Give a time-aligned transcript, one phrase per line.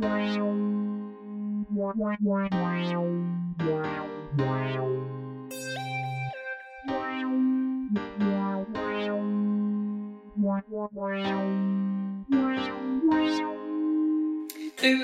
[0.00, 0.06] Du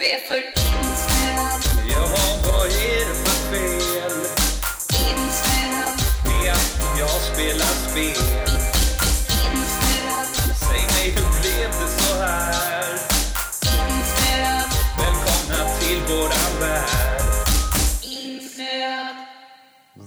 [0.01, 1.61] är för insnöad,
[1.91, 4.17] Jaha, vad är det för fel
[4.91, 8.46] insnöad, med att jag spelar spel?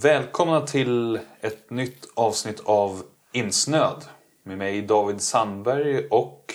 [0.02, 4.06] Välkomna till ett nytt avsnitt av Insnöd.
[4.44, 6.54] Med mig David Sandberg och...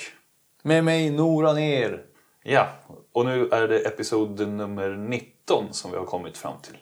[0.62, 2.02] Med mig Nora ner.
[2.42, 2.68] Ja,
[3.12, 6.76] och nu är det episod nummer 19 som vi har kommit fram till.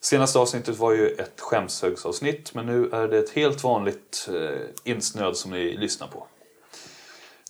[0.00, 5.36] Senaste avsnittet var ju ett skämshögsavsnitt men nu är det ett helt vanligt eh, insnöd
[5.36, 6.26] som ni lyssnar på.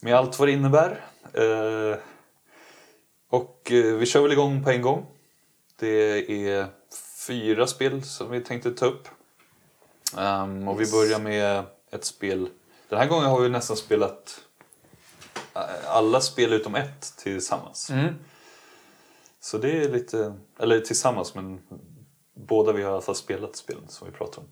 [0.01, 1.05] Med allt vad det innebär.
[1.33, 1.97] Eh,
[3.29, 5.05] och eh, vi kör väl igång på en gång.
[5.79, 6.78] Det är
[7.27, 9.07] fyra spel som vi tänkte ta upp.
[10.17, 12.49] Ehm, och vi börjar med ett spel.
[12.89, 14.41] Den här gången har vi nästan spelat
[15.55, 17.91] eh, alla spel utom ett tillsammans.
[19.39, 21.61] Så det är lite, eller tillsammans men
[22.33, 24.47] båda vi har i alla fall spelat spelen som vi pratar om.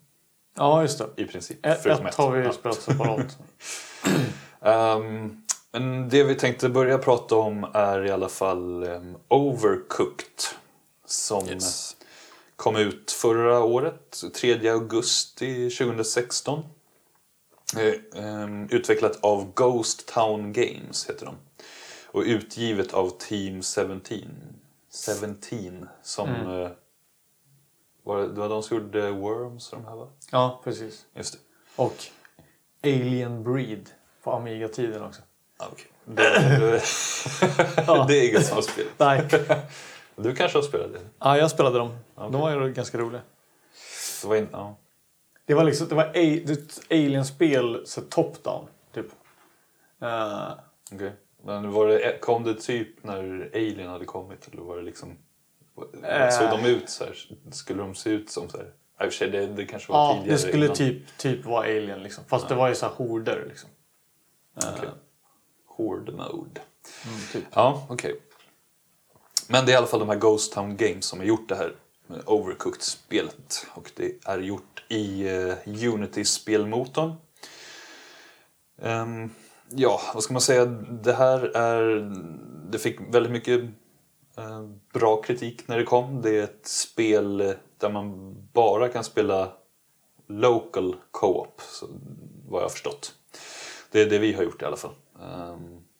[0.55, 1.21] Ja, just det.
[1.21, 1.65] I princip.
[1.65, 2.53] Ett, förutom ett har vi Ja.
[2.53, 3.37] spelat separat.
[4.61, 10.43] Ehm, men det vi tänkte börja prata om är i alla fall um, Overcooked.
[11.05, 11.96] Som Yes.
[12.57, 16.63] Kom ut förra året, 3 augusti 2016.
[17.77, 21.35] Eh, ehm, utvecklat av Ghost Town Games heter de.
[22.05, 24.01] Och utgivet av Team 17.
[25.41, 26.29] 17 som...
[26.29, 26.69] eh,
[28.03, 30.07] var det, det var de som gjorde Worms och de här va?
[30.31, 31.05] ja, precis.
[31.13, 31.39] Just det.
[31.75, 31.95] Och
[32.83, 33.89] Alien Breed
[34.23, 35.21] på Amiga-tiden också.
[35.57, 35.87] Ah, okej.
[36.05, 36.23] Det,
[38.07, 38.85] det är inget som spel.
[38.97, 39.27] Nej.
[40.17, 40.99] Du kanske har spelat det?
[41.19, 41.97] Ja, jag spelade dem.
[42.15, 43.21] De var ju ganska roliga.
[44.21, 44.75] det var in, ja.
[45.45, 49.05] Det var liksom, det var ett Alien-spel, top-down, typ.
[50.01, 50.51] Eh,
[50.91, 51.11] Okej.
[51.43, 54.47] Men var det, kom det typ när Alien hade kommit?
[54.47, 55.17] Eller var det liksom...
[56.03, 56.29] Äh.
[56.29, 57.15] Såg de ut så här?
[57.51, 58.73] Skulle de se ut som så här?
[58.97, 60.35] Ja, I och för sig, det, det kanske var ja, tidigare.
[60.35, 60.75] det skulle innan.
[60.75, 62.23] typ, typ vara Alien liksom.
[62.27, 63.69] Fast det var ju så här horder liksom.
[64.55, 64.89] Okej.
[65.65, 66.61] Horde mode.
[67.05, 67.43] Mm, typ.
[67.53, 68.21] Ja, okej.
[69.49, 71.55] Men det är i alla fall de här Ghost Town Games som har gjort det
[71.55, 71.75] här
[72.25, 73.65] Overcooked-spelet.
[73.73, 77.13] Och det är gjort i uh, Unity-spelmotorn.
[78.81, 79.29] Ehm,
[79.69, 80.65] ja, vad ska man säga?
[80.65, 82.11] Det här är...
[82.71, 83.61] Det fick väldigt mycket
[84.37, 86.21] eh, bra kritik när det kom.
[86.21, 89.51] Det är ett spel där man bara kan spela
[90.27, 91.61] local co-op,
[92.47, 93.13] vad jag har förstått.
[93.91, 94.93] Det är det vi har gjort i alla fall.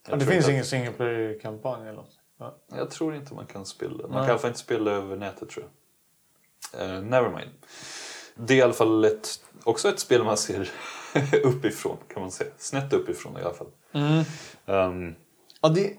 [0.10, 2.17] Jag det finns inte ingen single player-kampanj eller något.
[2.40, 2.56] Ja.
[2.68, 3.92] Jag tror inte man kan spela.
[3.92, 4.18] Man Nej.
[4.20, 6.90] kan i alla fall inte spela över nätet tror jag.
[6.98, 7.50] Uh, nevermind.
[8.36, 9.28] Det är i alla fall ett,
[9.64, 10.70] också ett spel man ser
[11.44, 12.50] uppifrån kan man säga.
[12.58, 13.68] Snett uppifrån i alla fall.
[14.66, 15.16] Ehm,
[15.62, 15.94] Ja, det,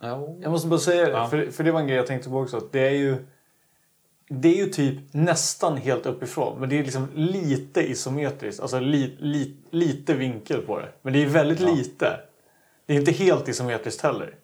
[0.00, 0.36] ja.
[0.40, 1.28] Jag måste bara säga det, Ja.
[1.28, 2.56] för, för det var en grej jag tänkte på också.
[2.56, 3.26] Att det är ju
[4.28, 6.60] det är ju typ nästan helt uppifrån.
[6.60, 8.60] Men det är liksom lite isometriskt.
[8.60, 10.92] Alltså li, li, lite vinkel på det.
[11.02, 11.74] Men det är väldigt Ja.
[11.74, 12.20] lite.
[12.86, 14.34] Det är inte helt isometriskt heller.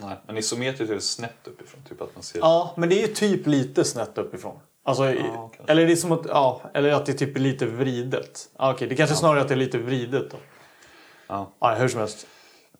[0.00, 1.80] Nej, men isometriskt är det snett uppifrån.
[1.88, 2.38] Typ att man ser...
[2.38, 4.58] Ja, men det är ju typ lite snett uppifrån.
[4.84, 7.66] Alltså, i- Ja, eller det är som att, ja, eller att det typ är lite
[7.66, 8.48] vridet.
[8.58, 10.36] Ja, okej, det kanske snarare är att det är lite vridet då.
[11.28, 11.52] Ja.
[11.60, 12.26] Ja, hur som helst.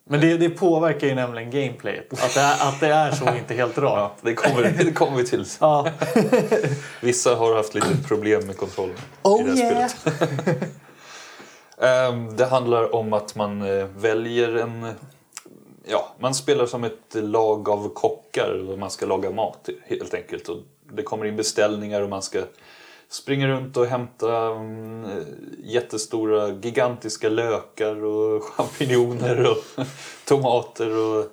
[0.05, 2.13] Men det, det påverkar ju nämligen gameplayet.
[2.13, 4.19] Att det är, att det är så inte helt Ja, rakt.
[4.23, 5.45] det kommer, det kommer vi till.
[5.59, 5.87] Ja.
[7.01, 9.87] Vissa har haft lite problem med kontrollen i Oh det här yeah!
[9.89, 10.39] spelet.
[11.81, 14.87] Ehm, det handlar om att man eh, väljer en...
[15.85, 20.49] Ja, man spelar som ett lag av kockar och man ska laga mat helt enkelt.
[20.49, 20.57] Och
[20.93, 22.43] det kommer in beställningar och man ska
[23.09, 25.05] springa runt och hämta mm,
[25.63, 29.85] jättestora, gigantiska lökar och champinjoner och
[30.25, 31.25] tomater och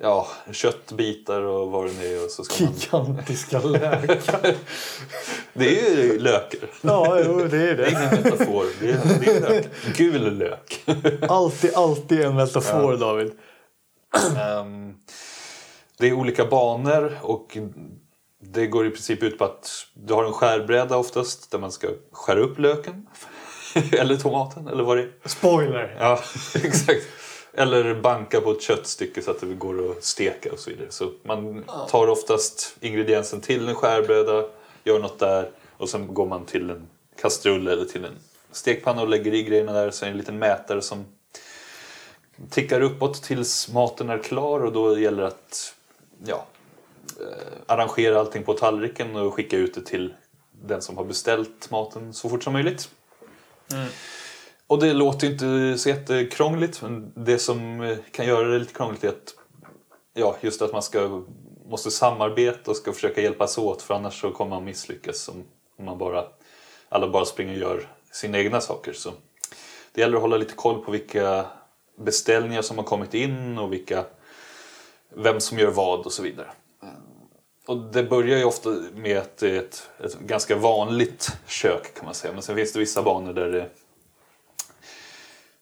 [0.00, 2.24] ja, köttbitar och vad det nu är.
[2.24, 2.72] Och så ska man...
[2.74, 4.54] Gigantiska lökar.
[5.52, 6.60] Det är ju lökar.
[6.80, 7.90] Ja, jo, det är Det är det.
[7.90, 8.64] ingen metafor.
[8.80, 9.66] Det är, det är lök.
[9.96, 10.84] Gul lök.
[11.28, 13.32] Alltid, alltid en metafor, David.
[14.38, 14.94] Ehm,
[15.98, 17.58] det är olika banor och
[18.42, 21.88] det går i princip ut på att du har en skärbräda oftast där man ska
[22.12, 23.06] skära upp löken.
[23.92, 25.28] eller tomaten eller vad det är.
[25.28, 25.96] Spoiler!
[26.00, 26.20] Ja,
[26.54, 27.06] exakt.
[27.52, 30.90] Eller banka på ett köttstycke så att det går att steka och så vidare.
[30.90, 34.44] Så man tar oftast ingrediensen till en skärbräda,
[34.84, 36.88] gör något där och sen går man till en
[37.20, 38.18] kastrull eller till en
[38.52, 39.90] stekpanna och lägger i grejerna där.
[39.90, 41.04] Så är det en liten mätare som
[42.50, 45.74] tickar uppåt tills maten är klar och då gäller det att
[46.24, 46.46] ja,
[47.20, 47.26] eh,
[47.66, 50.14] arrangera allting på tallriken och skicka ut det till
[50.52, 52.90] den som har beställt maten så fort som möjligt.
[54.70, 58.74] Och det låter ju inte så jättekrångligt men det som eh, kan göra det lite
[58.74, 59.34] krångligt är att
[60.14, 61.22] ja, just att man ska,
[61.66, 65.44] måste samarbeta och ska försöka hjälpas åt för annars så kommer man misslyckas om
[65.80, 66.24] om man bara,
[66.88, 68.92] alla bara springer och gör sina egna saker.
[68.92, 69.12] Så
[69.92, 71.46] det gäller att hålla lite koll på vilka
[71.98, 74.04] beställningar som har kommit in och vilka,
[75.14, 76.50] vem som gör vad och så vidare.
[77.66, 82.04] Och det börjar ju ofta med att det är ett, ett ganska vanligt kök kan
[82.04, 82.32] man säga.
[82.32, 83.70] Men sen finns det vissa banor där det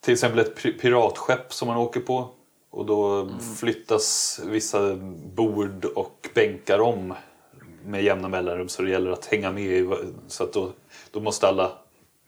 [0.08, 2.28] till exempel ett pi- piratskepp som man åker på.
[2.70, 4.94] Och då flyttas vissa
[5.34, 7.14] bord och bänkar om
[7.84, 9.94] med jämna mellanrum så det gäller att hänga med.
[10.28, 10.72] Så att då,
[11.10, 11.72] då måste alla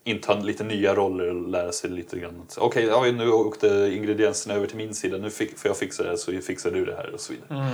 [0.05, 2.43] inta lite nya roller och lära sig lite grann.
[2.59, 5.17] Okej, ja, nu åkte ingredienserna över till min sida.
[5.19, 7.71] Nu fick, får jag fixa det här så fixar du det här och så vidare.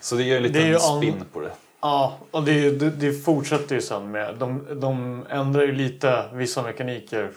[0.00, 1.52] Så det ger en liten ju an- spin på det.
[1.80, 4.34] Ja, och det, det, det fortsätter ju sen med.
[4.38, 7.30] De, de ändrar ju lite vissa mekaniker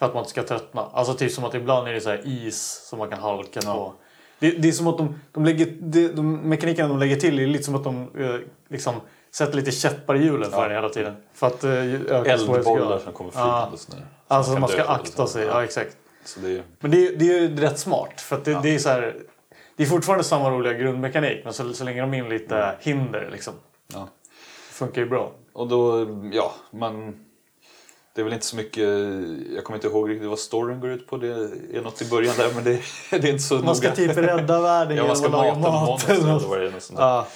[0.00, 0.86] för att man inte ska tröttna.
[0.92, 3.92] Alltså typ som att ibland är det så här is som man kan halka på.
[4.38, 7.46] Det, det är som att de, de lägger, de, de mekanikerna de lägger till är
[7.46, 8.36] lite som att de eh,
[8.68, 8.94] liksom
[9.30, 10.74] sätter lite käppar i hjulen för Ja.
[10.76, 11.16] hela tiden.
[11.34, 13.70] För att eh, öka Eldbollar som kommer Ja.
[13.76, 14.06] flygande.
[14.28, 14.36] Ja.
[14.36, 15.46] Alltså kan man ska akta sig.
[15.46, 15.96] Ja, exakt.
[16.42, 18.20] Det är, Men det, är- det är ju rätt smart.
[18.20, 19.16] För det, det är så här,
[19.76, 23.54] det är fortfarande samma roliga grundmekanik men så, så länge de in lite hinder liksom.
[23.94, 24.08] ja.
[24.68, 25.32] Det funkar ju bra.
[25.52, 27.24] Och då, ja, man...
[28.14, 28.88] Det är väl inte så mycket,
[29.54, 31.16] jag kommer inte ihåg riktigt vad storyn går ut på.
[31.16, 31.28] Det
[31.72, 32.80] är något i början där men det,
[33.10, 33.96] det är inte så Man ska noga.
[33.96, 35.88] typ rädda världen Ja, man ska mata laga med mat.
[35.88, 36.80] monster eller vad det är.
[36.80, 36.98] sånt.
[36.98, 37.26] Ja.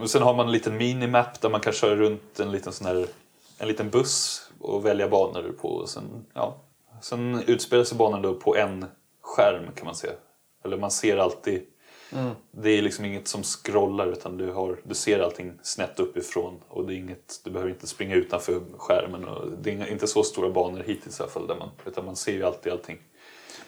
[0.00, 2.86] Och sen har man en liten minimap där man kan köra runt en liten sån
[2.86, 3.06] här,
[3.58, 5.68] en liten buss och välja banor på.
[5.68, 6.56] Och sen, ja,
[7.00, 8.84] sen utspelar sig banan då på en
[9.22, 10.12] skärm kan man säga.
[10.64, 11.62] Eller man ser alltid,
[12.50, 16.58] det är liksom inget som scrollar utan du, har, du ser allting snett uppifrån.
[16.68, 19.24] Och det är inget, du behöver inte springa utanför skärmen.
[19.24, 21.46] Och det är inte så stora banor hittills i alla fall.
[21.46, 22.98] Där man, utan man ser ju alltid allting.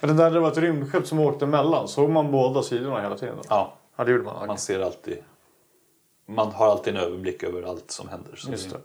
[0.00, 1.88] Men det där det var ett rymdskepp som åkte emellan.
[1.88, 3.34] Såg man båda sidorna hela tiden?
[3.36, 3.42] Då?
[3.48, 4.46] Ja, Ja, det gjorde man.
[4.46, 5.18] man ser alltid,
[6.28, 8.36] man har alltid en överblick över allt som händer.
[8.36, 8.78] Så Just det.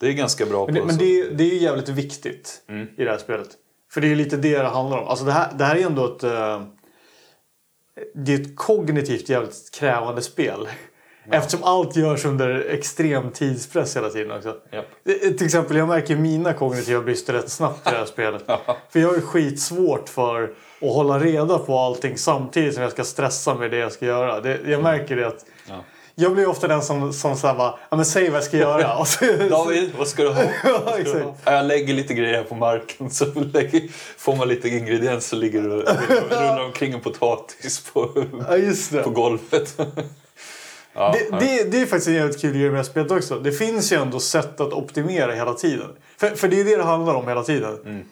[0.00, 2.86] det är ganska bra Men, det, men det, det är ju jävligt viktigt Mm.
[2.96, 3.48] i det här spelet.
[3.90, 5.08] För det är ju lite det det handlar om.
[5.08, 6.24] Alltså det, här, det här är ändå ett...
[7.98, 10.68] eh, det är ett kognitivt jävligt krävande spel.
[11.30, 14.56] Eftersom allt görs under extrem tidspress hela tiden också.
[14.72, 14.84] Japp.
[15.08, 18.44] Eh, Till exempel, jag märker mina kognitiva brister rätt snabbt i det här spelet.
[18.90, 20.42] För jag är skitsvårt för
[20.80, 24.40] att hålla reda på allting samtidigt som jag ska stressa med det jag ska göra.
[24.40, 25.84] Det, jag märker det att Ja.
[26.20, 28.96] Jag blir ofta den som, som säger bara, ja men säg vad jag ska göra.
[28.98, 30.42] Och så, David, vad ska du ha?
[30.64, 31.34] Ja, Vad ska du ha?
[31.44, 33.82] Ja, Jag lägger lite grejer här på marken så lägger,
[34.18, 39.80] får man lite ingredienser och ligger och rullar omkring en potatis på, Ja, på golvet.
[40.94, 43.38] Ja, Det, det, det är faktiskt en jävligt kul grej med spelet också.
[43.38, 45.88] Det finns ju ändå sätt att optimera hela tiden.
[46.16, 48.04] För, för det är det det handlar om hela tiden.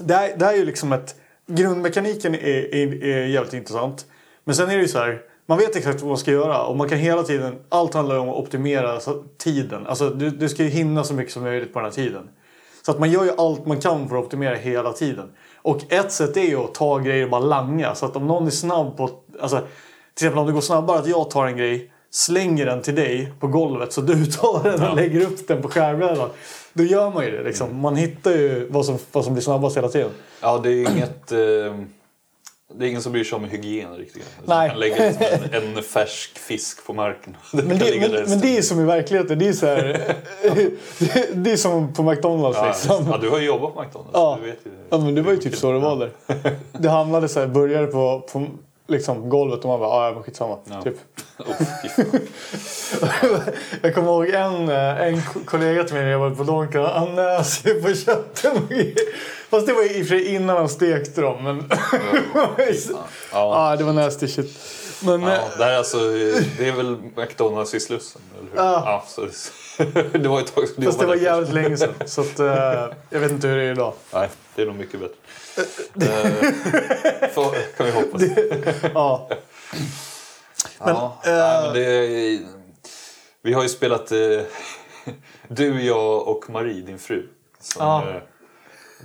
[0.00, 1.14] Det, här, det här är ju liksom ett...
[1.46, 4.06] Grundmekaniken är, är, är jävligt intressant.
[4.44, 5.20] Men sen är det ju så här.
[5.52, 7.56] Man vet exakt vad man ska göra och man kan hela tiden...
[7.68, 9.00] Allt handlar om att optimera
[9.38, 9.86] tiden.
[9.86, 12.28] Alltså du, du ska ju hinna så mycket som möjligt på den här tiden.
[12.82, 15.32] Så att man gör ju allt man kan för att optimera hela tiden.
[15.56, 17.94] Och ett sätt är ju att ta grejer och bara langa.
[17.94, 19.10] Så att om någon är snabb på...
[19.40, 19.58] Alltså,
[20.14, 23.32] till exempel om det går snabbare att jag tar en grej, slänger den till dig
[23.40, 26.28] på golvet så du tar den och lägger upp den på skärmbrädan.
[26.72, 27.80] Då gör man ju det liksom.
[27.80, 30.10] Man hittar ju vad som, vad som blir snabbast hela tiden.
[30.40, 31.32] ja, det är inget...
[31.32, 31.86] Eh,
[32.78, 34.26] det är ingen som bryr sig om hygien riktigt.
[34.44, 34.68] Nej.
[34.68, 37.36] Man lägga liksom en, en färsk fisk på marken.
[37.52, 39.38] Men det, men, men det är som i verkligheten.
[39.38, 43.06] Det är, så här, det, det är som på McDonalds ja, liksom.
[43.10, 44.10] ja, du har ju jobbat på McDonalds.
[44.14, 44.38] Ja.
[44.42, 44.70] Du vet ju.
[44.90, 46.10] Ja men det var ju typ så det var där.
[46.72, 48.46] Det hamnade så här, började på, på
[48.88, 50.58] liksom golvet och man bara "Ah, ja men skitsamma.
[50.64, 50.82] Ja.
[50.82, 50.96] Typ.
[51.38, 51.62] Oh.
[53.82, 56.82] Jag kommer ihåg en, eh, en ko- kollega till mig när jag var på Donken.
[56.84, 57.08] Han
[57.64, 58.52] ju på köttet.
[59.50, 61.44] Fast det var i och för sig innan han stekte dem.
[61.44, 61.70] Men
[62.32, 62.48] Ja.
[63.32, 64.58] ja, det var nasty shit.
[65.04, 65.98] Men Ja, eh, det, här är alltså,
[66.58, 68.56] det är väl McDonalds i Slussen, eller hur?
[68.58, 68.82] Ja.
[68.86, 69.20] ja så,
[70.18, 71.94] det var ett tag fast det var jävligt länge sedan.
[72.06, 73.92] Så att, eh, jag vet inte hur det är idag.
[74.12, 75.14] Nej, det är nog mycket bättre.
[75.56, 78.22] Eh, får, kan vi hoppas.
[78.94, 79.28] Ja.
[80.78, 82.48] ja, eh, nej, men det
[83.42, 84.18] vi har ju spelat, eh,
[85.48, 87.28] du, jag och Marie, din fru.
[87.60, 88.08] Som, Ja.
[88.08, 88.22] eh,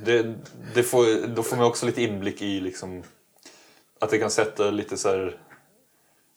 [0.06, 0.36] det,
[0.74, 3.04] det får, då får man också lite inblick i liksom,
[4.00, 5.38] att det kan sätta lite så här,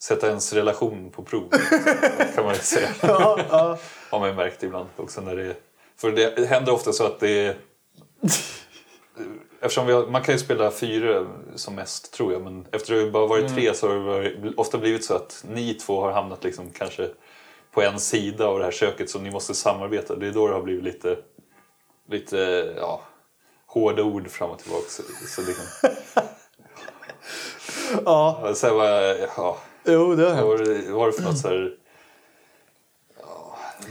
[0.02, 1.50] sätta ens relation på prov.
[2.34, 2.88] kan man säga.
[3.02, 3.78] Ja, ja.
[4.10, 5.56] Har man ju märkt ibland också när det
[5.96, 7.56] För det händer ofta så att det är...
[9.60, 12.42] eftersom vi har, man kan ju spela fyra som mest tror jag.
[12.42, 15.44] Men efter att det bara varit tre så har det varit, ofta blivit så att
[15.48, 17.08] ni två har hamnat liksom kanske
[17.72, 20.16] på en sida av det här köket så ni måste samarbeta.
[20.16, 21.16] Det är då det har blivit lite,
[22.08, 23.02] lite ja,
[23.66, 24.88] hårda ord fram och tillbaka.
[24.88, 25.64] Så, så liksom,
[28.04, 30.86] Ja, så här var, ja, jo det har hänt.
[30.88, 31.76] vad var det för något så här...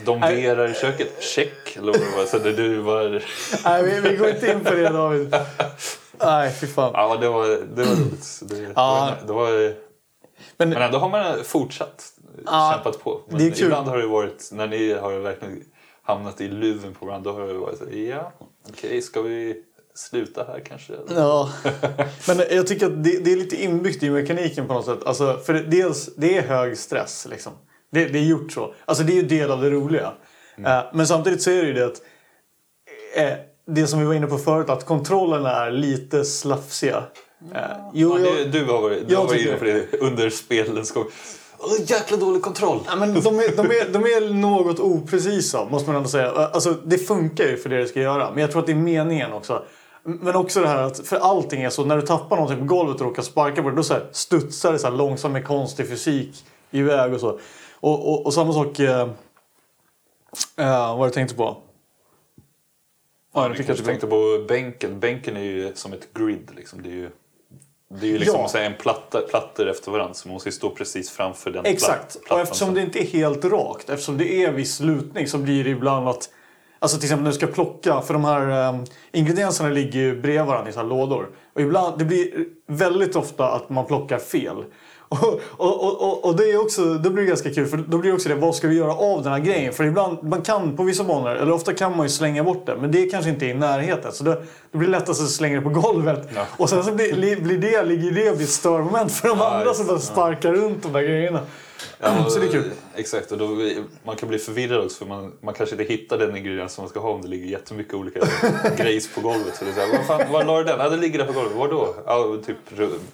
[0.06, 1.24] Domderar i köket?
[1.24, 1.75] Check?
[1.77, 2.27] Eller vad?
[2.27, 3.24] Så det, du var...
[3.63, 5.36] Nej, vi, vi går inte in på det David.
[6.24, 6.91] Nej, fy fan.
[6.94, 8.39] Ja, det var, det var roligt.
[8.41, 9.12] Det, Ja.
[9.27, 9.74] det var, det var,
[10.58, 12.06] Men, men ändå har man fortsatt
[12.46, 13.22] Ja, kämpat på.
[13.27, 13.63] Men det är kul.
[13.63, 15.63] ibland har det varit, när ni har verkligen
[16.03, 18.34] hamnat i luven på varandra, då har det varit så ja,
[18.70, 19.63] okej, ska vi
[19.96, 20.94] sluta här kanske?
[21.15, 21.50] Ja,
[22.27, 25.03] men jag tycker att det, det är lite inbyggt i mekaniken på något sätt.
[25.06, 27.53] Alltså, för dels, det är hög stress liksom.
[27.91, 28.74] Det, det är gjort så.
[28.86, 30.13] Alltså det är ju del av det roliga.
[30.65, 32.01] Eh, men samtidigt så är det ju det att
[33.15, 33.34] eh,
[33.67, 37.03] det som vi var inne på förut, att kontrollerna är lite slafsiga.
[37.55, 37.62] Eh,
[37.93, 40.91] jo, Ja, det, du har varit, du jag har varit inne på det under spelens
[40.91, 41.05] gång.
[41.58, 42.79] Åh, jäkla dålig kontroll!
[42.88, 46.31] Ja, men de, är, de, är, de är något oprecisa måste man ändå säga.
[46.31, 48.31] Alltså, det funkar ju för det det ska göra.
[48.31, 49.63] Men jag tror att det är meningen också.
[50.03, 51.86] Men också det här att för allting är så.
[51.86, 53.75] När du tappar någonting på golvet och råkar sparka på det.
[53.75, 57.39] Då så här studsar det så här långsamt med konstig fysik iväg och så.
[57.81, 58.79] Och, och, och samma sak.
[58.79, 59.01] Eh,
[60.57, 61.57] eh, vad jag tänkte på?
[63.33, 63.83] Ja, jag tillbaka.
[63.83, 65.00] tänkte på bänken.
[65.00, 66.51] Bänken är ju som ett grid.
[66.55, 66.81] Liksom.
[66.81, 67.09] Det är ju,
[67.89, 68.59] det är ju liksom Ja.
[68.59, 72.13] en platta, plattor efter varandra så man måste stå precis framför den Exakt.
[72.21, 75.63] platt- och eftersom det inte är helt rakt, eftersom det är viss lutning så blir
[75.63, 76.29] det ibland att
[76.81, 80.45] Alltså till exempel när du ska plocka, för de här um, ingredienserna ligger ju bredvid
[80.45, 81.29] varandra i så här lådor.
[81.53, 84.65] Och ibland, det blir väldigt ofta att man plockar fel.
[85.10, 87.98] Och, och, och, och, och det är också, då blir det ganska kul för då
[87.98, 89.74] blir det också det, vad ska vi göra av den här grejen?
[89.74, 92.75] För ibland, man kan på vissa banor, eller ofta kan man ju slänga bort det.
[92.82, 94.12] Men det kanske inte är i närheten.
[94.12, 94.36] Så då,
[94.72, 96.30] då blir det lättast att slänga det på golvet.
[96.36, 96.42] Ja.
[96.58, 99.51] Och sen så blir, li- blir det, ligger det blir ett störmoment för de Ja,
[99.58, 99.92] andra som det.
[99.92, 101.39] bara sparkar runt de där grejerna.
[102.00, 102.71] Ja, så det är kul.
[102.95, 103.48] Exakt, och då,
[104.03, 106.89] man kan bli förvirrad också för man, man kanske inte hittar den ingrediens som man
[106.89, 108.19] ska ha om det ligger jättemycket olika
[108.77, 109.55] grejs på golvet.
[109.55, 110.79] Så det är så här, vad fan, var la du den?
[110.79, 111.57] Ja, den ligger där på golvet.
[111.57, 111.95] Var då?
[112.05, 112.57] Ja, typ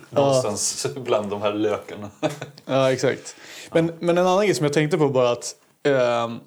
[0.10, 2.10] någonstans bland de här lökarna.
[2.66, 3.36] Ja, exakt.
[3.72, 6.40] Men, men en annan grej som jag tänkte på bara att ehm,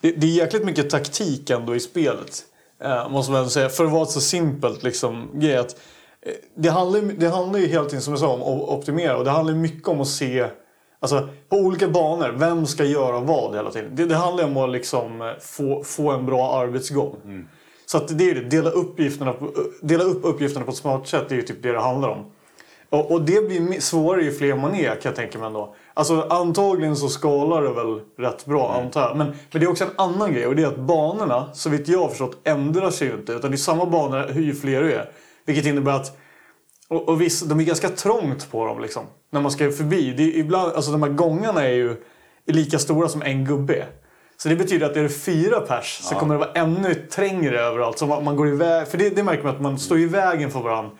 [0.00, 2.44] det, det är jäkligt mycket taktik ändå i spelet.
[2.84, 3.68] Eh, måste man säga.
[3.68, 5.56] För att vara så simpelt liksom, grej.
[5.56, 5.76] Att,
[6.22, 9.16] eh, det, handlar, det handlar ju hela tiden som jag sa om att optimera.
[9.16, 10.46] Och det handlar mycket om att se
[11.00, 13.96] Alltså, på olika banor, vem ska göra vad hela tiden?
[13.96, 17.16] Det, det handlar om att liksom, eh, få, få en bra arbetsgång.
[17.86, 19.50] Så att det är det, dela, uppgifterna på,
[19.82, 22.24] dela upp uppgifterna på ett smart sätt, det är ju typ det det handlar om.
[22.90, 25.74] Och, och det blir svårare ju fler man är kan jag tänka mig ändå.
[25.94, 29.16] Alltså antagligen så skalar det väl rätt bra antar jag.
[29.16, 31.88] Men, men det är också en annan grej och det är att banorna, så vitt
[31.88, 33.32] jag har förstått, ändrar sig ju inte.
[33.32, 35.10] Utan det är samma banor ju fler du är.
[35.46, 36.18] Vilket innebär att
[36.90, 39.06] och, och visst, de är ganska trångt på dem liksom.
[39.30, 40.12] När man ska förbi.
[40.12, 41.90] Det är ibland, alltså de här gångarna är ju
[42.46, 43.86] är lika stora som en gubbe.
[44.36, 47.98] Så det betyder att är det fyra pers så kommer det vara ännu trängre överallt.
[47.98, 50.50] Så man, man går iväg, för det, det märker man att man står i vägen
[50.50, 50.90] för varandra.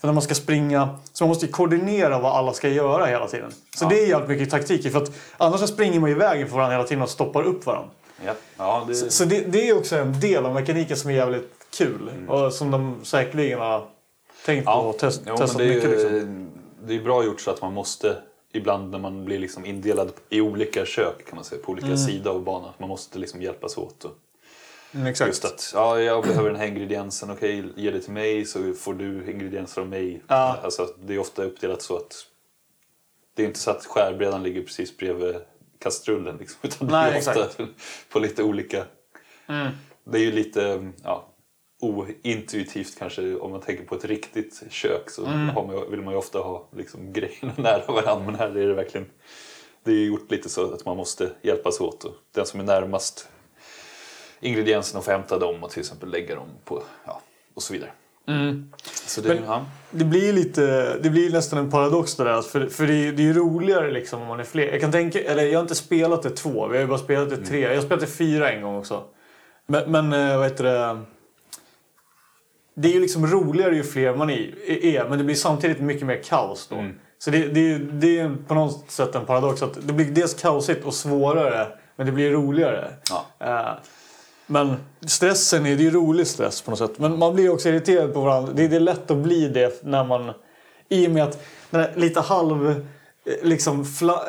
[0.00, 3.26] För när man ska springa, så man måste ju koordinera vad alla ska göra hela
[3.26, 3.50] tiden.
[3.76, 6.56] Så det är jävligt mycket taktik för att annars så springer man i vägen för
[6.56, 7.90] varandra hela tiden och stoppar upp varandra.
[8.26, 11.52] Ja, ja det, Så det, det är också en del av mekaniken som är jävligt
[11.78, 12.10] kul.
[12.28, 13.84] Och som de säkerligen har
[14.46, 15.90] tänkt på och test, jo, testat det är, mycket.
[15.90, 16.50] ju- Liksom.
[16.86, 18.16] det är bra gjort så att man måste
[18.52, 21.98] ibland när man blir liksom indelad i olika kök kan man säga, på olika Mm.
[21.98, 22.72] sidor av banan.
[22.78, 24.04] Man måste liksom hjälpas åt.
[24.04, 24.12] Och
[24.94, 25.28] Mm, exakt.
[25.28, 28.94] just att ja, jag behöver den här ingrediensen, okej ge det till mig så får
[28.94, 30.22] du ingredienser av mig.
[30.28, 30.58] Ja.
[30.62, 32.14] Alltså, det är ofta uppdelat så att
[33.34, 35.34] det är inte så att skärbrädan ligger precis bredvid
[35.78, 36.36] kastrullen.
[36.36, 37.60] Liksom, utan det Nej, är ofta exakt.
[38.12, 38.84] på lite olika...
[40.04, 41.27] Det är ju lite ja,
[41.80, 45.46] ointuitivt kanske om man tänker på ett riktigt kök så Mm.
[45.54, 48.26] man, vill man ju ofta ha liksom, grejerna nära varandra.
[48.26, 49.06] Men här är det verkligen
[49.84, 52.04] det är gjort lite så att man måste hjälpas åt.
[52.04, 53.28] Och den som är närmast
[54.40, 57.20] ingredienserna får hämta dem och till exempel lägga dem på ja,
[57.54, 57.90] och så vidare.
[58.84, 59.42] Så det, Mm.
[59.42, 59.66] Men- ja.
[59.90, 62.42] Det blir lite, det blir nästan en paradox det där.
[62.42, 64.72] För, för det, är- det är ju roligare liksom om man är fler.
[64.72, 67.30] Jag kan tänka, eller jag har inte spelat det två, vi har ju bara spelat
[67.30, 67.60] det tre.
[67.60, 69.04] Jag har spelat det fyra en gång också.
[69.66, 71.00] Men, men eh, vad heter det?
[72.80, 74.50] Det är ju liksom roligare ju fler man är,
[74.84, 76.76] är men det blir samtidigt mycket mer kaos då.
[77.18, 80.34] Så det, det, är- det är på något sätt en paradox att det blir dels
[80.34, 81.66] kaosigt och svårare,
[81.96, 82.90] men det blir roligare.
[83.10, 83.46] Ja.
[83.46, 83.74] Eh,
[84.46, 86.98] Men stressen är det är ju rolig stress på något sätt.
[86.98, 88.52] Men man blir också irriterad på varandra.
[88.56, 90.30] Det, det är lätt att bli det när man...
[90.88, 92.68] I och med att den här lite halv...
[92.70, 92.74] eh,
[93.42, 94.20] Liksom fla,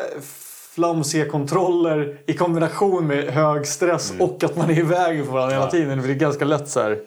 [0.75, 5.55] flamsiga kontroller i kombination med hög stress och att man är i vägen för varandra
[5.55, 5.97] hela tiden.
[5.97, 6.99] Det blir ganska lätt så här...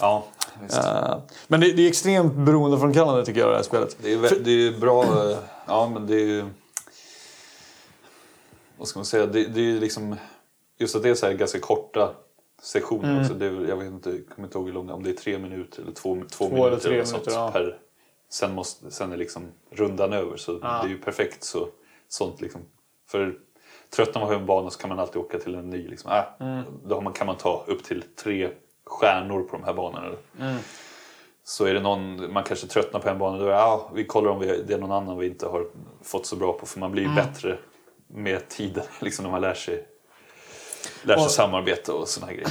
[0.00, 0.24] Ja,
[0.62, 0.76] visst.
[0.78, 3.96] Eh, men det, det är extremt beroendeframkallande tycker jag det här spelet.
[4.02, 5.02] Det är, vä- det är bra...
[5.30, 6.44] eh, Ja, men det är ju...
[8.78, 9.26] Vad ska man säga?
[9.26, 10.16] Det, det är ju liksom...
[10.78, 12.14] Just att det är så här ganska korta
[12.62, 13.08] sektioner.
[13.10, 13.20] Mm.
[13.22, 13.34] också.
[13.34, 15.38] Det är, jag vet inte, jag kommer inte ihåg hur långa, om det är tre
[15.38, 16.78] minuter eller två, två, eller minuter.
[16.88, 17.50] tre eller sånt minuter, ja.
[17.52, 17.78] per,
[18.30, 20.36] sen, måste, sen är liksom rundan över.
[20.36, 20.80] Så Ja.
[20.82, 21.68] det är ju perfekt så,
[22.08, 22.60] sånt liksom.
[23.08, 23.38] För
[23.96, 25.88] tröttnar man på en bana så kan man alltid åka till en ny.
[25.88, 26.10] Liksom.
[26.12, 26.64] Äh, Mm.
[26.84, 28.50] Då man, kan man ta upp till tre
[28.86, 30.06] stjärnor på de här banorna.
[30.40, 30.56] Mm.
[31.44, 34.04] Så är det någon, man kanske tröttnar på en bana, då är det, ja, vi
[34.04, 35.66] kollar om vi, det är någon annan vi inte har
[36.02, 36.66] fått så bra på.
[36.66, 37.24] För man blir ju Mm.
[37.26, 37.58] bättre
[38.08, 39.86] med tiden, liksom när man lär sig,
[41.02, 42.50] lär sig Och- samarbeta och här grejer.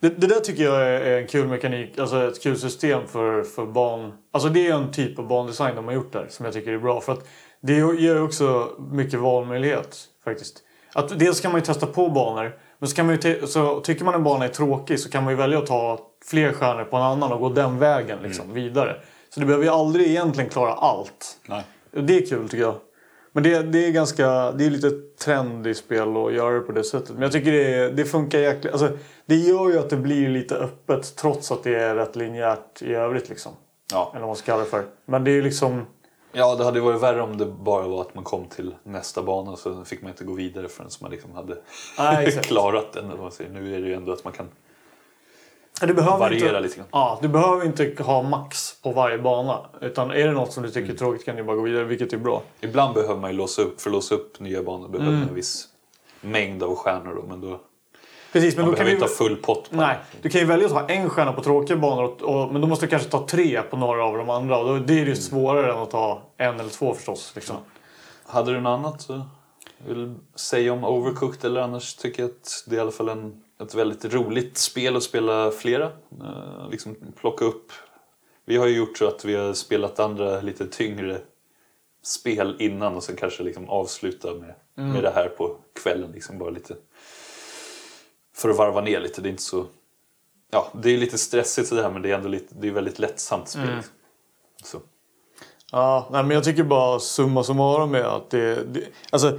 [0.00, 3.66] Det, det där tycker jag är en kul mekanik, alltså ett kul system för, för
[3.66, 4.12] ban...
[4.32, 6.78] Alltså det är en typ av bandesign de har gjort där som jag tycker är
[6.78, 7.00] bra.
[7.00, 7.28] För att
[7.60, 10.62] det ger också mycket valmöjlighet faktiskt.
[10.94, 12.58] Att dels kan man ju testa på banor.
[12.78, 15.32] Men så, kan man ju så tycker man en bana är tråkig så kan man
[15.32, 18.96] ju välja att ta fler stjärnor på en annan och gå den vägen liksom, vidare.
[19.30, 21.38] Så du behöver ju aldrig egentligen klara allt.
[21.46, 21.64] Nej.
[21.90, 22.74] Det är kul tycker jag.
[23.32, 24.90] Men det, det är ganska, det är lite
[25.24, 27.10] trend i spel att göra det på det sättet.
[27.10, 28.72] Men jag tycker det, det funkar jäkligt.
[28.72, 28.90] Alltså,
[29.26, 32.94] det gör ju att det blir lite öppet trots att det är rätt linjärt i
[32.94, 33.52] övrigt liksom.
[33.92, 34.08] Ja.
[34.10, 34.84] Eller vad man ska kalla det för.
[35.06, 35.86] Men det är ju liksom...
[36.32, 39.50] ja, det hade varit värre om det bara var att man kom till nästa bana
[39.50, 41.56] och så fick man inte gå vidare förrän man liksom hade
[42.22, 42.46] exakt.
[42.48, 43.10] klarat den.
[43.10, 43.50] eller man säger.
[43.50, 44.48] Nu är det ju ändå att man kan
[45.80, 46.86] Du behöver variera inte, lite grann.
[46.92, 49.66] Ja, du behöver inte ha max på varje bana.
[49.80, 52.12] Utan är det något som du tycker är tråkigt kan du bara gå vidare, vilket
[52.12, 52.42] är bra.
[52.60, 55.20] Ibland behöver man ju låsa upp, för att låsa upp nya banor behöver Mm.
[55.20, 55.68] man en viss
[56.20, 57.60] mängd av stjärnor då, men då
[58.32, 59.04] Precis, men man då kan behöver du...
[59.04, 61.42] inte ha full pott på Nej, du kan ju välja att ha en stjärna på
[61.42, 64.30] tråkiga banor och, och, men då måste du kanske ta tre på några av de
[64.30, 64.58] andra.
[64.58, 65.08] Och då, det är Mm.
[65.08, 67.32] ju svårare än att ta en eller två förstås.
[67.34, 67.56] Liksom.
[68.26, 69.22] Hade du något annat så
[69.86, 73.42] vill säga om Overcooked eller annars tycker jag att det är i alla fall en,
[73.62, 75.84] ett väldigt roligt spel att spela flera.
[76.20, 77.72] Eh, liksom plocka upp.
[78.46, 81.18] Vi har ju gjort så att vi har spelat andra lite tyngre
[82.02, 86.10] spel innan och sen kanske liksom avsluta med, med det här på kvällen.
[86.12, 86.74] Liksom bara lite
[88.38, 89.20] för att varva ner lite.
[89.20, 89.66] Det är inte så...
[90.50, 93.48] Ja, det är lite stressigt sådär men det är ändå lite, det är väldigt lättsamt
[93.48, 93.76] spel.
[93.76, 93.94] liksom.
[94.64, 94.80] Så.
[95.72, 99.38] Ja, nej, men jag tycker bara summa summarum är att det, det, alltså,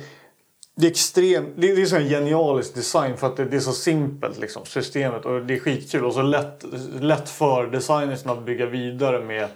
[0.76, 4.40] det är extremt, det, är så en genialisk design för att det, är så simpelt
[4.40, 6.66] liksom, systemet och det är skitkul och så lätt,
[7.00, 9.50] lätt för designersen att bygga vidare med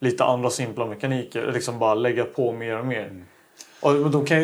[0.00, 1.52] lite andra simpla mekaniker.
[1.52, 3.24] Liksom bara lägga på mer och mer.
[3.80, 4.38] Och de kan,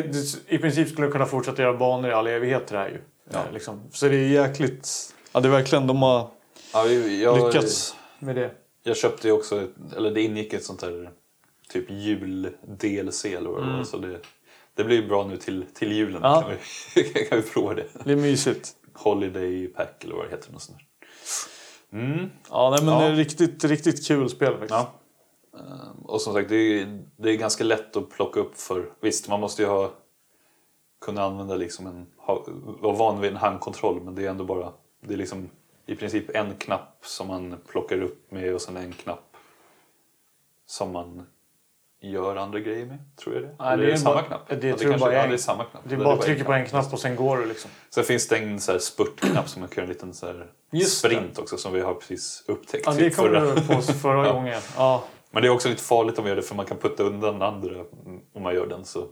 [0.49, 2.99] I princip skulle de kunna fortsätta göra banor i all evighet det här ju.
[3.31, 3.45] Ja.
[3.47, 3.83] Eh, Liksom.
[3.93, 6.31] Så det är jäkligt, ja det är verkligen, de har
[6.73, 8.51] Ja, jag, lyckats med det.
[8.83, 11.11] Jag köpte ju också, ett- eller det ingick ett sånt där
[11.69, 13.85] typ jul-DLC eller vad var.
[13.85, 14.21] Så det,
[14.75, 16.21] det blir ju bra nu till, till julen.
[16.23, 16.43] Ja.
[16.43, 16.51] Kan,
[16.95, 17.87] vi, kan vi prova det.
[18.05, 18.73] Det är mysigt.
[18.95, 20.53] Holiday Pack eller vad det heter.
[20.53, 20.79] Något sånt.
[21.93, 22.31] Mm.
[22.51, 23.01] Ja, nej, men Ja.
[23.01, 24.71] det är riktigt, riktigt kul spel faktiskt.
[24.71, 24.93] Ja.
[25.59, 28.91] Ehm, Och som sagt, det är, det är ganska lätt att plocka upp för...
[29.01, 29.93] Visst, man måste ju ha
[31.05, 32.07] kunna använda liksom en...
[32.81, 34.73] Vara van vid en handkontroll men det är ändå bara...
[35.01, 35.51] Det är liksom
[35.87, 39.37] i princip en knapp som man plockar upp med och sen en knapp
[40.67, 41.27] som man
[42.01, 42.99] gör andra grejer med.
[43.17, 43.57] Tror jag det?
[43.59, 44.49] Nej, Eller det är det samma bara- knapp?
[44.49, 45.83] det Ja, tror kanske, bara är ja, en- det är samma knapp.
[45.85, 47.71] Det är bara en att trycka på en knapp och sen går du liksom.
[47.91, 50.33] Sen finns det en så här spurtknapp som man kan göra en liten så
[50.87, 52.87] sprint också som vi har precis upptäckt.
[52.87, 54.33] Ja, det kom förra- du på oss förra Ja.
[54.33, 54.61] gången.
[54.77, 55.05] Ja.
[55.31, 57.43] Men det är också lite farligt om man gör det för man kan putta undan
[57.43, 57.85] andra
[58.35, 58.85] om man gör den.
[58.85, 59.07] Så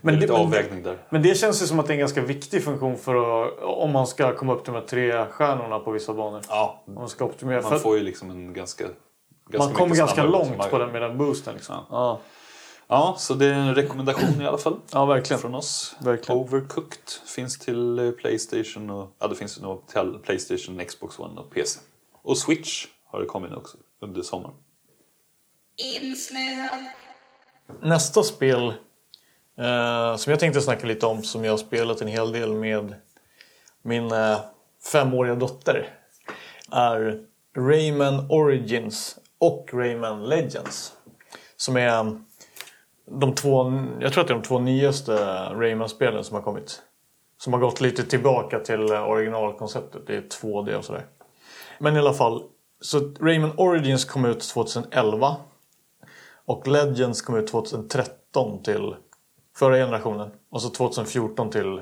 [0.00, 0.98] Men det lite avvägning där.
[1.10, 3.92] Men det känns ju som att det är en ganska viktig funktion för att, om
[3.92, 6.42] man ska komma upp till de här tre stjärnorna på vissa banor.
[6.48, 7.62] Ja, Om man ska optimera.
[7.62, 8.84] man för får ju liksom en ganska...
[8.84, 11.54] ganska man kommer ganska långt man- på den med den boosten.
[11.54, 11.74] Liksom.
[11.78, 11.86] Ja.
[11.90, 12.20] Ja.
[12.90, 14.76] Ja, så det är en rekommendation i alla fall.
[14.92, 15.40] ja, verkligen.
[15.40, 15.96] Från oss.
[16.00, 16.40] Verkligen.
[16.40, 19.08] Overcooked finns till eh, Playstation och...
[19.18, 21.80] Ja, det finns nog till Playstation, Xbox One och PC.
[22.22, 24.54] Och Switch har det kommit nu också under sommaren.
[26.00, 26.84] insnöad,
[27.82, 28.74] Nästa spel
[29.58, 32.94] eh, som jag tänkte snacka lite om som jag har spelat en hel del med
[33.82, 34.38] min eh,
[34.92, 35.94] femåriga dotter
[36.72, 37.24] är
[37.56, 40.92] Rayman Origins och Rayman Legends.
[41.56, 42.20] Som är
[43.20, 45.12] de två, jag tror att det är de två nyaste
[45.54, 46.82] Rayman-spelen som har kommit.
[47.38, 50.06] Som har gått lite tillbaka till originalkonceptet.
[50.06, 51.06] Det är 2D och sådär.
[51.78, 52.42] Men i alla fall,
[52.80, 55.36] så Rayman Origins kom ut 2011.
[56.44, 58.94] Och Legends kom ut 2013 till
[59.58, 60.30] förra generationen.
[60.50, 61.80] Och så 2014 till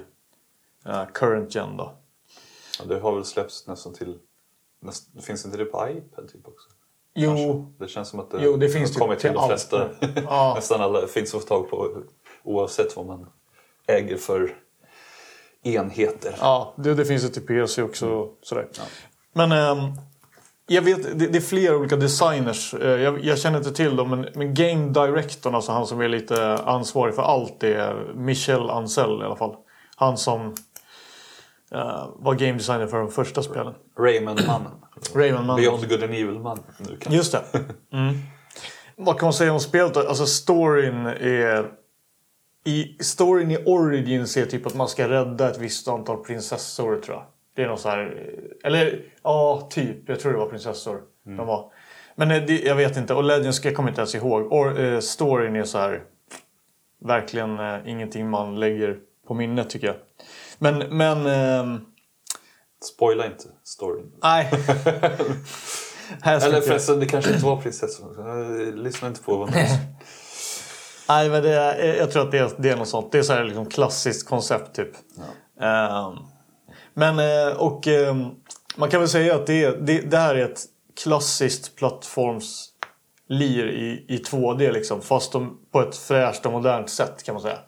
[0.87, 1.93] eh, current gen då.
[2.79, 4.19] Ja, det har väl släppts nästan till...
[4.81, 6.69] Näst, finns inte det på iPad typ också?
[7.15, 7.85] Jo, Kanske.
[7.85, 9.89] Det känns som att det Jo, det finns har typ kommit till, till de flesta.
[10.27, 10.53] Ja.
[10.57, 12.03] Nästan alla finns att få tag på
[12.43, 13.27] oavsett vad man
[13.87, 14.57] äger för
[15.63, 16.37] enheter.
[16.41, 18.09] ja det, det finns ju till PC också.
[18.09, 18.69] och Sådär.
[19.33, 19.93] Men ehm,
[20.67, 22.75] Jag vet, det, det är flera olika designers.
[22.75, 26.09] Eh, Jag, jag känner inte till dem, men, men Game Directorn, alltså han som är
[26.09, 29.57] lite ansvarig för allt, det är Michel Ancel i alla fall.
[29.97, 30.55] Han som
[31.73, 33.75] eh, var game designer för de första spelen.
[33.99, 34.73] Rayman-mannen.
[35.15, 35.57] Rayman Man.
[35.57, 36.59] Beyond Good and Evil-man.
[36.79, 37.13] Nu kan.
[37.13, 37.43] Just det.
[37.93, 38.15] Mm.
[38.97, 39.97] Vad kan man säga om spelet?
[39.97, 41.71] Alltså storyn är...
[42.65, 47.17] I, storyn i Origins är typ att man ska rädda ett visst antal prinsessor tror
[47.17, 47.25] jag.
[47.57, 48.31] Det är något så här...
[48.65, 50.09] Eller ja, typ.
[50.09, 51.73] Jag tror det var prinsessor de var.
[52.15, 53.15] Men eh, det, jag vet inte.
[53.15, 54.53] Och Legends jag kommer inte ens ihåg.
[54.53, 56.03] Or, eh, storyn är så här...
[57.05, 59.97] Verkligen eh, ingenting man lägger på minnet tycker jag.
[60.59, 60.97] Men...
[60.97, 61.81] men ehm,
[62.85, 64.13] Spoila inte storyn.
[64.23, 64.51] nej.
[66.25, 68.15] Eller förresten, det kanske inte var prinsessan.
[68.19, 69.59] Jag lyssnar inte på vad någon
[71.09, 73.13] Nej, men det är, jag tror att det är, det är något sånt.
[73.13, 74.91] Det är så här liksom klassiskt koncept typ.
[75.61, 76.15] Ehm,
[76.99, 78.31] men eh, och ehm,
[78.77, 80.61] man kan väl säga att det, det, det här är ett
[81.03, 85.01] klassiskt plattformslir i, i 2D liksom.
[85.01, 87.59] Fast de, på ett fräscht och modernt sätt kan man säga.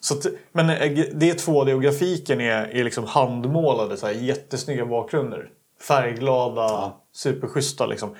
[0.00, 4.14] Så att, men eh, det är 2D och grafiken är, är liksom handmålade så här,
[4.14, 5.48] jättesnygga bakgrunder.
[5.88, 8.16] Färgglada, superschyssta liksom.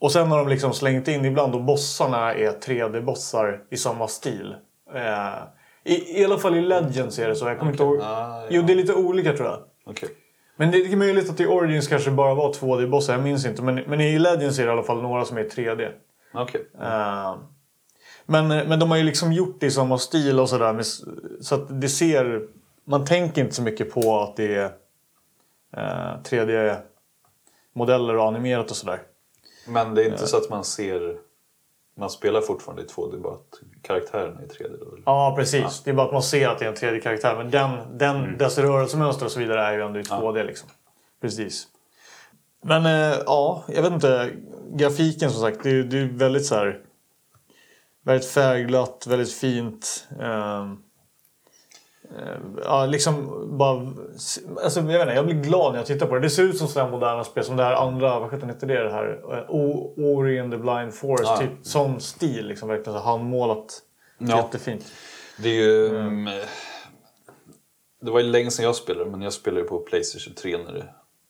[0.00, 4.54] Och sen har de liksom slängt in ibland och bossarna är 3D-bossar i samma stil.
[4.94, 5.42] Eh,
[5.84, 7.46] i, I alla fall i Legends är det så.
[7.46, 8.00] Jag kommer inte ihåg.
[8.00, 8.46] Ah, ja.
[8.50, 9.58] Jo, det är lite olika tror jag.
[9.84, 10.08] Okej.
[10.56, 13.12] Men det är möjligt att i Origins kanske bara var 2D-bossar.
[13.12, 13.62] Jag minns inte.
[13.62, 15.92] Men, men i Legends är det i alla fall några som är 3D.
[16.34, 16.66] Okej.
[16.80, 17.36] Eh,
[18.26, 20.82] men, men de har ju liksom gjort det i samma stil och sådär.
[21.40, 22.48] Så att det ser...
[22.84, 24.64] Man tänker inte så mycket på att det är
[25.76, 29.02] eh, 3D-modeller och animerat och sådär.
[29.68, 31.16] Men det är inte så att man ser...
[31.98, 34.86] Man spelar fortfarande i 2D, bara att karaktären är i 3D då?
[34.92, 35.02] eller?
[35.06, 35.82] Ja, precis.
[35.84, 37.36] Det är bara att man ser att det är en tredje karaktär.
[37.36, 40.44] Men den, den, dess rörelsemönster och så vidare är ju ändå i 2D.
[40.44, 40.68] Liksom.
[41.20, 41.66] Precis.
[42.64, 44.30] Men eh, ja, jag vet inte.
[44.72, 46.80] Grafiken som sagt, det, är- det är väldigt så här...
[48.04, 50.08] Väldigt färgglatt, väldigt fint.
[50.20, 50.72] Eh,
[52.64, 53.92] ja, liksom bara...
[54.64, 56.20] Alltså, jag, vet inte, jag blir glad när jag tittar på det.
[56.20, 58.90] Det ser ut som sådana moderna spel som det här andra, vad heter det, det
[58.92, 59.20] här?
[59.32, 61.24] Eh, O- Ori and the Blind Forest.
[61.24, 61.36] Ja.
[61.36, 63.78] Typ sån stil, liksom, verkligen så handmålat.
[64.18, 64.36] Ja.
[64.36, 64.84] Jättefint.
[65.38, 65.88] Det är ju...
[65.98, 66.24] mm,
[68.02, 70.86] Det var ju länge sedan jag spelade, men jag spelade på Playstation 3 när det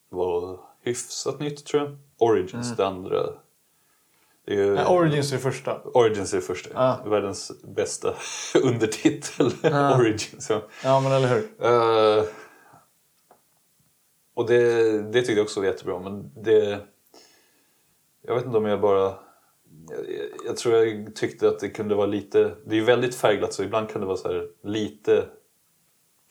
[0.09, 1.99] var hyfsat nytt tror jag.
[2.31, 3.17] Origins det andra.
[4.51, 4.75] Det är ju...
[4.75, 5.81] Nej, Origins är det första.
[5.83, 6.71] Origins är det första.
[6.75, 7.11] Ja.
[7.11, 8.15] Världens bästa
[8.63, 9.53] undertitel.
[9.63, 9.99] Ja.
[9.99, 10.51] Origins.
[10.51, 10.63] Ja.
[10.85, 11.49] Ja, men eller hur?
[11.59, 12.25] Eh,
[14.35, 15.99] och det, det tyckte jag också var jättebra.
[15.99, 16.81] Men det...
[18.23, 19.15] Jag vet inte om jag bara...
[19.89, 20.07] Jag,
[20.47, 22.55] jag tror jag tyckte att det kunde vara lite...
[22.65, 25.25] Det är ju väldigt färgglatt så ibland kan det vara så här lite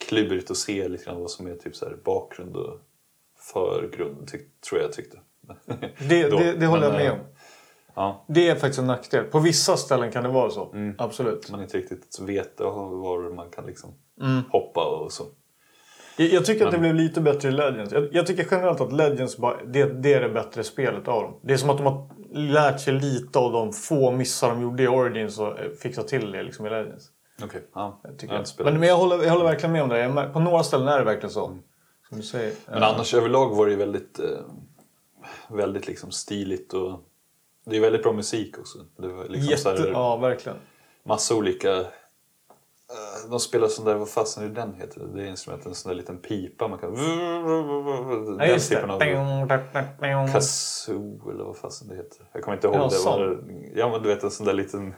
[0.08, 2.80] klurigt att se lite grann vad som är typ så här bakgrund och
[3.54, 4.28] förgrund.
[4.28, 5.20] Tyck, tror jag tyckte.
[6.10, 7.20] Det, det, det håller jag Men, med eh, om.
[8.00, 9.24] Ja, Det är faktiskt en nackdel.
[9.24, 10.74] På vissa ställen kan det vara så.
[10.98, 11.52] Absolut.
[11.52, 14.42] man inte riktigt vet var man kan liksom Mm.
[14.50, 15.24] hoppa och så.
[16.18, 17.94] Jag, jag tycker att det blev lite bättre i Legends.
[17.94, 21.40] Jag, jag tycker generellt att Legends bara, det, det är det bättre spelet av dem.
[21.44, 24.84] Det är som att de har lärt sig lite av de få missar de gjorde
[24.84, 27.08] i Origins och eh, fixat till det liksom i Legends.
[27.44, 28.02] Okej, ja.
[28.18, 28.66] Tycker jag jag.
[28.66, 30.30] Men, men jag, håller, jag håller verkligen med om det.
[30.34, 31.58] På några ställen är det verkligen så.
[32.10, 32.54] Som du säger.
[32.68, 34.26] Men annars överlag var det ju väldigt, eh,
[35.50, 37.00] väldigt liksom stiligt och
[37.66, 38.78] det är väldigt bra musik också.
[38.98, 40.58] Det var liksom så Jätte, här, ja, verkligen.
[41.06, 41.78] massa olika...
[41.78, 41.86] eh,
[43.30, 45.02] De spelar sån där, vad fasen är den heter?
[45.16, 46.96] Det är instrumentet, en sån där liten pipa man kan...
[46.96, 49.00] Ja, Den just typen av...
[50.34, 52.30] Kazoo eller vad fasen det heter.
[52.34, 52.76] Jag kommer inte ihåg.
[52.76, 53.44] Ja, det sån.
[53.76, 54.94] ja men du vet en sån där liten...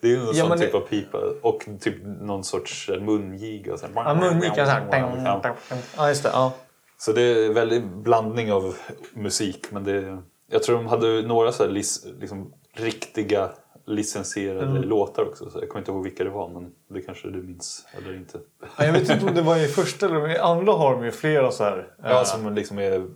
[0.00, 3.00] Det är ju en Ja, sån typ det- av pipa och typ någon sorts eh,
[3.00, 3.72] mungiga.
[3.72, 4.52] och sen- Ja, mungick.
[4.56, 5.54] Ja.
[5.96, 6.28] Ja, just det.
[6.32, 6.52] Ja.
[7.00, 8.76] Så det är väldigt blandning av
[9.14, 9.66] musik.
[9.70, 13.50] Men det, jag tror de hade några så liksom, riktiga
[13.86, 14.82] licensierade Mm.
[14.82, 15.50] låtar också.
[15.50, 18.38] Så jag kommer inte ihåg vilka det var men det kanske du minns eller inte.
[18.78, 21.10] Ja, Jag vet inte om det var i första eller i andra har de ju
[21.10, 21.88] flera så här.
[22.02, 23.06] Ja, eh, som liksom är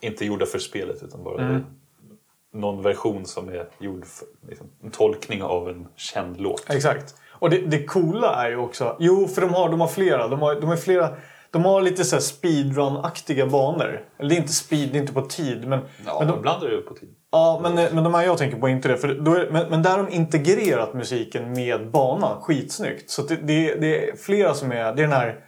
[0.00, 1.64] inte gjorda för spelet utan bara Mm.
[2.52, 6.70] någon version som är gjord för liksom, en tolkning av en känd låt.
[6.70, 7.14] Exakt.
[7.38, 8.96] Och det, det coola är ju också...
[8.98, 10.28] Jo, för de har, de har flera.
[10.28, 11.16] De har, de har flera...
[11.56, 14.00] De har lite så speedrun-aktiga banor.
[14.18, 15.68] Eller det är inte speed, det är inte på tid.
[15.68, 17.08] Men, Ja, men, de, ibland är det på tid.
[17.32, 18.96] ja, men, men de här jag tänker på är inte det.
[18.96, 23.10] För då är, men, men där har de integrerat musiken med banan skitsnyggt.
[23.10, 24.76] Så det, det, det är flera som är...
[24.76, 25.40] Det är den här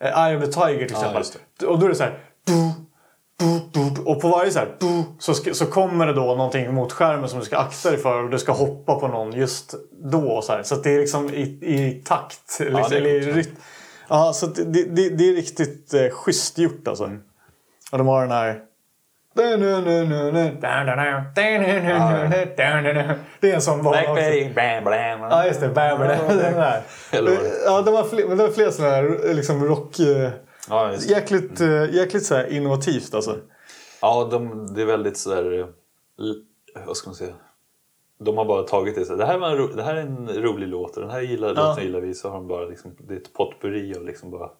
[0.00, 1.16] eh, Eye of the Tiger till Ja, exempel.
[1.18, 2.18] just och då är det så här...
[3.72, 4.76] Du, och på varje så här...
[5.18, 8.22] Så, ska, så kommer det då någonting mot skärmen som du ska akta dig för.
[8.24, 9.74] Och du ska hoppa på någon just
[10.12, 10.42] då.
[10.42, 10.62] Så här.
[10.62, 12.60] så det är liksom i, i takt.
[12.60, 13.56] Liksom, det är eller i rytm.
[14.08, 17.04] Ja, så det, det, det är riktigt eh, schysst gjort alltså.
[17.04, 17.20] Mm.
[17.92, 18.60] Och de har den här
[23.40, 24.14] Det är en sån bana också.
[25.30, 25.66] Ja, just det.
[27.64, 29.98] Ja, det var fler, det var fler sådana här liksom rock...
[29.98, 30.30] eh,
[30.68, 30.92] Ja.
[31.08, 33.36] Jäkligt, eh, jäkligt så här innovativt alltså.
[34.02, 35.58] Ja, de, det är väldigt sådär...
[35.60, 35.66] eh,
[36.20, 36.42] l-
[36.86, 37.34] Vad ska man säga?
[38.18, 40.28] De har bara tagit det så här, det här, var en det här är en
[40.28, 41.68] rolig låt och den här gillar, Ja.
[41.68, 42.14] låten gillar vi.
[42.14, 44.50] Så har de bara liksom, det är ett potpurri av liksom bara...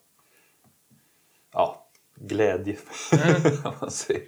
[1.52, 1.86] Ja,
[2.20, 2.76] glädje.
[3.64, 4.22] om man säger.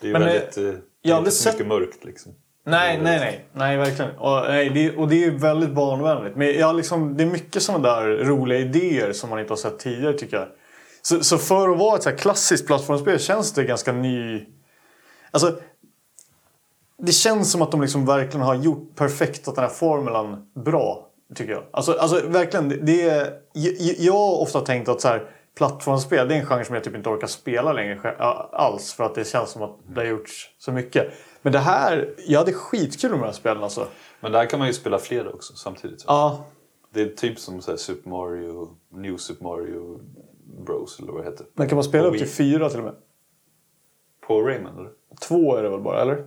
[0.00, 0.56] Det är Men, eh, väldigt...
[0.58, 2.34] eh, Det jag har inte så mycket mörkt liksom.
[2.64, 3.44] Nej, nej, nej.
[3.52, 4.16] Nej, verkligen.
[4.18, 6.36] Och, nej, det, och det är väldigt barnvänligt.
[6.36, 9.78] Men jag liksom, det är mycket sådana där roliga idéer som man inte har sett
[9.78, 10.48] tidigare tycker jag.
[11.02, 14.46] Så, så för att vara ett så här klassiskt plattformsspel känns det ganska ny...
[15.30, 15.58] Alltså,
[17.02, 21.04] det känns som att de liksom verkligen har gjort perfektat den här formulan bra.
[21.34, 21.62] Tycker jag.
[21.70, 23.32] Alltså, alltså verkligen, det- är...
[23.98, 26.94] Jag, har ofta tänkt att så här, plattformsspel det är en genre som jag typ
[26.94, 28.16] inte orkar spela längre
[28.52, 28.92] alls.
[28.92, 31.12] För att det känns som att det har gjorts så mycket.
[31.42, 33.86] Men det här, jag hade skitkul med de här spelen alltså.
[34.20, 36.04] Men där kan man ju spela flera också samtidigt.
[36.06, 36.44] Ja,
[36.94, 40.00] Det är typ som så Super Mario, New Super Mario
[40.66, 41.46] Bros eller vad det heter.
[41.54, 42.94] men kan man spela upp till fyra till och med?
[44.26, 44.90] På Rayman eller?
[45.20, 46.24] Två är det väl bara, eller?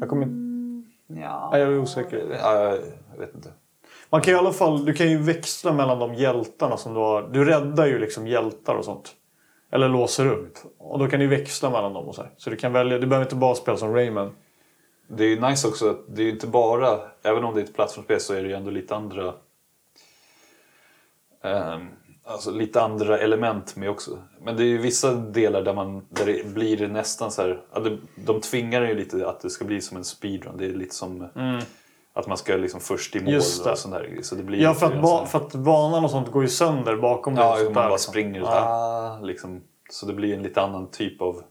[0.00, 1.20] Jag kommer inte...
[1.20, 1.48] Ja.
[1.52, 2.38] Nej, jag är osäker.
[2.42, 2.76] Ja,
[3.12, 3.52] jag vet inte.
[4.10, 7.28] Man kan i alla fall, du kan ju växla mellan de hjältarna som du har.
[7.32, 9.16] Du räddar ju liksom hjältar och sånt.
[9.70, 10.58] Eller låser upp.
[10.78, 12.30] Och då kan du växla mellan dem och så här.
[12.36, 14.32] Så du kan välja, du behöver inte bara spela som Rayman.
[15.08, 17.64] Det är ju nice också att det är ju inte bara, även om det är
[17.64, 19.34] ett plattformsspel så är det ju ändå lite andra
[21.42, 21.88] ehm,
[22.30, 24.18] Alltså lite andra element med också.
[24.42, 27.80] Men det är ju vissa delar där, man, där det blir nästan så här, ja,
[27.80, 30.56] det, de tvingar ju lite att det ska bli som en speedrun.
[30.58, 31.28] Det är lite som
[32.12, 33.70] att man ska liksom först i mål Just det.
[33.72, 34.18] och sånt där.
[34.22, 36.96] Så det blir Ja, för att, ba, för att banan och sånt går ju sönder
[36.96, 37.44] bakom dig.
[37.44, 38.12] Ja, och sånt man bara liksom.
[38.12, 38.60] springer så, Ja.
[38.60, 39.60] ah, liksom.
[39.90, 41.42] Så det blir en lite annan typ av...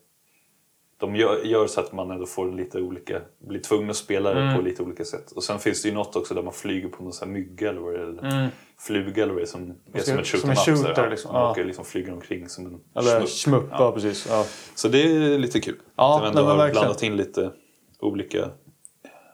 [1.00, 3.22] De gör, gör så att man ändå får lite olika...
[3.48, 4.56] Blir tvungen att spela det Mm.
[4.56, 5.32] på lite olika sätt.
[5.32, 7.82] Och sen finns det ju något också där man flyger på någon sån mygga eller
[7.82, 8.04] vad det är.
[8.04, 9.48] Eller fluga eller vad det är.
[9.48, 10.56] Som, är som ett shoot Mm.
[10.56, 11.10] som en shooter, här.
[11.10, 11.34] liksom.
[11.34, 11.52] Man Ja.
[11.52, 13.30] åker liksom flyger omkring som en Eller smupp.
[13.30, 13.92] smupp, ja.
[13.92, 14.28] precis.
[14.30, 14.46] Ja.
[14.76, 15.76] Så det är lite kul.
[15.96, 16.82] Ja, att de ändå har verkligen.
[16.84, 17.52] blandat in lite
[18.00, 18.50] olika,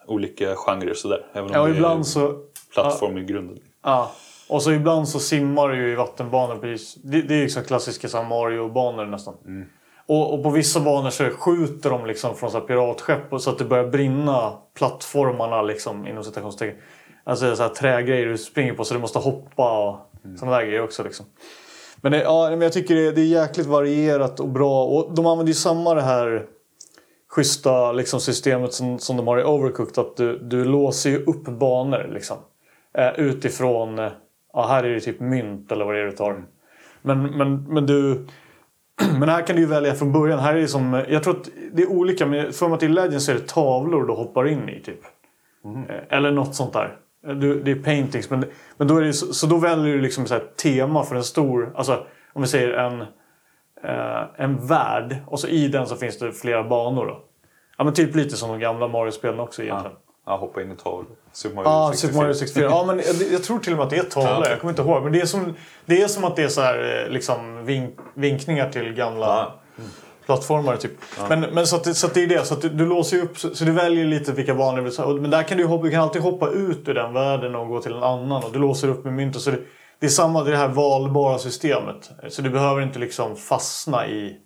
[0.08, 1.26] olika genrer sådär.
[1.34, 2.40] Även om ja, det är ibland så...
[2.74, 3.60] plattform i grunden.
[3.84, 4.12] Ja.
[4.50, 6.56] Och så ibland så simmar du ju i vattenbanor.
[6.56, 6.96] Precis.
[7.04, 9.34] Det, det är liksom klassiska Mario-banor nästan.
[9.46, 9.68] Mm.
[10.08, 13.58] Och, och på vissa banor så skjuter de liksom från så här piratskepp så att
[13.58, 16.78] det börjar brinna plattformarna liksom inom citationstecken.
[17.24, 20.38] Alltså så här trägrejer du springer på så du måste hoppa och Mm.
[20.38, 21.26] sådana där grejer också liksom.
[22.02, 24.86] Men, det, ja, men jag tycker det, det är jäkligt varierat och bra.
[24.86, 26.46] Och de använder ju samma det här
[27.30, 29.98] schyssta liksom, systemet som, som de har i Overcooked.
[29.98, 32.38] Att du, du låser ju upp banor liksom.
[32.98, 34.12] Eh, utifrån, eh,
[34.54, 36.44] ja här är det typ mynt eller vad det är du tar.
[37.02, 38.28] Men, men, men du...
[39.20, 40.40] Men här kan du ju välja från början.
[40.40, 43.26] Här är det som, jag tror att det är olika, men för mig i Legends
[43.26, 45.00] så är det tavlor du hoppar in i typ.
[45.90, 46.98] Eh, Eller något sånt där.
[47.22, 48.30] Du, det är paintings.
[48.30, 48.46] Men,
[48.78, 51.74] men då är det, så, så då väljer du liksom så tema för en stor,
[51.76, 53.02] alltså om vi säger en,
[53.84, 55.16] eh, en värld.
[55.28, 57.24] Och så i den så finns det flera banor då.
[57.78, 59.98] Ja men typ lite som de gamla Mario-spelen också egentligen.
[60.26, 61.16] Ja, hoppa in i tavlor.
[61.36, 62.08] Super Mario Ja, 64.
[62.10, 62.66] Super Mario 64.
[62.70, 64.44] Ja, men jag, jag tror till och med att det är tavlor.
[64.46, 64.50] Ja.
[64.50, 65.04] Jag kommer inte ihåg.
[65.04, 65.54] Men det är som,
[65.86, 69.84] det är som att det är så här, eh, liksom, vink, vinkningar till gamla Ja.
[70.26, 70.76] plattformar.
[70.76, 70.92] Typ.
[71.30, 72.46] Men, men så, att, så att det är det.
[72.46, 73.38] Så att du, du låser upp.
[73.40, 75.22] Så, så du väljer lite vilka banor du vill.
[75.22, 77.82] Men där kan du, hoppa, du kan alltid hoppa ut ur den världen och gå
[77.82, 78.44] till en annan.
[78.44, 79.36] Och du låser upp med mynt.
[79.36, 79.60] Och så det,
[80.00, 82.10] det är samma det här valbara systemet.
[82.30, 84.38] Så du behöver inte liksom fastna i,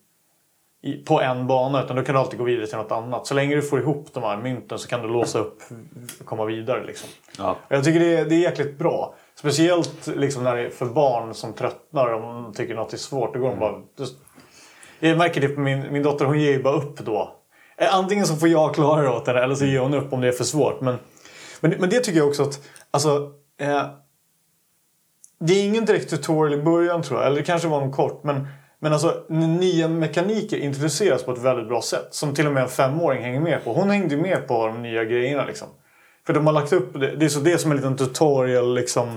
[0.81, 1.83] i, på en bana.
[1.83, 3.27] Utan du kan alltid gå vidare till något annat.
[3.27, 5.57] Så länge du får ihop de här mynten så kan du låsa upp
[6.19, 6.85] och komma vidare.
[6.85, 7.09] Liksom.
[7.37, 7.55] Ja.
[7.67, 9.15] Jag tycker det är, det är jäkligt bra.
[9.35, 13.33] Speciellt liksom när det är för barn som tröttnar om de tycker något är svårt.
[13.33, 13.81] Då går de bara...
[14.99, 17.35] Jag märker det på min, min dotter, hon ger ju bara upp då.
[17.77, 20.21] Eh, Antingen så får jag klara det åt henne eller så ger hon upp om
[20.21, 20.81] det är för svårt.
[20.81, 20.95] Men,
[21.59, 22.61] men, men det tycker jag också att...
[22.91, 23.83] Alltså, eh,
[25.39, 27.27] det är ingen direkt tutorial i början tror jag.
[27.27, 28.23] Eller det kanske var en kort.
[28.23, 28.47] Men,
[28.79, 32.07] men alltså nya mekaniker introduceras på ett väldigt bra sätt.
[32.11, 33.73] Som till och med en femåring hänger med på.
[33.73, 35.67] Hon hängde med på de nya grejerna liksom.
[36.25, 37.15] För de har lagt upp det.
[37.15, 39.07] Det är, så, det är som en liten tutorial liksom.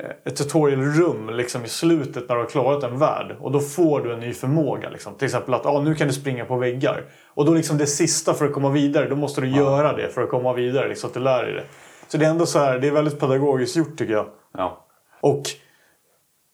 [0.00, 3.36] eh, Ett tutorialrum liksom i slutet när du har klarat en värld.
[3.40, 4.88] Och då får du en ny förmåga.
[4.90, 5.14] Liksom.
[5.14, 7.04] Till exempel att ah, nu kan du springa på väggar.
[7.34, 9.08] Och då liksom det sista för att komma vidare.
[9.08, 10.88] Då måste du göra det för att komma vidare.
[10.88, 11.64] Liksom, att du lär dig det.
[12.08, 12.78] Så det är ändå så här.
[12.78, 14.26] Det är väldigt pedagogiskt gjort tycker jag.
[14.54, 14.86] Ja.
[15.20, 15.42] Och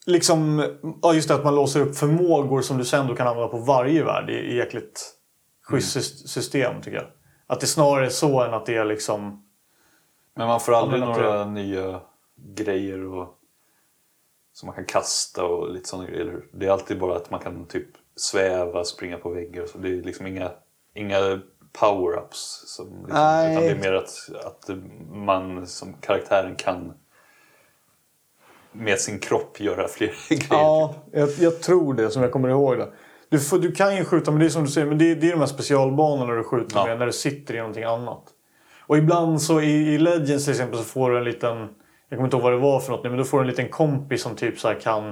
[0.06, 0.64] liksom,
[1.02, 3.58] ja just det att man låser upp förmågor som du sen då kan använda på
[3.58, 4.26] varje värld.
[4.26, 5.14] Det är jäkligt
[5.62, 7.06] schysst sys- system tycker jag.
[7.46, 9.48] Att det snarare är så än att det är liksom...
[10.36, 12.00] Men man får aldrig några nya
[12.36, 13.38] grejer och,
[14.52, 16.20] som man kan kasta och lite sådana grejer.
[16.20, 16.48] eller hur?
[16.52, 19.78] Det är alltid bara att man kan typ sväva, springa på väggar och så.
[19.78, 20.50] Det är liksom inga
[20.94, 21.40] inga
[21.72, 22.62] power-ups.
[22.66, 24.70] Som liksom, utan det är mer att, att
[25.12, 26.92] man som karaktären kan
[28.72, 30.46] med sin kropp göra fler grejer.
[30.50, 32.88] Ja, jag, jag tror det som jag kommer ihåg det.
[33.28, 35.26] Du, får, du kan ju skjuta, men det är som du säger, men det, det
[35.28, 36.86] är de här specialbanorna du skjuter Ja.
[36.86, 38.22] med när du sitter i någonting annat.
[38.86, 41.58] Och ibland så i, i Legends till exempel så får du en liten,
[42.08, 43.48] jag kommer inte ihåg vad det var för något nu, men då får du en
[43.50, 45.08] liten kompis som typ så kan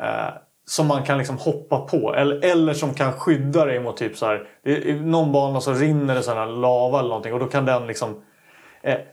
[0.00, 0.28] eh,
[0.66, 2.14] som man kan liksom hoppa på.
[2.14, 4.48] Eller, eller som kan skydda dig mot typ så här.
[4.64, 7.86] I någon bana så rinner det sån här lava eller någonting och då kan den
[7.86, 8.22] liksom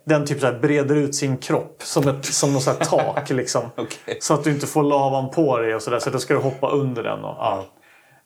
[0.06, 3.64] den typ så breder ut sin kropp som, ett, som något så tak liksom.
[3.76, 4.18] Okej.
[4.22, 6.00] Så att du inte får lavan på dig och sådär.
[6.00, 7.20] Så då ska du hoppa under den.
[7.20, 7.66] Och, ja.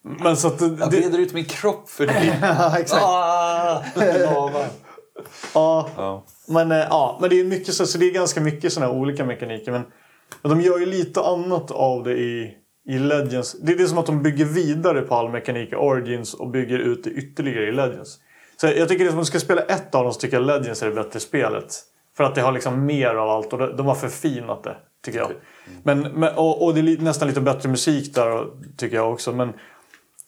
[0.02, 0.60] Men så att...
[0.60, 2.38] Det, Jag breder ut min kropp för dig.
[2.41, 3.04] ja, exakt.
[3.04, 3.84] ah!
[5.54, 6.25] Ja, Ja.
[6.47, 8.99] men, eh, ja, men det är mycket så, så det är ganska mycket sådana här
[8.99, 9.71] olika mekaniker.
[9.71, 9.84] Men,
[10.41, 12.54] men de gör ju lite annat av det i,
[12.89, 13.60] i Legends.
[13.62, 16.80] Det är det som att de bygger vidare på all mekanik i Origins och bygger
[16.80, 18.17] ut det ytterligare i Legends.
[18.61, 20.83] Så jag tycker att om man ska spela ett av dem så tycker jag Legends
[20.83, 21.83] är det bättre spelet.
[22.17, 25.31] För att det har liksom mer av allt och de har förfinat det, tycker jag.
[25.83, 28.45] Men, men, och, och det är nästan lite bättre musik där,
[28.77, 29.31] tycker jag också.
[29.31, 29.53] Men,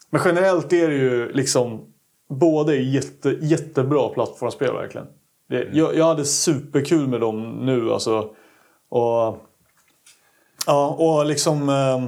[0.10, 1.86] men generellt är det ju liksom...
[2.30, 5.08] Båda är jätte, jättebra plattformsspel verkligen.
[5.50, 8.30] Det, jag, jag hade superkul med dem nu alltså.
[8.90, 9.38] Och,
[10.66, 11.70] ja, och liksom...
[11.70, 12.04] Eh,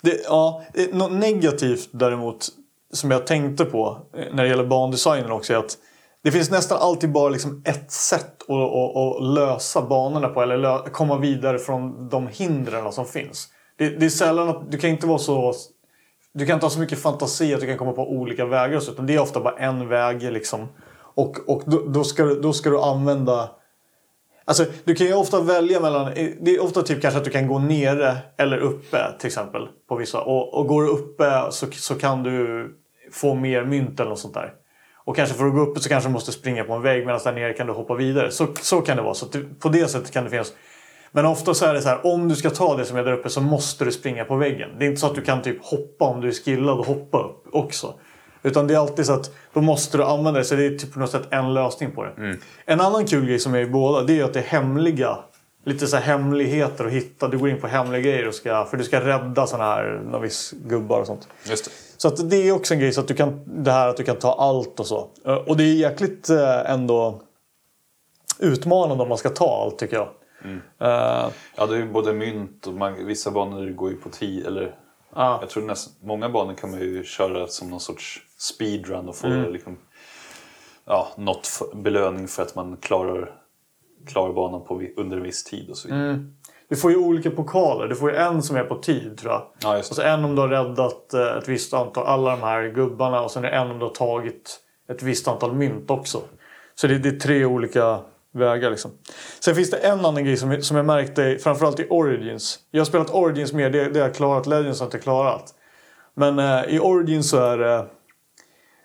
[0.00, 2.48] det, ja, det- något negativt däremot
[2.92, 5.78] som jag tänkte på eh, när det gäller bandesignen också är att
[6.24, 10.56] det finns nästan alltid bara liksom ett sätt att, att, att lösa banorna på eller
[10.56, 13.48] lö, komma vidare från de hindren som finns.
[13.78, 15.54] Det, det är sällan att du kan inte vara så
[16.32, 19.06] du kan inte ha så mycket fantasi att du kan komma på olika vägar utan
[19.06, 20.68] det är ofta bara en väg liksom.
[21.14, 23.50] Och, och då, då, ska du, då ska du använda...
[24.48, 26.14] Alltså du kan ju ofta välja mellan...
[26.40, 29.68] Det är ofta typ kanske att du kan gå nere eller uppe till exempel.
[29.88, 30.20] På vissa.
[30.20, 32.66] Och, och går du uppe så, så kan du
[33.12, 34.52] få mer mynt eller något sånt där.
[35.04, 37.20] Och kanske för att gå uppe så kanske du måste springa på en vägg medan
[37.24, 38.30] där nere kan du hoppa vidare.
[38.30, 39.14] Så, så kan det vara.
[39.14, 40.52] Så det, på det sättet kan det finnas.
[41.12, 43.12] Men ofta så är det så här, om du ska ta det som är där
[43.12, 44.70] uppe så måste du springa på väggen.
[44.78, 47.18] Det är inte så att du kan typ hoppa om du är skillad och hoppa
[47.18, 47.94] upp också.
[48.42, 50.44] Utan det är alltid så att då måste du använda det.
[50.44, 52.36] Så det är typ på något sätt en lösning på det.
[52.66, 55.18] En annan kul grej som är i båda det är att det är hemliga.
[55.64, 57.28] Lite så hemligheter att hitta.
[57.28, 60.54] Du går in på hemliga grejer och ska, för du ska rädda såna här novis
[60.66, 61.28] gubbar och sånt.
[61.48, 61.70] Just det.
[61.96, 64.04] Så att det är också en grej så att du kan, det här att du
[64.04, 65.08] kan ta allt och så.
[65.26, 67.20] Eh, Och det är jäkligt eh, ändå
[68.38, 70.08] utmanande om man ska ta allt tycker jag.
[70.44, 74.46] Eh, Ja, det är ju både mynt och man, vissa banor går ju på 10
[74.46, 74.74] eller...
[75.18, 75.38] Ja.
[75.40, 79.26] Jag tror nästan, många banor kan man ju köra som någon sorts speedrun och få
[79.26, 79.52] Mm.
[79.52, 79.78] liksom,
[80.84, 83.32] ja, något belöning för att man klarar,
[84.06, 86.04] klarar banan på, under en viss tid och så vidare.
[86.04, 86.34] Mm.
[86.68, 87.88] Du får ju olika pokaler.
[87.88, 89.42] Du får ju en som är på tid tror jag.
[89.62, 92.68] Ja, Och så en om du har räddat eh, ett visst antal, alla de här
[92.68, 93.22] gubbarna.
[93.22, 96.20] Och sen är en om du har tagit ett visst antal mynt också.
[96.74, 98.00] Så det, det är tre olika
[98.38, 98.90] vägar liksom.
[99.40, 102.58] Sen finns det en annan grej som, som jag märkte framförallt i Origins.
[102.70, 104.46] Jag har spelat Origins mer, det, det har jag klarat.
[104.46, 105.54] Legends har inte klarat.
[106.14, 107.86] Men eh, i Origins så är det...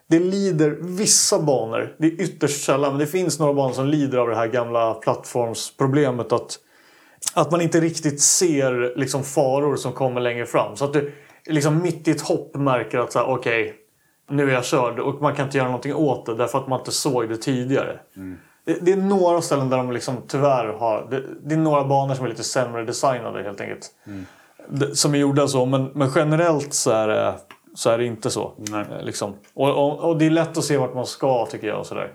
[0.07, 4.17] Det lider vissa banor, det är ytterst sällan, men det finns några banor som lider
[4.17, 6.59] av det här gamla plattformsproblemet att
[7.33, 10.75] att man inte riktigt ser liksom, faror som kommer längre fram.
[10.75, 11.11] Så att du
[11.45, 13.75] liksom, mitt i ett hopp märker att okej, okay, okej,
[14.29, 16.79] nu är jag körd och man kan inte göra någonting åt det därför att man
[16.79, 17.99] inte såg det tidigare.
[18.15, 18.37] Mm.
[18.65, 21.07] Det, det är några ställen där de liksom, tyvärr har...
[21.09, 23.89] Det, det är några banor som är lite sämre designade helt enkelt.
[24.67, 27.33] Det, som är gjorda så, men, men generellt så är det,
[27.75, 28.53] så är det inte så.
[28.73, 29.33] Eh, Liksom.
[29.53, 31.79] Och, och, och det är lätt att se vart man ska tycker jag.
[31.79, 32.11] Och så, där.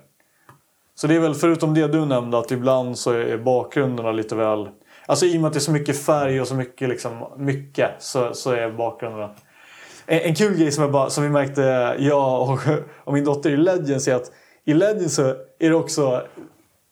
[0.94, 4.68] så det är väl förutom det du nämnde att ibland så är bakgrunderna lite väl...
[5.06, 7.90] Alltså i och med att det är så mycket färg och så mycket, liksom, mycket
[7.98, 9.30] så, så är bakgrunderna...
[10.06, 12.58] En, en kul grej som, jag bara, som vi märkte, jag och,
[13.04, 14.32] och min dotter i Legends är att
[14.64, 15.22] i Legends så
[15.58, 16.22] är det också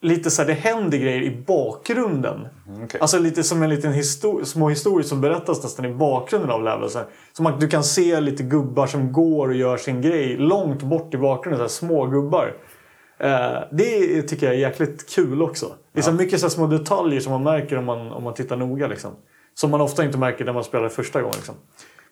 [0.03, 2.49] lite så här, det händer grejer i bakgrunden.
[2.85, 3.01] okej.
[3.01, 6.93] Alltså lite som en liten histor- små historier som berättas nästan i bakgrunden av levels.
[6.93, 7.09] Så här.
[7.33, 11.15] Som att du kan se lite gubbar som går och gör sin grej långt bort
[11.15, 11.59] i bakgrunden.
[11.59, 12.57] Så här, små gubbar.
[13.19, 15.75] Eh, det tycker jag är jäkligt kul också.
[15.93, 18.57] Det är så mycket så små detaljer som man märker om man, om man tittar
[18.57, 18.87] noga.
[18.87, 19.11] Liksom.
[19.55, 21.37] Som man ofta inte märker när man spelar första gången.
[21.37, 21.55] Liksom.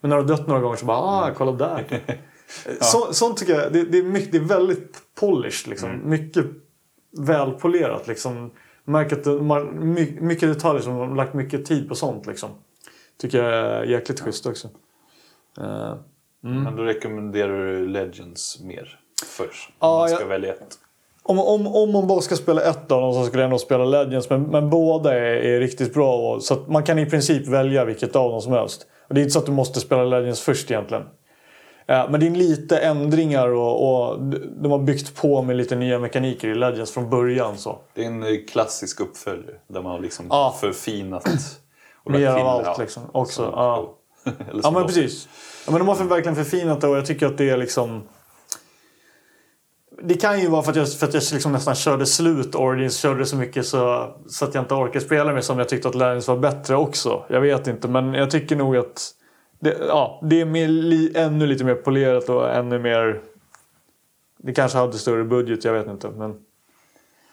[0.00, 1.84] Men när du har dött några gånger så bara ah, kolla där.
[2.80, 5.70] så, sånt tycker jag, det, det, är mycket, det är väldigt polished.
[5.70, 6.00] Liksom.
[6.04, 6.44] Mycket
[7.18, 8.06] välpolerat.
[8.08, 8.50] Liksom.
[8.84, 12.26] My- mycket detaljer som de har lagt mycket tid på sånt.
[12.26, 12.50] Liksom.
[13.20, 14.68] Tycker jag är jäkligt schysst också.
[15.60, 15.94] Eh,
[16.40, 18.98] Men då rekommenderar du Legends mer
[19.36, 19.68] först.
[19.68, 20.78] Om Ja, man ska jag- välja ett.
[21.26, 23.84] Om, om, om man bara ska spela ett av dem så skulle jag nog spela
[23.84, 24.30] Legends.
[24.30, 26.40] Men, men båda är, är riktigt bra.
[26.40, 28.86] Så man kan i princip välja vilket av dem som helst.
[29.08, 31.04] Och det är inte så att du måste spela Legends först egentligen.
[31.86, 34.18] Eh, men det är lite ändringar och, och
[34.62, 37.58] de har byggt på med lite nya mekaniker i Legends från början.
[37.58, 37.78] Så.
[37.94, 40.56] Det är en eh, klassisk uppföljare där man har liksom Ja.
[40.60, 41.28] förfinat
[42.04, 43.94] och Mer av allt liksom, också, som- ja.
[44.62, 45.28] Ja men precis.
[45.66, 48.02] Ja, men de har för, verkligen förfinat det och jag tycker att det är liksom...
[50.02, 52.96] Det kan ju vara för att jag, för att jag liksom nästan körde slut Origins,
[52.96, 55.94] körde så mycket så, så att jag inte orkar spela mer som jag tyckte att
[55.94, 57.24] Legends var bättre också.
[57.28, 59.10] Jag vet inte men jag tycker nog att
[59.64, 63.20] det, ja, det är mer, li, ännu lite mer polerat och ännu mer...
[64.36, 66.08] Det kanske hade större budget, jag vet inte.
[66.08, 66.34] Men,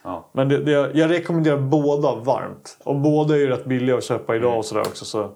[0.04, 0.30] Ja.
[0.32, 2.78] men det, det, jag rekommenderar båda varmt.
[2.84, 5.06] Och båda är ju rätt billiga att köpa idag och sådär också.
[5.06, 5.32] Så,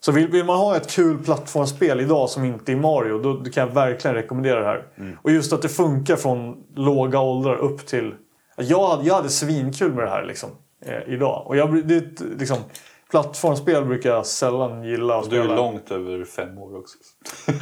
[0.00, 3.50] så vill, vill man ha ett kul plattformsspel idag som inte är Mario, då, då
[3.50, 4.86] kan jag verkligen rekommendera det här.
[5.22, 8.14] Och just att det funkar från låga åldrar upp till...
[8.56, 10.50] Jag hade, jag hade svinkul med det här liksom,
[10.86, 11.42] eh, idag.
[11.46, 12.56] Och jag, det, liksom,
[13.10, 15.56] plattformsspel brukar jag sällan gilla att Du är spela.
[15.56, 16.96] långt över fem år också.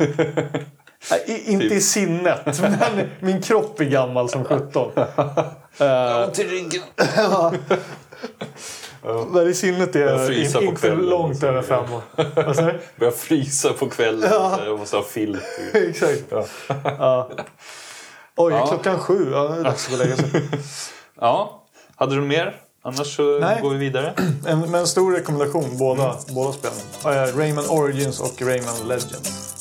[1.10, 4.92] Nej, i- inte i sinnet, men min kropp är gammal som 17.
[5.80, 6.82] Eh, Till ryggen.
[9.32, 12.02] men i sinnet är jag frysa in- på inte långt över fem år.
[12.98, 14.28] Börjar frysa på kvällen.
[14.32, 14.58] Ja.
[14.64, 15.42] Jag måste ha filt.
[15.72, 16.24] Exakt.
[16.84, 17.30] Ja.
[18.36, 18.66] Oj, Ja.
[18.66, 19.30] klockan sju.
[19.32, 20.48] Ja, det är dags att gå och lägga sig.
[21.20, 21.62] Ja,
[21.96, 22.56] hade du mer?
[22.82, 23.62] Annars så Nej.
[23.62, 24.14] går vi vidare.
[24.46, 26.78] En, men en stor rekommendation, båda, båda spelen.
[27.04, 29.54] Uh, Rayman Origins och Rayman Legends.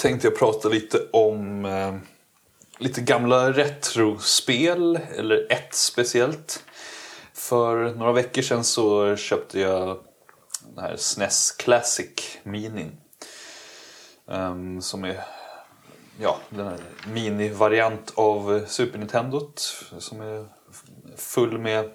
[0.00, 1.94] Tänkte jag prata lite om eh,
[2.78, 6.64] lite gamla retrospel, eller ett speciellt.
[7.32, 9.98] För några veckor sedan så köpte jag
[10.74, 12.86] den här SNES Classic Mini.
[14.26, 15.20] Um, som är
[16.20, 16.78] ja, den här
[17.12, 19.58] minivariant av Super Nintendot.
[19.98, 20.46] Som är
[21.16, 21.90] full med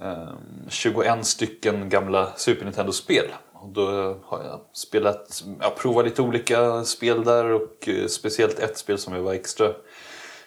[0.00, 3.26] ehm, um, 21 stycken gamla Super Nintendo-spel.
[3.60, 8.78] Och då har jag spelat, jag provat lite olika spel där och eh, speciellt ett
[8.78, 9.72] spel som jag var extra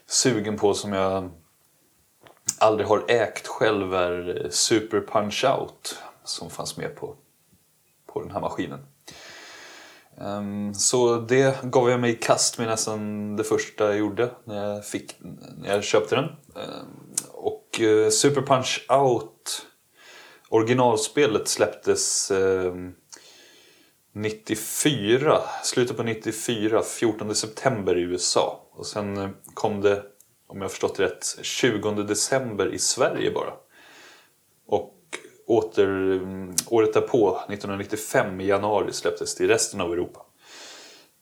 [0.06, 1.32] sugen på som jag
[2.60, 7.16] aldrig har ägt själv är eh, Super Punch-Out som fanns med på,
[8.08, 8.80] på den här maskinen.
[10.22, 14.74] Ehm, så det gav jag mig i kast med nästan det första jag gjorde när
[14.74, 15.16] jag, fick,
[15.58, 16.26] när jag köpte den.
[16.26, 19.66] Ehm, och eh, Super Punch Out
[20.50, 22.94] originalspelet släpptes ehm,
[24.16, 28.68] 94, slutet på 94, 14 september i USA.
[28.72, 30.04] Och sen eh, kom det,
[30.48, 33.54] om jag har förstått rätt, 20 december i Sverige bara.
[34.66, 34.96] Och
[35.48, 40.26] åter, mm, året därpå, 1995 i januari, släpptes det i resten av Europa.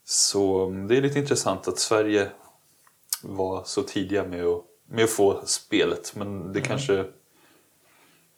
[0.03, 2.29] Så mm, det är lite intressant att Sverige
[3.23, 6.15] var så tidiga med att, med att få spelet.
[6.15, 7.05] Men det kanske...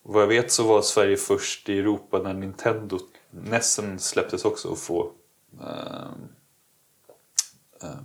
[0.05, 2.99] Vad jag vet så var Sverige först i Europa när Nintendo
[3.33, 5.11] Nessen släpptes också att få...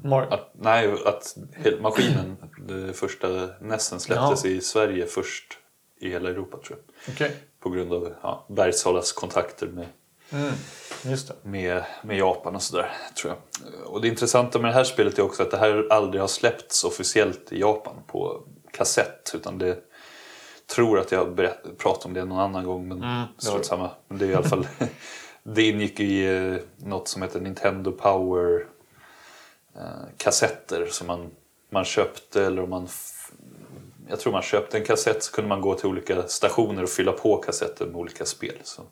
[0.02, 1.36] Mar- att, nej, att
[1.80, 2.36] maskinen,
[2.68, 3.28] det första
[3.60, 4.50] Nessen släpptes Ja.
[4.50, 5.58] i Sverige först
[6.00, 7.14] i hela Europa tror jag.
[7.14, 7.36] Okej.
[7.60, 9.86] På grund av ja, Bergshalas kontakter med,
[10.32, 10.52] Mm.
[11.42, 12.90] Med, med Japan och sådär.
[13.22, 13.86] tror jag.
[13.92, 16.84] Och det intressanta med det här spelet är också att det här aldrig har släppts
[16.84, 19.32] officiellt i Japan på kassett.
[19.34, 19.78] Utan det
[20.68, 23.26] tror att jag har pratat om det någon annan gång men Mm,
[23.58, 23.90] det samma.
[24.08, 24.66] Men det är i alla fall
[25.42, 28.66] det ingick i eh, något som heter Nintendo Power
[29.76, 29.82] eh,
[30.16, 31.30] kassetter som man,
[31.70, 32.88] man köpte eller om man
[34.08, 37.12] jag tror man köpte en kassett så kunde man gå till olika stationer och fylla
[37.12, 38.54] på kassetter med olika spel.
[38.62, 38.82] Så,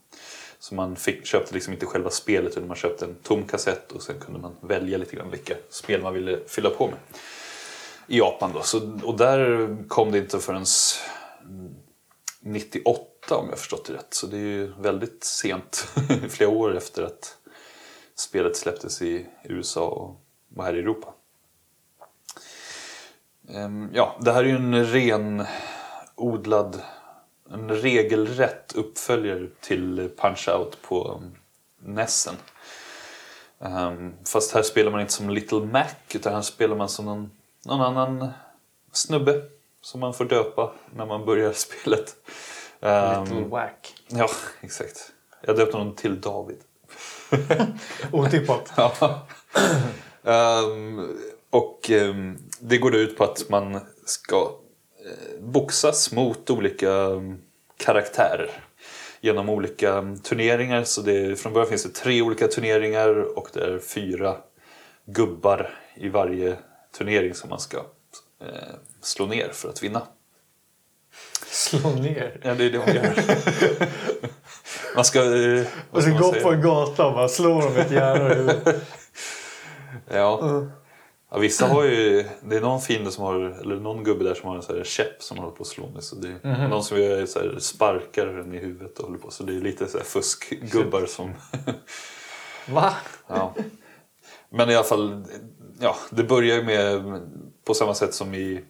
[0.58, 4.02] så man fick, köpte liksom inte själva spelet utan man köpte en tom kassett och
[4.02, 6.96] sen kunde man välja lite grann vilka spel man ville fylla på med.
[8.06, 8.62] I Japan då.
[8.62, 10.66] Så, och där kom det inte förrän
[12.46, 14.14] 98 om jag förstått det rätt.
[14.14, 15.88] Så det är ju väldigt sent,
[16.28, 17.36] flera år efter att
[18.14, 21.14] spelet släpptes i USA och var här i Europa.
[23.48, 26.82] Ehm, ja, det här är ju en renodlad,
[27.50, 31.22] en regelrätt uppföljare till Punch-Out på
[31.78, 32.34] Nessen.
[33.60, 37.30] Ehm, fast här spelar man inte som Little Mac utan här spelar man som någon,
[37.64, 38.28] någon annan
[38.92, 39.55] snubbe
[39.86, 42.16] som man får döpa när man börjar spelet.
[42.80, 43.94] Ehm, Little Wack.
[44.08, 44.28] Ja,
[44.60, 45.12] exakt.
[45.40, 46.58] Jag döpte honom till David.
[48.12, 48.72] Otippat.
[48.76, 49.26] Ja.
[50.24, 51.18] Ehm,
[51.50, 57.42] och ehm, det går ut på att man ska uh, boxas mot olika um,
[57.76, 58.50] karaktärer
[59.20, 60.84] genom olika um, turneringar.
[60.84, 64.36] Så det, från början finns det tre olika turneringar och det är fyra
[65.04, 66.56] gubbar i varje
[66.98, 67.78] turnering som man ska
[68.40, 68.74] eh,
[69.06, 70.02] slå ner för att vinna.
[71.46, 72.40] Slå ner.
[72.42, 73.14] Ja, det är det man gör.
[74.94, 75.18] man ska...
[75.36, 78.82] eh, Och så gå på en gata och bara slå dem ett järn i huvudet.
[80.10, 80.66] Ja.
[81.30, 81.38] ja.
[81.38, 84.56] Vissa har ju, det är någon fiende som har, eller någon gubbe där som har
[84.56, 86.04] en sån här käpp som håller på att slå med.
[86.04, 89.30] Så det är någon som gör så här, sparkar den i huvudet och håller på.
[89.30, 91.32] Så det är lite så här fuskgubbar som...
[92.68, 92.94] Va?
[93.26, 93.54] ja.
[94.50, 95.24] Men i alla fall,
[95.80, 97.20] ja, det börjar ju med
[97.64, 98.64] på samma sätt som i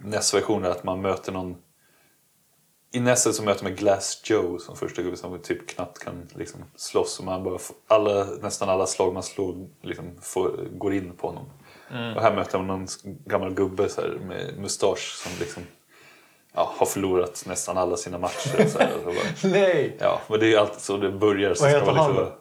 [0.00, 1.56] NES-versionen att man möter någon
[2.92, 6.64] i Nesset så möter man Glass Joe som första gubbe som typ knappt kan liksom
[6.76, 7.18] slåss.
[7.18, 11.26] Och man bara får, alla, nästan alla slag man slår liksom får, går in på
[11.26, 11.46] honom.
[12.16, 12.86] Och här möter man någon
[13.24, 15.62] gammal gubbe så här, med mustasch som liksom,
[16.54, 18.68] ja, har förlorat nästan alla sina matcher.
[18.68, 19.96] Så här, så bara, Nej!
[20.00, 21.54] ja, men det är ju alltid så det börjar.
[21.54, 22.32] Så Vad heter han liksom?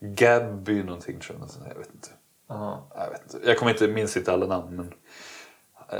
[0.00, 1.70] Gabby någonting tror jag.
[1.70, 2.08] Jag vet inte.
[2.48, 3.48] Jag, vet inte.
[3.48, 4.92] jag kommer inte minns inte alla namn men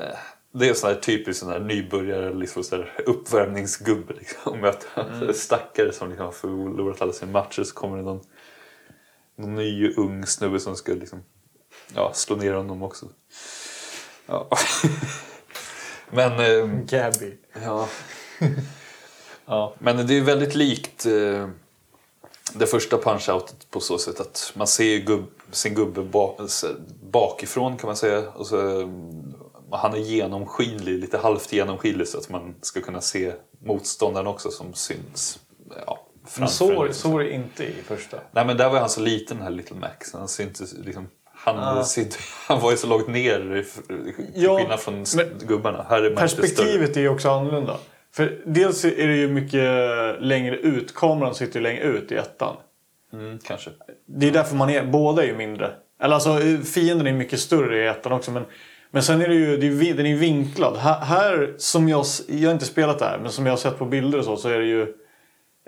[0.01, 0.17] eh,
[0.53, 4.61] det är sån här typisk sån här nybörjare liksom så här uppvärmningsgubbe liksom.
[4.61, 5.35] Möta mm.
[5.35, 8.21] stackare som liksom har förlorat alla sina matcher så kommer det någon,
[9.37, 11.23] någon ny ung snubbe som ska liksom,
[11.95, 13.09] ja, slå ner honom också.
[14.27, 14.49] Ja.
[16.11, 17.37] men eh, Gabby.
[17.65, 17.89] ja.
[19.49, 19.75] Ja.
[19.79, 21.49] Men det är väldigt likt eh,
[22.53, 26.67] det första punch-outet på så sätt att man ser gubb, sin gubbe ba, så
[27.03, 28.31] bakifrån kan man säga.
[28.31, 28.57] Och så,
[29.71, 33.33] han är genomskinlig, lite halvt genomskinlig så att man ska kunna se
[33.65, 35.39] motståndaren också som syns.
[35.87, 36.07] Ja,
[36.39, 38.17] Men så, så är det inte i första.
[38.33, 41.59] Nej men där var han så liten den här Little så han syntes liksom han,
[41.59, 41.85] Ah.
[41.85, 45.05] syntes, han var ju så långt ner till Ja, skillnad från
[45.47, 45.87] gubbarna.
[45.89, 46.17] Här är.
[46.17, 47.77] Perspektivet är ju också annorlunda.
[48.13, 49.63] För dels är det ju mycket
[50.23, 50.95] längre ut.
[50.95, 52.57] Kameran sitter ju längre ut i ettan.
[53.13, 53.71] Mm, kanske.
[54.07, 55.75] Det är därför man är, båda är ju mindre.
[56.01, 58.31] Eller alltså fienden är mycket större i ettan också.
[58.31, 58.45] Men,
[58.91, 60.77] men sen är det ju, det är, den är vinklad.
[60.77, 63.79] Här, här som jag, jag har inte spelat det här, men som jag har sett
[63.79, 64.83] på bilder och så, så är det ju...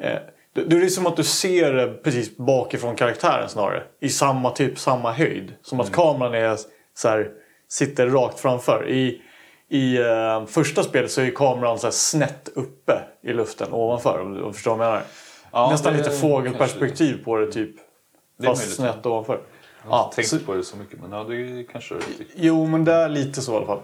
[0.02, 0.18] Eh,
[0.52, 3.82] det, det är som att du ser det precis bakifrån karaktären snarare.
[4.00, 5.52] I samma typ, samma höjd.
[5.62, 6.56] Som att kameran är
[6.94, 7.30] så här,
[7.68, 8.88] sitter rakt framför.
[8.88, 9.22] I,
[9.68, 14.20] i eh, första spelet så är kameran så snett uppe i luften ovanför.
[14.20, 15.02] Om du förstår vad jag menar.
[15.52, 17.76] Ja, Nästan lite kanske- fågelperspektiv på det typ.
[18.38, 18.76] Det är Fast möjligt.
[18.76, 19.40] snett ovanför.
[19.85, 22.28] Jag har Ja, inte tänkt så, på det så mycket men ja, det kanske riktigt.
[22.35, 23.81] jo, men det är lite så i alla fall.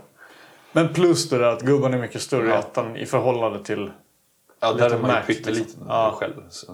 [0.72, 2.58] Men plus det där att gubben är mycket större i Ja.
[2.58, 3.90] ettan i förhållande till...
[4.60, 5.86] Ja, där är man ju Mac, pytteliten liksom.
[5.88, 6.14] Ja.
[6.20, 6.32] själv.
[6.50, 6.72] Så.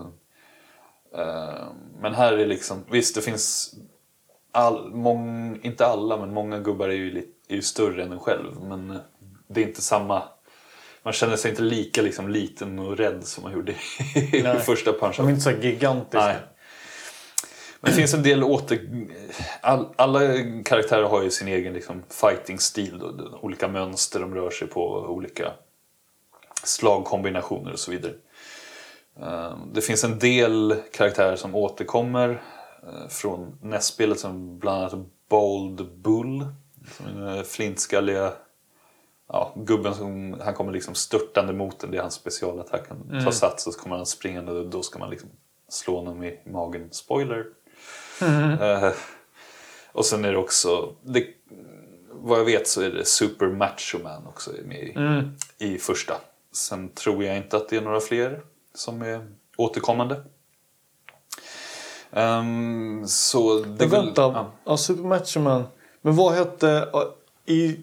[1.19, 1.67] Eh,
[2.01, 3.75] men här är liksom, visst det finns,
[4.53, 7.19] all, mång, inte alla men många gubbar är ju,
[7.49, 8.61] är ju större än en själv.
[8.63, 8.97] Men eh,
[9.49, 10.23] det är inte samma,
[11.03, 15.17] man känner sig inte lika liksom, liten och rädd som man gjorde i första punch
[15.17, 16.27] De är inte så gigantiska.
[16.27, 16.37] Nej.
[17.83, 19.07] Men det finns en del åter...
[19.61, 20.21] All, alla
[20.65, 23.03] karaktärer har ju sin egen liksom, fighting-stil.
[23.41, 25.53] Olika mönster de rör sig på, olika
[26.65, 28.13] slagkombinationer och så vidare.
[29.21, 32.43] Eh, Det finns en del karaktärer som återkommer
[32.83, 36.47] eh, från nästspelet som bland annat Bold Bull.
[36.97, 38.33] Som är den flintskalliga
[39.29, 41.91] ja, gubben som han kommer liksom störtande mot en.
[41.91, 42.89] Det är hans specialattack.
[42.89, 45.29] Han tar sats och så kommer han springande och då ska man liksom
[45.69, 46.89] slå honom i magen.
[46.91, 47.47] Spoiler!
[48.21, 48.93] Eh,
[49.93, 51.27] och sen är det också, det,
[52.11, 54.79] vad jag vet så är det Super Macho Man också med
[55.59, 56.15] i, i första.
[56.53, 58.41] Sen tror jag inte att det är några fler
[58.75, 60.23] som är återkommande.
[62.13, 64.53] Ehm, så det Men är väl- vänta, ja.
[64.65, 64.77] ja.
[64.77, 65.65] Super Macho Man.
[66.03, 66.89] Men vad hette
[67.47, 67.77] i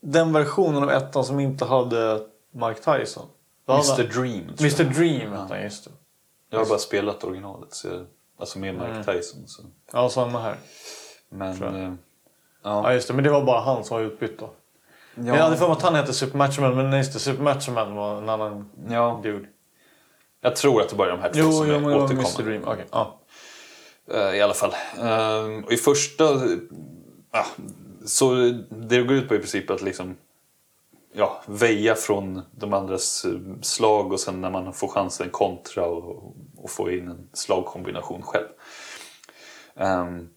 [0.00, 2.20] den versionen av ettan som inte hade
[2.50, 3.26] Mike Tyson?
[3.68, 4.02] Mr?
[4.20, 4.44] Dream.
[4.60, 4.84] Mr.
[4.94, 5.90] Dream hette han, just det.
[6.50, 8.06] Jag har bara spelat originalet, så jag,
[8.38, 9.46] alltså med Mike Tyson.
[9.48, 9.62] Så.
[9.92, 10.56] Ja, samma här.
[11.28, 11.62] Men...
[11.62, 11.92] Eh,
[12.62, 12.92] Ja, ja.
[12.94, 13.14] just det.
[13.14, 14.50] Men det var bara han som var utbytt då.
[15.14, 18.70] Jag hade för mig att han hette Supermatchman, men just det, Supermatchman var en annan
[18.90, 19.46] Ja, dude.
[20.40, 22.42] jag tror att det bara är de här två Jo, som jo men Mr.
[22.42, 22.62] Dream.
[22.66, 23.20] Okej, ja.
[24.14, 24.72] Eh, I alla fall.
[25.00, 26.24] Eh, och I första...
[27.32, 27.46] ja,
[28.06, 28.34] så
[28.70, 30.16] det går ut på i princip att liksom
[31.12, 36.36] ja, väja från de andras eh, slag och sen när man får chansen kontra och,
[36.56, 38.46] och få in en slagkombination själv.
[39.76, 40.28] Ehm,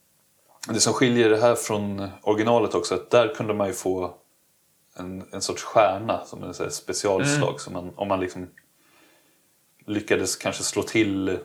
[0.67, 4.13] det som skiljer det här från originalet också är att där kunde man ju få
[4.95, 7.61] en, en sorts stjärna som en här specialslag.
[7.61, 8.49] Så man, om man liksom
[9.85, 11.39] lyckades kanske slå till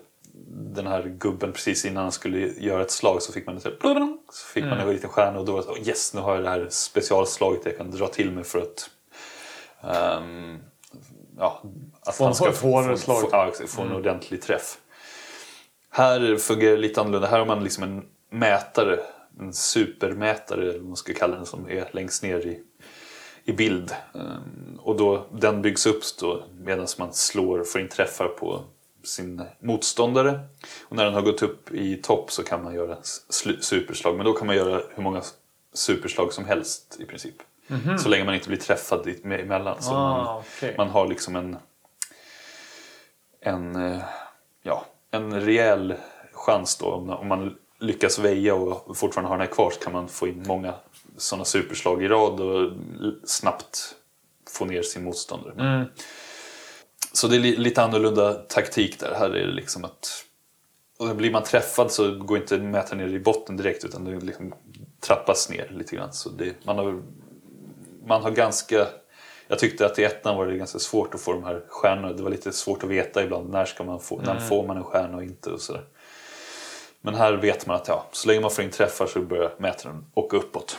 [0.74, 4.18] den här gubben precis innan han skulle göra ett slag så fick man, så, här,
[4.30, 6.44] så fick man en liten stjärna och då var det så, yes nu har jag
[6.44, 8.90] det här specialslaget jag kan dra till mig för att
[9.88, 10.58] ehm,
[11.38, 11.62] ja,
[12.00, 13.20] att Få en- få ett hårdare slag.
[13.20, 14.78] Få, ja, få en ordentlig träff.
[15.90, 17.28] Här fungerar det lite annorlunda.
[17.28, 19.00] Här har man liksom en mätare,
[19.40, 22.60] en supermätare eller vad man ska kalla den som är längst ner i,
[23.44, 23.94] i bild.
[24.14, 28.62] Ehm, Och då, den byggs upp då medan man slår och får in träffar på
[29.04, 30.40] sin motståndare.
[30.84, 32.96] Och när den har gått upp i topp så kan man göra
[33.30, 34.16] sl- superslag.
[34.16, 35.22] Men då kan man göra hur många
[35.74, 37.34] superslag som helst i princip.
[37.98, 39.82] Så länge man inte blir träffad emellan.
[39.82, 40.74] Så Ah, man, okej.
[40.78, 41.56] man har liksom en,
[43.40, 44.00] en, eh,
[44.62, 45.94] ja, en rejäl
[46.32, 46.86] chans då.
[46.92, 50.44] Om, man lyckas väja och fortfarande har den här kvar så kan man få in
[50.46, 50.74] många
[51.16, 52.72] sådana superslag i rad och
[53.24, 53.94] snabbt
[54.50, 55.86] få ner sin motståndare.
[57.12, 59.14] Så det är li- lite annorlunda taktik där.
[59.18, 60.24] Här är det liksom att
[60.98, 64.54] och blir man träffad så går inte mätaren ner i botten direkt utan det liksom
[65.00, 66.12] trappas ner lite grann.
[66.12, 67.02] Så det, man, har,
[68.06, 68.86] man har ganska...
[69.48, 72.12] Jag tyckte att i ettan var det ganska svårt att få de här stjärnorna.
[72.12, 74.84] Det var lite svårt att veta ibland när, ska man få, när får man en
[74.84, 75.50] stjärna och inte.
[75.50, 75.84] Och sådär.
[77.00, 80.04] Men här vet man att ja, så länge man får in träffar så börjar mätaren
[80.14, 80.78] åka uppåt.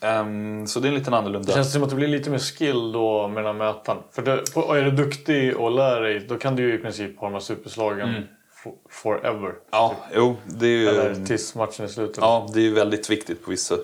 [0.00, 1.46] Ehm, så det är en liten annorlunda...
[1.46, 4.02] Det känns som att det blir lite mer skill då med den här mätaren.
[4.12, 7.18] För det, på, är du duktig och lär dig då kan du ju i princip
[7.18, 8.28] ha de här superslagen
[8.64, 9.54] for, forever.
[9.70, 10.88] Ja, jo, det är ju...
[10.88, 12.18] Eller tills matchen är slut.
[12.20, 13.74] Ja, det är ju väldigt viktigt på vissa,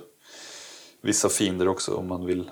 [1.03, 2.51] vissa fiender också om man vill.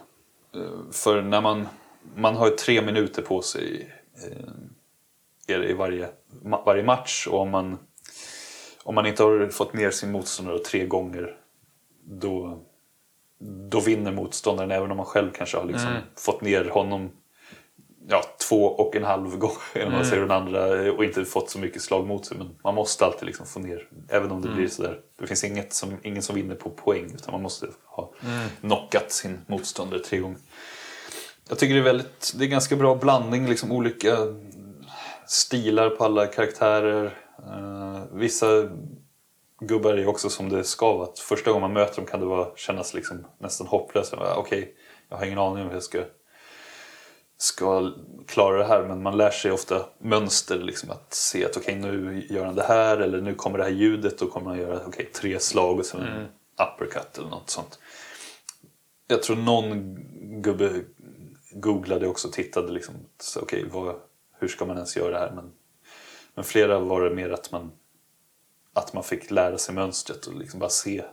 [0.93, 1.69] För när man,
[2.17, 3.95] man har tre minuter på sig
[5.49, 6.09] eh, i varje,
[6.67, 7.79] varje match och om man,
[8.83, 11.37] om man inte har fått ner sin motståndare tre gånger
[12.05, 12.59] då,
[13.71, 17.11] då vinner motståndaren även om man själv kanske har liksom fått ner honom
[18.11, 21.51] ja, två och en halv gång eller vad man säger den andra och inte fått
[21.51, 22.39] så mycket slag mot sig.
[22.39, 25.01] Men man måste alltid liksom få ner, även om det blir sådär.
[25.19, 28.13] Det finns inget som, ingen som vinner på poäng utan man måste ha
[28.61, 30.39] knockat sin motståndare tre gånger.
[31.49, 34.17] Jag tycker det är väldigt, det är ganska bra blandning, liksom olika
[35.27, 37.05] stilar på alla karaktärer.
[37.39, 38.47] Eh, vissa
[39.61, 41.09] gubbar är också som det ska vara.
[41.09, 44.15] Att Första gången man möter dem kan det vara, kännas liksom nästan hopplöst.
[44.37, 44.75] Okej,
[45.09, 46.05] jag har ingen aning om hur jag ska
[47.39, 47.93] ska
[48.27, 50.59] klara det här men man lär sig ofta mönster.
[50.59, 53.71] Liksom, att se att okej nu gör han det här eller nu kommer det här
[53.71, 54.19] ljudet.
[54.19, 56.29] Då kommer han göra okej, tre slag och sen en
[56.67, 57.79] uppercut eller något sånt.
[59.07, 59.97] Jag tror någon
[60.43, 60.71] gubbe
[61.53, 62.95] googlade också och tittade liksom.
[63.21, 63.97] Så, vad,
[64.39, 65.33] hur ska man ens göra det här?
[65.35, 65.53] Men,
[66.35, 67.73] men flera var det mer att man,
[68.73, 71.05] att man fick lära sig mönstret och liksom bara se.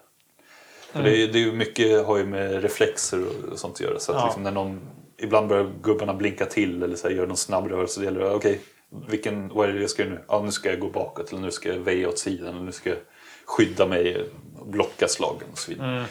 [0.92, 3.82] För det, är, det är ju mycket har ju med reflexer och, och sånt att
[3.82, 4.00] göra.
[4.00, 4.26] Så att Ja.
[4.26, 4.82] liksom när någon,
[5.18, 7.99] ibland börjar gubbarna blinka till eller så här, gör någon snabb rörelse.
[7.99, 8.61] Det gäller okej,
[9.07, 10.22] vilken, vad är det jag ska göra nu?
[10.28, 12.72] Ja, nu ska jag gå bakåt eller nu ska jag väja åt sidan eller nu
[12.72, 12.99] ska jag
[13.45, 14.30] skydda mig
[14.66, 16.05] blocka slagen och så vidare.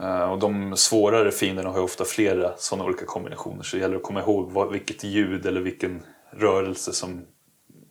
[0.00, 3.96] Eh, och de svårare fienderna har ju ofta flera sådana olika kombinationer så det gäller
[3.96, 7.22] att komma ihåg vad, vilket ljud eller vilken rörelse som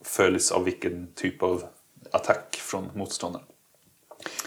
[0.03, 1.63] följs av vilken typ av
[2.11, 3.45] attack från motståndaren.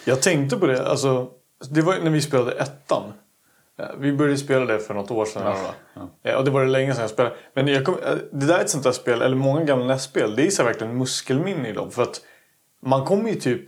[0.04, 1.30] Jag tänkte på det, alltså,
[1.70, 3.12] det var när vi spelade ettan.
[3.80, 5.42] Eh, Vi började spela det för något år sedan.
[5.94, 6.36] Ja, ja.
[6.36, 7.34] Och det var det länge sedan jag spelade.
[7.54, 10.36] Men jag kom, eh, det där är ett sånt där spel, eller många gamla NES-spel,
[10.36, 11.90] det är så verkligen muskelminne i dem.
[11.90, 12.20] För att
[12.86, 13.62] man kommer ju typ,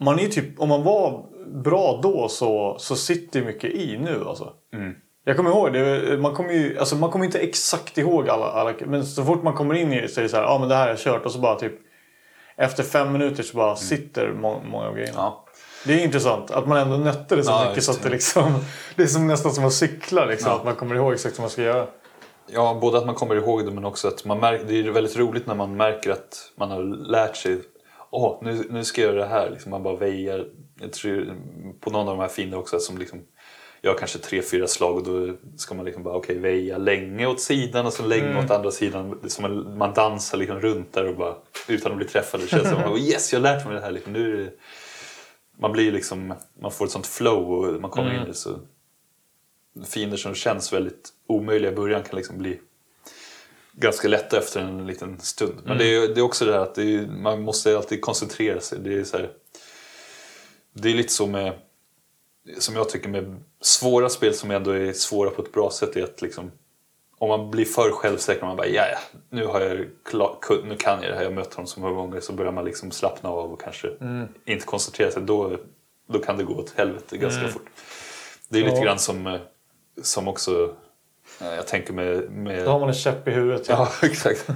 [0.00, 1.26] man är typ, om man var
[1.62, 4.52] bra då så, så sitter mycket i nu alltså.
[5.24, 8.74] Jag kommer ihåg det, man kommer ju, alltså man kommer inte exakt ihåg alla, alla,
[8.86, 10.58] men så fort man kommer in i det så är det så här, ja ah,
[10.58, 11.72] men det här har jag kört och så bara typ
[12.56, 15.12] efter fem minuter så bara sitter må, många av grejerna.
[15.16, 15.45] Ja.
[15.86, 18.64] Det är intressant att man ändå nötte det så Ja, mycket så att det liksom...
[18.96, 20.50] Det är som nästan som att cykla liksom.
[20.50, 20.56] Ja.
[20.56, 21.86] Att man kommer ihåg exakt vad man ska göra.
[22.46, 25.16] Ja, både att man kommer ihåg det men också att man märker, det är väldigt
[25.16, 27.60] roligt när man märker att man har lärt sig.
[28.10, 29.50] Åh, nu, nu ska jag göra det här.
[29.50, 30.46] Liksom man bara väjar.
[30.80, 31.34] Jag tror
[31.80, 33.22] på någon av de här fina också som liksom
[33.82, 37.40] gör kanske tre, fyra slag och då ska man liksom bara okej väja länge åt
[37.40, 39.18] sidan och så länge åt andra sidan.
[39.22, 41.34] Det som en, man dansar liksom runt där och bara
[41.68, 42.40] utan att bli träffad.
[42.40, 43.90] Det känns som att yes, jag har lärt mig det här.
[43.90, 44.12] Liksom.
[44.12, 44.50] Nu
[45.58, 48.60] man blir liksom, man får ett sånt flow och man kommer in i det så
[49.84, 52.60] fiender som känns väldigt omöjliga i början kan liksom bli
[53.72, 55.54] ganska lätta efter en liten stund.
[55.64, 58.78] Men det, är, det är också det här att är, man måste alltid koncentrera sig.
[58.78, 59.30] Det är, så här,
[60.72, 61.52] det är lite så med,
[62.58, 66.04] som jag tycker med svåra spel som ändå är svåra på ett bra sätt är
[66.04, 66.50] att liksom
[67.18, 68.98] om man blir för självsäker och man bara ja, ja,
[69.30, 72.20] nu, har jag klar, nu kan jag det här, jag mött honom så många gånger
[72.20, 73.88] så börjar man liksom slappna av och kanske
[74.44, 75.22] inte koncentrera sig.
[75.22, 75.56] Då,
[76.08, 77.66] då kan det gå åt helvete ganska fort.
[78.48, 78.82] Det är lite Ja.
[78.84, 79.40] grann som, eh,
[80.02, 80.74] som också,
[81.40, 82.30] eh, jag tänker med...
[82.30, 83.68] med Då har man en käpp i huvudet.
[83.68, 84.48] Ja, exakt.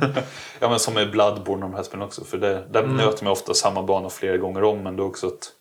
[0.61, 2.24] ja, men som med Bloodborne och de här spelen också.
[2.24, 5.52] För det, där möter man ofta samma bana flera gånger om men då också att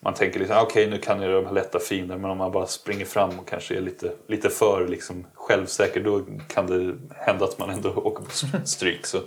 [0.00, 2.52] man tänker liksom, ah, okej nu kan jag de här lätta fiender men om man
[2.52, 7.44] bara springer fram och kanske är lite, lite för liksom, självsäker då kan det hända
[7.44, 9.06] att man ändå åker på stryk.
[9.06, 9.18] Så,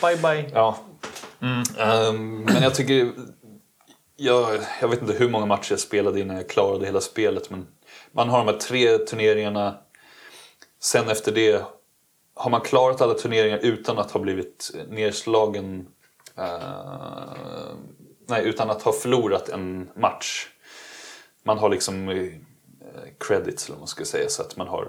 [0.00, 0.50] Bye bye.
[0.52, 0.78] ja.
[1.78, 3.12] Ehm, men jag tycker,
[4.16, 7.66] jag, jag vet inte hur många matcher jag spelade innan jag klarade hela spelet men
[8.12, 9.74] man har de här tre turneringarna.
[10.80, 11.64] Sen efter det
[12.34, 15.86] har man klarat alla turneringar utan att ha blivit nedslagen
[16.36, 17.74] eh,
[18.26, 20.48] nej, utan att ha förlorat en match.
[21.42, 22.32] Man har liksom eh,
[23.18, 24.88] credits eller vad man ska säga så att man har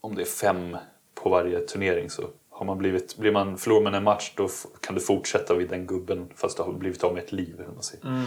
[0.00, 0.76] om det är fem
[1.14, 4.48] på varje turnering så har man blivit, blir man, förlorar man en match då
[4.80, 7.54] kan du fortsätta vid den gubben fast du har blivit av med ett liv.
[7.60, 8.24] Eller man säger.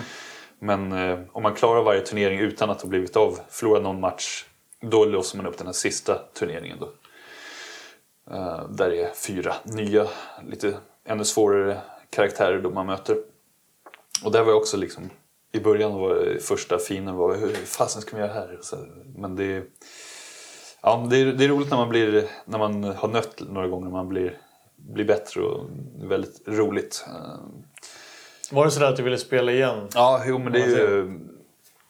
[0.60, 4.46] Men eh, om man klarar varje turnering utan att ha blivit av, förlorat någon match,
[4.82, 6.78] då låser man upp den här sista turneringen.
[6.80, 6.94] Då.
[8.34, 10.08] Eh, där är fyra nya,
[10.48, 13.18] lite ännu svårare karaktärer då man möter.
[14.26, 15.10] Och där var jag också liksom,
[15.54, 18.58] i början var första finen var hur fasen ska man göra här?
[18.62, 18.76] Så,
[19.18, 19.64] men det, är-
[20.82, 23.90] ja, det, är, det är roligt när man, blir, när man har nött några gånger,
[23.90, 24.38] man blir,
[24.76, 25.70] blir bättre och
[26.04, 27.06] väldigt roligt.
[27.08, 27.40] Eh,
[28.52, 29.88] Var det sådär att du ville spela igen?
[29.94, 31.20] Ja, jo men det är ju...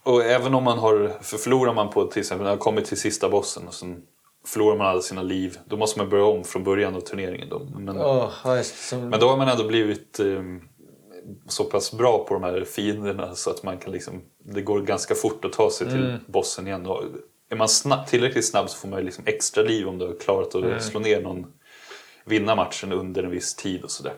[0.03, 1.17] Och även om man har...
[1.21, 4.01] För förlorar man på till exempel, när man har kommit till sista bossen och sen
[4.47, 5.57] förlorar man alla sina liv.
[5.65, 7.49] Då måste man börja om från början av turneringen.
[7.49, 7.59] Då.
[7.59, 9.09] Men, Oh, just, som...
[9.09, 10.25] men då har man ändå blivit eh,
[11.47, 14.21] så pass bra på de här fienderna så att man kan liksom...
[14.37, 16.85] Det går ganska fort att ta sig till bossen igen.
[16.85, 17.03] Och
[17.49, 20.15] är man snabb, tillräckligt snabb så får man ju liksom extra liv om du har
[20.19, 21.53] klarat att slå ner någon...
[22.25, 24.13] Vinna matchen under en viss tid och sådär.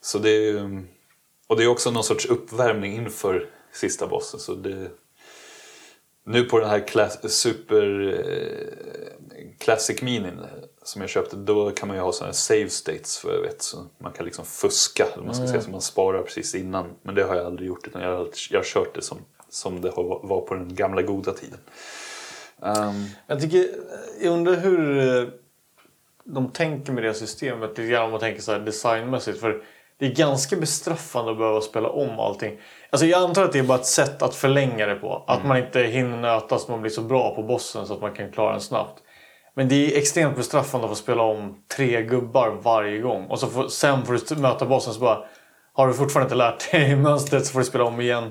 [0.00, 0.84] Så det är
[1.46, 4.40] Och det är också någon sorts uppvärmning inför sista bossen.
[4.40, 4.90] Så det,
[6.26, 10.40] nu på den här Super eh, Classic Minin
[10.82, 13.62] som jag köpte, då kan man ju ha sådana save states för jag vet.
[13.62, 16.86] Så man kan liksom fuska, eller man ska säga, så man sparar precis innan.
[17.02, 19.18] Men det har jag aldrig gjort, utan jag har, jag har kört det som,
[19.48, 21.58] som det har- var på den gamla goda tiden.
[22.62, 23.66] Ehm, Jag, tycker,
[24.20, 25.28] jag undrar hur eh,
[26.24, 27.70] de tänker med det systemet.
[27.70, 29.40] Lite grann om man tänker så här designmässigt.
[29.40, 29.62] För
[29.98, 32.60] det är ganska bestraffande att behöva spela om allting.
[32.90, 35.24] Alltså jag antar att det är bara ett sätt att förlänga det på.
[35.26, 38.14] Att man inte hinner nöta så man blir så bra på bossen så att man
[38.14, 39.02] kan klara den snabbt.
[39.54, 43.26] Men det är extremt bestraffande att få spela om tre gubbar varje gång.
[43.26, 45.24] Och så får, sen får du möta bossen så bara...
[45.72, 48.30] Har du fortfarande inte lärt dig mönstret så får du spela om igen.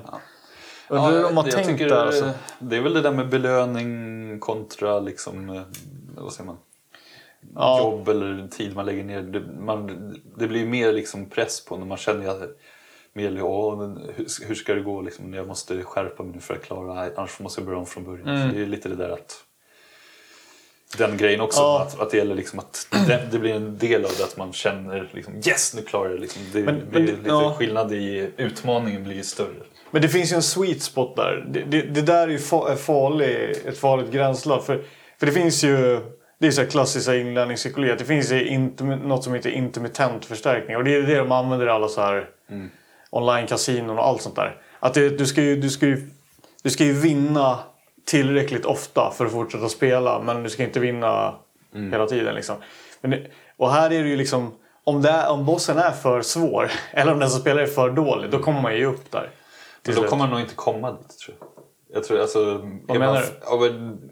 [0.88, 2.06] Undrar hur de har jag tänkt tycker, där.
[2.06, 2.30] Alltså.
[2.58, 5.62] Det är väl det där med belöning kontra liksom, eh,
[6.16, 6.56] vad säger man?
[7.54, 7.78] Ja.
[7.78, 9.22] jobb eller tid man lägger ner.
[9.22, 12.58] Det, man, det blir mer liksom press på när man känner att
[13.12, 14.10] mer, åh, men
[14.46, 15.00] hur, ska det gå?
[15.00, 17.86] Liksom, jag måste skärpa mig nu för att klara, nej, annars måste jag börja om
[17.86, 18.50] från början.
[18.50, 19.44] Så det är lite det där att
[20.98, 21.82] den grejen också, Ja.
[21.82, 24.52] att, att det gäller liksom att det, det blir en del av det att man
[24.52, 26.20] känner liksom, yes nu klarar jag det.
[26.20, 27.54] Liksom, det Men- blir men lite ja.
[27.58, 29.54] skillnad i utmaningen blir större.
[29.90, 31.46] Men det finns ju en sweet spot där.
[31.50, 32.38] Det, det, det där är ju
[32.76, 34.62] farlig, ett farligt gränsland.
[34.62, 34.82] För,
[35.18, 36.00] för det finns ju...
[36.38, 37.92] Det är så här klassiska inlärningspsykologi.
[37.92, 38.30] att Det finns
[39.02, 40.76] något som heter intermittent förstärkning.
[40.76, 42.28] Och det är det de använder i alla så här
[43.10, 44.56] online-kasinon och allt sånt där.
[44.80, 46.08] Att det, du, ska ju, du, ska ju,
[46.62, 47.58] du ska ju vinna
[48.04, 50.22] tillräckligt ofta för att fortsätta spela.
[50.22, 51.34] Men du ska inte vinna
[51.72, 52.34] hela tiden.
[52.34, 52.56] Liksom.
[53.00, 53.26] Det,
[53.56, 54.54] och här är det ju liksom...
[54.84, 57.90] Om, det är, om bossen är för svår eller om den som spelar är för
[57.90, 59.30] dålig, då kommer man ju upp där.
[59.86, 61.48] Men då kommer man nog inte komma dit tror jag.
[61.94, 62.44] Jag tror alltså...
[62.86, 63.28] Vad menar man, du?
[63.42, 64.10] Ja,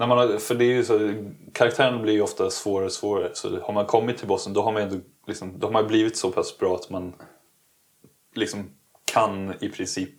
[0.00, 1.14] när man har, för det är ju så,
[1.52, 3.30] karaktärerna blir ju ofta svårare och svårare.
[3.34, 4.96] Så har man kommit till bossen då har man ändå
[5.26, 7.12] liksom, då har man blivit så pass bra att man
[8.34, 8.70] liksom
[9.12, 10.14] kan i princip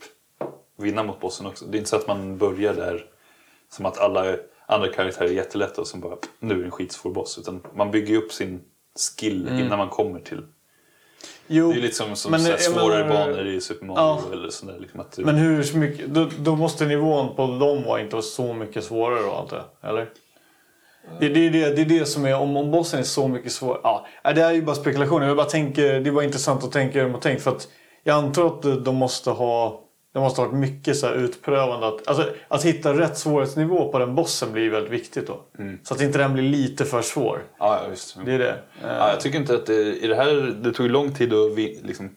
[0.82, 1.66] vinna mot bossen också.
[1.66, 3.06] Det är inte så att man börjar där
[3.70, 7.12] som att alla andra karaktärer är jättelätta och sen bara nu är det en skitsvår
[7.12, 7.38] boss.
[7.38, 8.62] Utan man bygger upp sin
[9.20, 10.42] skill innan man kommer till
[11.48, 14.22] Jo, det är lite som, som Men, svårare menar- banor i Super Mario Ja.
[14.34, 14.78] eller sådär.
[14.80, 18.24] Liksom att du, men hur mycket, då, då måste nivån på dem vara inte vara
[18.24, 19.90] så mycket svårare då antar jag?
[19.90, 20.10] Eller?
[21.20, 23.52] Det, det, är det, det är det som är, om, om bossen är så mycket
[23.52, 23.80] svårare.
[23.84, 25.28] Ja, nej, det är ju bara spekulationer.
[25.28, 27.44] Jag bara tänker, det är bara intressant att tänka hur de har tänkt.
[27.44, 27.68] För att
[28.04, 29.82] jag antar att de måste ha
[30.14, 31.88] Det måste ha varit mycket så här utprövande.
[31.88, 35.41] Att, alltså, att hitta rätt svårighetsnivå på den bossen blir väldigt viktigt då.
[35.84, 37.43] Så att inte den blir lite för svår.
[37.57, 38.18] Ja, visst.
[38.26, 38.59] Det är det.
[38.84, 41.82] Ja, jag tycker inte att det, i det här, det tog lång tid att vi,
[41.84, 42.16] liksom,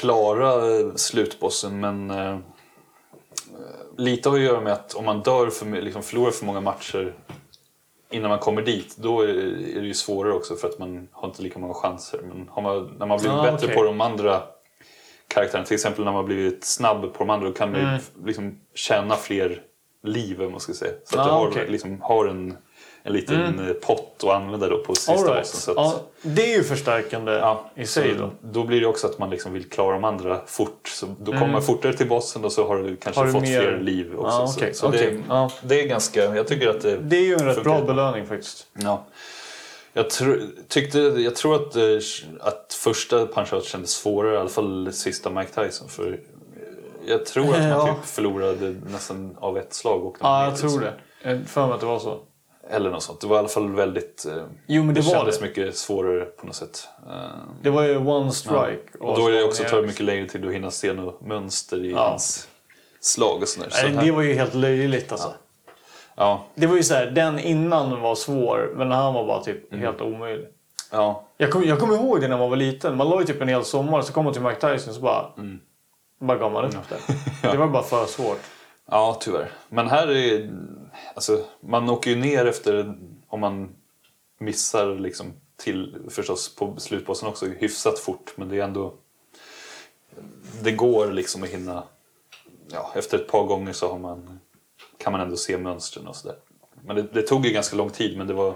[0.00, 2.38] klara eh, slutbossen men eh,
[3.96, 7.14] lite har att göra med att om man dör för, liksom förlorar för många matcher
[8.10, 9.26] innan man kommer dit då är,
[9.80, 12.20] det ju svårare också för att man har inte lika många chanser.
[12.22, 13.76] Men man, när man blivit Ah, bättre okej.
[13.76, 14.42] på de andra
[15.28, 18.58] karaktärerna, till exempel när man blivit snabb på de andra, då kan man ju liksom
[18.74, 19.62] tjäna fler
[20.02, 20.92] liv man ska säga.
[21.04, 21.66] Så att Ah, du har, okej.
[21.68, 22.56] liksom, har en,
[23.02, 25.34] en liten eh, pott att använda då på sista all bossen.
[25.34, 25.46] right.
[25.46, 28.30] Så att, ja, det är ju förstärkande Ja, i sig så då.
[28.40, 30.88] Då blir det också att man liksom vill klara de andra fort.
[30.88, 33.34] Så då kommer man fortare till bossen och så har du kanske Mm.
[33.34, 34.38] Har du fått mer- fler liv också.
[34.40, 37.22] Ja, Så- okej, så okej, det, det är ganska, jag tycker att det, Det är
[37.24, 38.66] ju en rätt bra belöning faktiskt.
[38.72, 39.04] Ja.
[39.96, 40.36] Jag, tro,
[40.68, 41.82] tyckte, jag tror att, eh,
[42.40, 45.88] att första punch-out kändes svårare, i alla fall sista Mike Tyson.
[45.88, 46.18] För eh,
[47.06, 47.86] jag tror att man Ja.
[47.86, 50.04] typ förlorade nästan av ett slag.
[50.06, 50.94] Och Ja, jag tror det.
[51.22, 52.18] Jag för mig att det var så.
[52.70, 53.20] Eller något sånt.
[53.20, 54.26] Det var i alla fall väldigt...
[54.26, 55.44] eh, Jo, men det var kändes det.
[55.46, 56.88] mycket svårare på något sätt.
[57.62, 58.98] Det var ju one strike.
[59.00, 61.20] Och då är det så också tar det mycket längre tid att hinna se något
[61.20, 62.08] mönster i Ja.
[62.08, 62.48] hans
[63.00, 63.68] slag och sådär.
[63.70, 65.28] Så Nej, det var ju helt löjligt alltså.
[65.28, 65.34] ja,
[66.54, 69.84] Det var ju så här, den innan var svår, men han var bara typ Mm.
[69.84, 70.46] helt omöjlig.
[70.92, 72.96] ja, Jag kommer jag kommer ihåg det när man var liten.
[72.96, 75.32] Man la ju typ en hel sommar, så kom man till Mike Tyson så bara...
[75.38, 75.60] Mm.
[76.18, 76.98] Bara gav man upp det.
[77.52, 78.38] Det var bara för svårt.
[78.90, 79.50] ja, tyvärr.
[79.68, 80.50] Men här är...
[81.14, 82.94] Alltså, man åker ju ner efter...
[83.28, 83.68] Om man
[84.38, 88.32] missar liksom till förstås på slutbossen också hyfsat fort.
[88.36, 88.94] Men det är ändå...
[90.62, 91.82] Det går liksom att hinna...
[92.72, 94.40] Ja, efter ett par gånger så har man,
[94.98, 96.36] kan man ändå se mönstren och sådär.
[96.84, 98.54] Men det, det tog ju ganska lång tid men det var...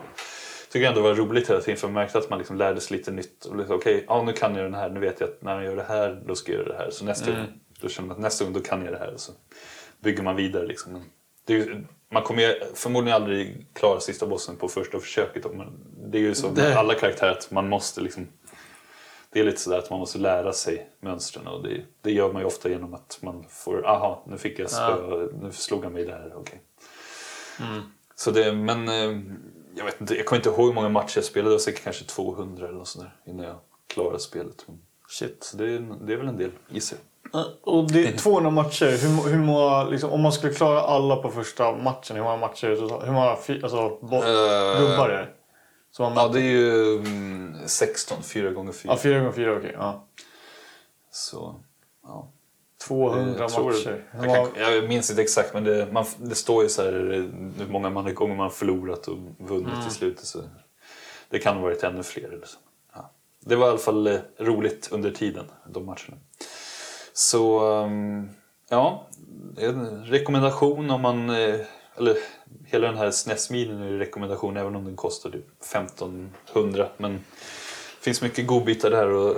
[0.71, 2.97] tycker jag ändå var roligt hela tiden för man märkte att man liksom lärde sig
[2.97, 3.45] lite nytt.
[3.45, 4.91] Och liksom, Okej, ja, nu kan jag den här.
[4.91, 6.91] Nu vet jag att när jag gör det här, då ska jag göra det här.
[6.91, 7.47] Så nästa gång,
[7.81, 9.15] då känner man att nästa gång, då kan jag det här.
[9.15, 9.33] Och så
[10.01, 11.05] bygger man vidare liksom.
[11.47, 15.47] Ju- man kommer förmodligen aldrig klara sista bossen på första försöket.
[15.55, 15.67] Men
[16.11, 18.29] det är ju så med alla karaktärer att man måste liksom...
[19.33, 22.43] Det är lite sådär att man måste lära sig mönstren och det, det gör man
[22.43, 26.05] ju ofta genom att man får, aha, nu fick jag spö, nu slog han mig
[26.05, 26.61] där, okej.
[28.15, 29.21] Så det, men eh,
[29.77, 31.85] jag vet inte, jag kommer inte ihåg hur många matcher jag spelade, det var säkert
[31.85, 33.57] kanske 200 eller något sånt där innan jag
[33.87, 34.65] klarade spelet.
[34.67, 34.79] Men,
[35.09, 35.45] Shit.
[35.45, 36.99] så det, är- det är väl en del, gissar
[37.33, 37.45] jag.
[37.63, 38.87] Och det är 200 matcher.
[38.87, 42.67] Hur, hur många, liksom, om man skulle klara alla på första matchen, hur många matcher?
[43.07, 43.27] Hur många
[43.63, 45.29] alltså, bo, Eh, är det?
[45.93, 49.57] Så man, Ja, det är ju mm, 16, 4 gånger 4 ja, fyra gånger fyra,
[49.57, 49.73] okej.
[49.75, 50.05] Ja.
[51.11, 51.55] Så,
[52.03, 52.29] ja.
[52.83, 54.05] 200 Jag tror- matcher.
[54.13, 54.25] Jag,
[54.55, 57.25] kan, jag minns inte exakt men det, man, det står ju så här eh,
[57.59, 60.25] hur många man, gånger man förlorat och vunnit till slutet.
[60.25, 60.43] Så
[61.29, 62.29] det kan ha varit ännu fler.
[62.29, 62.59] Eller så.
[62.95, 63.11] Ja.
[63.41, 66.17] Det var i alla fall eh, roligt under tiden, de matcherna.
[67.13, 68.31] Så um,
[68.69, 69.07] ja,
[69.59, 71.31] en rekommendation om man...
[71.31, 71.61] eh,
[71.97, 72.17] Eller
[72.71, 76.89] hela den här SNES-milen är rekommendation även om den kostar typ 1500.
[76.97, 79.37] Men det finns mycket godbitar där och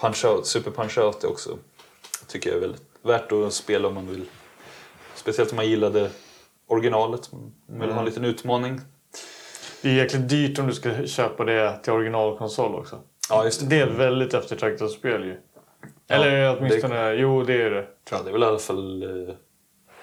[0.00, 1.58] punch out, Super Punch Out är också
[2.28, 4.24] tycker jag är väldigt värt att spela om man vill.
[5.14, 6.10] Speciellt om man gillade
[6.66, 7.32] originalet.
[7.32, 8.80] Man vill ha en liten utmaning.
[9.82, 13.00] det är jäkligt dyrt om du ska köpa det till originalkonsol också.
[13.30, 13.66] Ja, just det.
[13.66, 15.36] Det är ett väldigt eftertraktat spel ju.
[16.08, 17.86] Eller åtminstone, jo det är det.
[18.10, 19.34] Ja, det är väl i alla fall eh,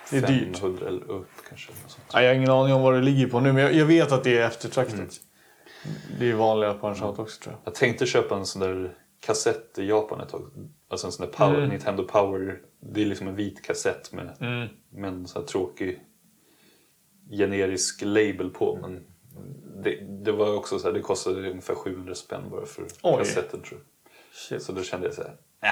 [0.10, 0.58] Det är dyrt.
[0.58, 1.72] 500 eller upp kanske.
[2.14, 4.12] Ja, jag har ingen aning om vad det ligger på nu, men jag, jag vet
[4.12, 4.96] att det är eftertraktat.
[4.96, 5.10] Mm.
[6.20, 7.62] Det är vanliga punch-out också tror jag.
[7.66, 10.42] Jag tänkte köpa en sån där kassett i Japan ett tag.
[10.90, 11.70] Alltså en sån där power, Mm.
[11.70, 12.60] Nintendo Power.
[12.80, 14.38] Det är liksom en vit kassett med,
[14.90, 16.00] med en sån här tråkig
[17.32, 18.78] generisk label på.
[18.82, 19.04] Men
[19.84, 23.18] det, det var också så här, det kostade ungefär 700 spänn bara för Oj.
[23.18, 24.12] kassetten tror jag.
[24.34, 24.64] Shit.
[24.64, 25.30] Så då kände jag så här,
[25.64, 25.70] äh,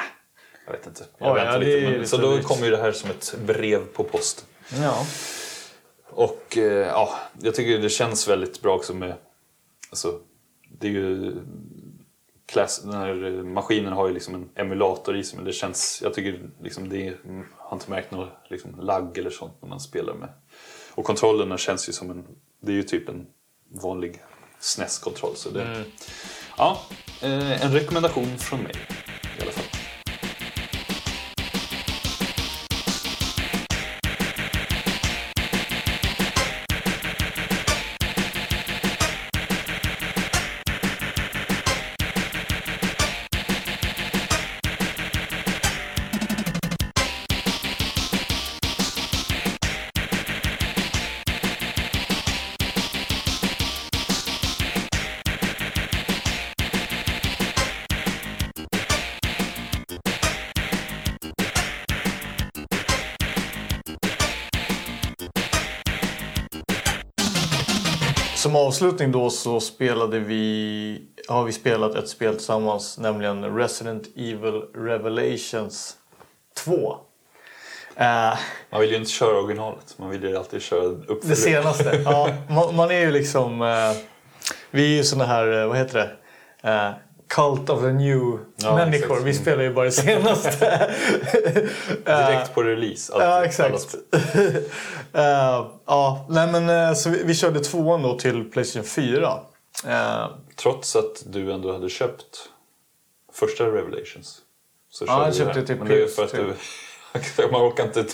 [0.65, 1.03] jag vet inte.
[1.17, 1.81] Jag Oj, väntar ja, lite.
[1.81, 4.45] Men, lite så då kom ju det här som ett brev på posten.
[4.81, 5.05] Ja.
[6.15, 7.09] Och eh, ja,
[7.41, 9.15] jag tycker det känns väldigt bra också med...
[9.89, 10.19] Alltså,
[10.79, 11.35] det är ju...
[12.45, 15.99] Klass, den här maskinen har ju liksom en emulator i sig men det känns...
[16.03, 17.17] Jag tycker liksom det är,
[17.57, 20.29] har inte märkt någon liksom lagg eller sånt när man spelar med.
[20.91, 22.25] Och kontrollerna känns ju som en...
[22.59, 23.27] Det är ju typ en
[23.69, 24.21] vanlig
[24.59, 25.35] SNES-kontroll.
[25.35, 25.83] Så det,
[26.57, 26.81] Ja,
[27.21, 28.73] eh, en rekommendation från mig
[68.83, 75.95] avslutning då så spelade vi, har vi spelat ett spel tillsammans, nämligen Resident Evil Revelations
[76.57, 76.97] 2.
[77.95, 78.37] Eh,
[78.71, 79.95] Man vill ju inte köra originalet.
[79.97, 82.01] Man vill ju alltid köra upp det senaste.
[82.05, 83.61] ja, man, man är ju liksom...
[83.61, 83.91] Eh,
[84.71, 85.99] vi är ju såna här, eh, vad heter
[86.61, 86.69] det?
[86.69, 86.91] Eh,
[87.35, 88.89] Cult of the New Ja.
[89.23, 90.91] Vi spelar ju bara det senaste.
[92.05, 93.13] Direkt på release.
[93.13, 93.27] alltid.
[93.27, 93.95] Ja, exakt.
[95.15, 99.39] Eh, ja, nej men eh, så vi, vi körde tvåan då till Playstation 4.
[99.87, 102.49] Eh, Trots att du ändå hade köpt
[103.33, 104.37] första Revelations.
[104.89, 105.65] Så Ja, jag köpte det.
[105.65, 106.53] till Men det är ju för att PS3.
[107.37, 107.47] du...
[107.51, 108.05] Man orkar inte,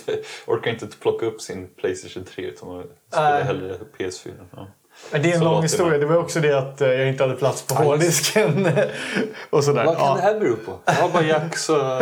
[0.45, 4.31] orkar inte plocka upp sin Playstation 3 utan man spelar hellre PS4.
[4.55, 4.67] Ja.
[5.11, 5.97] Men det är en lång historia.
[5.97, 6.05] det.
[6.05, 8.67] Var också det att eh, jag inte hade plats på Ja, hårddisken.
[9.49, 9.85] och sådär.
[9.85, 10.15] Vad kan ja.
[10.15, 10.79] det här bero på?
[10.85, 12.01] Jag har bara Jax och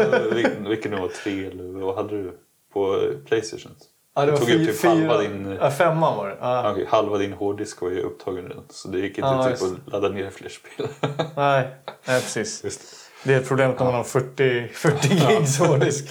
[0.68, 2.32] vilken, det var, tre eller vad hade du
[2.74, 3.72] på Playstation?
[4.16, 6.38] Ja, det var tog upp typ fyra, halva din- Ja, femman var det.
[6.42, 6.72] Ja.
[6.72, 9.64] Okej, halva din hårddisk var ju upptagen redan så det gick inte Ja, typ just.
[9.64, 10.88] att ladda ner fler spel.
[11.36, 11.68] Nej,
[12.08, 12.64] nej, precis.
[12.64, 12.82] Just.
[13.24, 16.10] Det är ett problem när man har 40, 40 gigs hårddisk.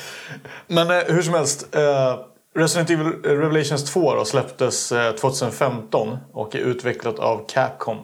[0.67, 1.75] Men eh, hur som helst.
[1.77, 2.19] Eh,
[2.57, 7.99] Resident Evil eh, Revelations 2 då, släpptes eh, 2015 och är utvecklat av Capcom.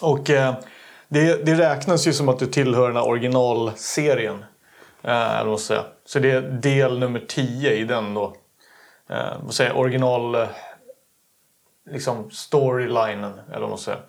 [0.00, 0.54] Och eh,
[1.08, 4.44] det, det räknas ju som att det tillhör den här originalserien.
[5.02, 5.84] Eh, eller säga.
[6.04, 8.36] Så det är del nummer 10 i den då.
[9.10, 10.34] Eh, vad säger original...
[10.34, 10.48] Eh,
[11.90, 14.00] liksom storylinen, eller vad man säger.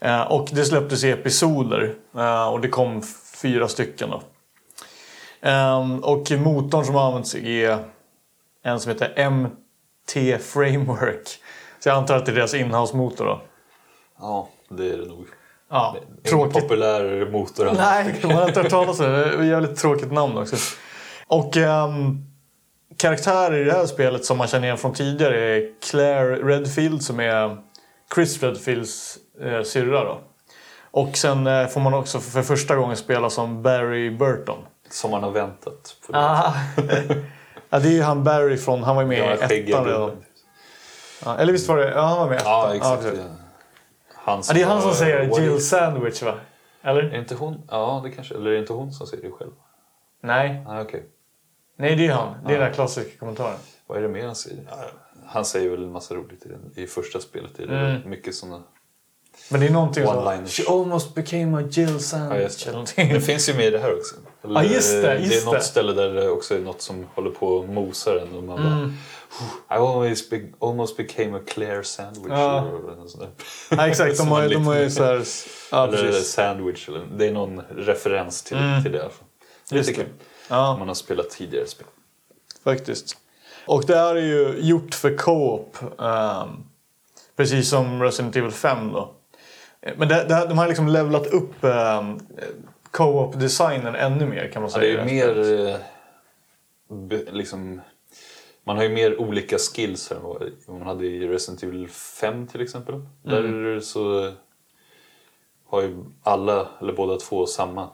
[0.00, 3.02] Eh, och det släpptes i episoder eh, och det kom
[3.42, 4.22] fyra stycken då.
[5.40, 7.78] Ehm, och motorn som används är
[8.64, 11.28] en som heter MT Framework.
[11.80, 13.42] Så jag antar att det är deras inhouse-motor då.
[14.18, 15.26] Ja, det är det nog.
[15.70, 16.62] Ja, Ingen tråkigt.
[16.62, 17.66] populär motor.
[17.68, 17.78] annars.
[17.78, 19.36] Nej, man har inte hört talas om det.
[19.36, 20.56] Det är jävligt tråkigt namn också.
[21.26, 22.18] Och ehm,
[22.96, 27.20] karaktärer i det här spelet som man känner igen från tidigare är Claire Redfield som
[27.20, 27.56] är
[28.14, 30.20] Chris Redfields eh, syrra då.
[30.90, 34.58] Och sen eh, får man också för första gången spela som Barry Burton.
[34.90, 36.12] Som man har väntat på.
[37.74, 37.76] Ah.
[37.76, 39.22] ja, det är ju han Barry från, han var ju med i
[39.70, 40.24] ettan redan.
[41.24, 42.52] Ja, eller visst var det, ja han var med i ettan.
[42.52, 43.04] Ja, exakt.
[43.04, 43.22] ja.
[44.14, 46.34] Han Ja, det är han som säger Jill Sandwich va?
[46.82, 47.02] Eller?
[47.02, 47.62] Är inte hon?
[47.70, 48.34] Ja, det kanske.
[48.34, 49.50] Eller är det inte hon som säger det själv?
[50.22, 51.04] Nej, Nej, okej.
[51.76, 52.34] nej det är han.
[52.46, 53.56] Det är den här klassiska kommentaren.
[53.86, 54.64] Vad är det mer han säger?
[54.70, 54.76] Ja,
[55.26, 57.58] Han säger väl en massa roligt i, den, i första spelet.
[57.58, 58.10] Är det Mm.
[58.10, 58.62] Mycket sådana.
[59.50, 60.46] Men det är någonting som...
[60.46, 62.66] She almost became a Jill Ja, Sandwich.
[62.66, 63.14] eller det.
[63.14, 64.14] det finns ju med i det här också.
[64.44, 65.60] Eller, Ja, just det, Det just är något det.
[65.64, 68.34] ställe där det också är något som håller på och mosar en.
[68.36, 68.92] Och man bara, Mm.
[69.70, 72.26] I always be, almost became a Claire sandwich.
[72.32, 72.68] Ja.
[73.70, 75.22] Ja, exakt, de har, de har ju så här...
[75.70, 76.28] Ja, eller precis.
[76.32, 76.88] sandwich.
[76.88, 78.82] Eller, det är någon referens till, Mm.
[78.82, 78.98] till det.
[79.70, 80.04] Det Just lite det.
[80.04, 80.14] kul.
[80.48, 81.86] Ja, man har spelat tidigare spel.
[82.64, 83.16] faktiskt.
[83.66, 85.76] Och det här är ju gjort för co-op.
[86.00, 86.48] ehm,
[87.36, 89.14] precis som Resident Evil 5 då.
[89.96, 92.20] Men det, det, de har liksom levlat upp um,
[92.96, 95.04] co-op-designen ännu mer kan man Ja, säga.
[95.04, 95.76] det är ju mer eh,
[96.88, 97.80] be, liksom...
[98.66, 102.46] Man har ju mer olika skills här än vad man hade i Resident Evil 5
[102.46, 102.94] till exempel.
[102.94, 103.10] Mm.
[103.22, 104.32] Där så
[105.66, 107.88] har ju alla, eller båda två, samma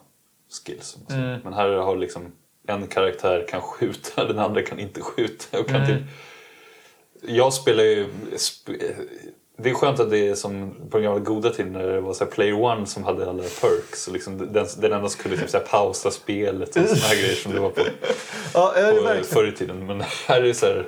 [0.65, 0.99] skills.
[1.11, 1.41] Mm.
[1.45, 2.33] Men här har liksom
[2.67, 5.61] en karaktär kan skjuta, den andra kan inte skjuta.
[5.61, 5.87] Och kan Mm.
[5.87, 6.07] typ,
[7.23, 8.07] jag spelar ju...
[8.33, 8.93] Sp-
[9.63, 12.13] det är skönt att det är som på den gamla goda tiden när det var
[12.15, 14.07] så här Player One som hade alla perks.
[14.07, 17.15] Och liksom den, den enda som kunde typ så här pausa spelet och såna här
[17.23, 17.81] grejer som det var på,
[18.55, 19.87] Ja, ja, det är på förr i tiden.
[19.87, 20.87] Men här är det så här...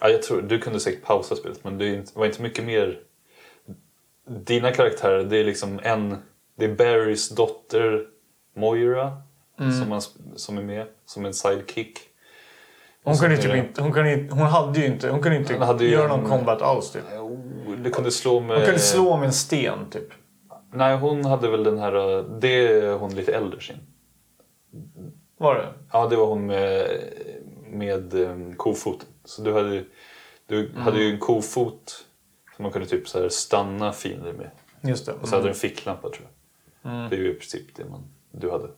[0.00, 2.98] Ja, jag tror, du kunde säkert pausa spelet men det är var inte mycket mer...
[4.46, 6.16] Dina karaktärer, det är liksom en...
[6.58, 8.04] Det är Barrys dotter
[8.56, 9.12] Moira
[9.60, 9.72] Mm.
[9.80, 10.00] som, man,
[10.36, 11.98] som är med som en sidekick.
[13.04, 15.62] Hon kunde typ är inte, hon kunde, hon hade ju inte, hon kunde inte Hon
[15.62, 17.02] hade ju göra en- någon combat alls typ.
[17.78, 18.56] Du kunde slå med...
[18.56, 20.08] Hon kunde slå med en sten typ.
[20.72, 22.24] Nej, hon hade väl den här...
[22.40, 23.76] Det är hon lite äldre sin.
[25.38, 25.66] Var det?
[25.92, 26.88] Ja, det var hon med,
[27.66, 29.08] med um, kofoten.
[29.24, 29.84] Så du hade,
[30.46, 30.82] du Mm.
[30.82, 32.04] hade ju en kofot
[32.56, 34.50] som man kunde typ så här stanna fiender med.
[34.82, 35.12] Just det.
[35.12, 36.28] Och så hade du en ficklampa tror
[36.82, 36.92] jag.
[36.92, 37.10] Mm.
[37.10, 38.68] Det är ju i princip det man, du hade.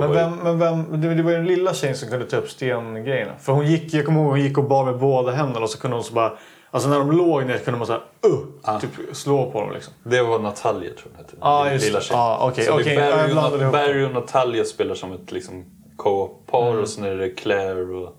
[0.00, 2.50] Men vem, men vem, det det var ju den lilla tjejen som kunde ta upp
[2.50, 3.36] stengrejerna.
[3.38, 5.78] För hon gick, jag kommer ihåg hon gick och bar med båda händerna och så
[5.78, 6.38] kunde hon så bara...
[6.74, 8.80] Alltså när de låg ner kunde man såhär uh, Ah.
[8.80, 9.92] typ slå på dem liksom.
[10.02, 11.74] Det var Natalia tror jag hon hette.
[11.74, 12.20] Just lilla tjejen.
[12.20, 15.64] Ja, okej, Så jag Barry, och, Barry och Natalia spelar som ett liksom,
[15.96, 16.82] co-op-par Mm.
[16.82, 18.16] och sen är det Claire och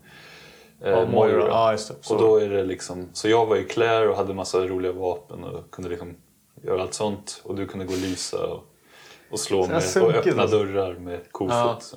[0.84, 1.48] eh, Ja, Moira.
[1.48, 1.96] Ja, just det.
[2.02, 2.16] Så.
[2.16, 5.44] Och då är det liksom, så jag var ju Claire och hade massa roliga vapen
[5.44, 6.16] och kunde liksom
[6.64, 7.42] göra allt sånt.
[7.44, 8.64] Och du kunde gå och lysa och,
[9.32, 11.94] och slå med och öppna dörrar med kofot.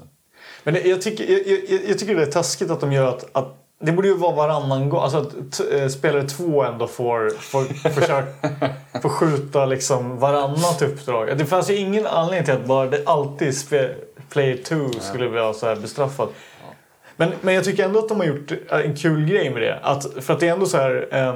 [0.64, 3.64] Men jag, tycker, jag, jag, jag tycker det är taskigt att de gör att, att
[3.80, 5.00] Det borde ju vara varannan gång.
[5.00, 8.26] Alltså att eh, spelare två ändå får, får, försöka,
[9.02, 11.38] får skjuta liksom varannat uppdrag.
[11.38, 13.54] Det fanns ju ingen anledning till att bara det alltid
[14.28, 16.28] player two skulle vara så här bestraffad.
[17.16, 19.78] Men, men jag tycker ändå att de har gjort en kul grej med det.
[19.82, 21.08] Att, för att det är ändå så här...
[21.10, 21.34] Eh,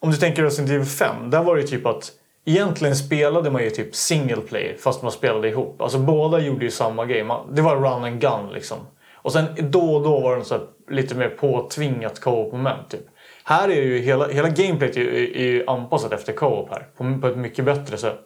[0.00, 2.12] om du tänker Resident Evil 5, där var det ju typ att
[2.44, 5.80] egentligen spelade man ju typ single player fast man spelade ihop.
[5.80, 7.24] Alltså båda gjorde ju samma grej.
[7.24, 8.78] Man, det var run and gun liksom.
[9.22, 13.06] Och sen då och då var det så här, lite mer påtvingat co-op-moment typ.
[13.44, 16.86] Här är ju hela, hela gameplayet är, ju- är ju anpassat efter co-op här.
[16.96, 18.20] På, på ett mycket bättre sätt.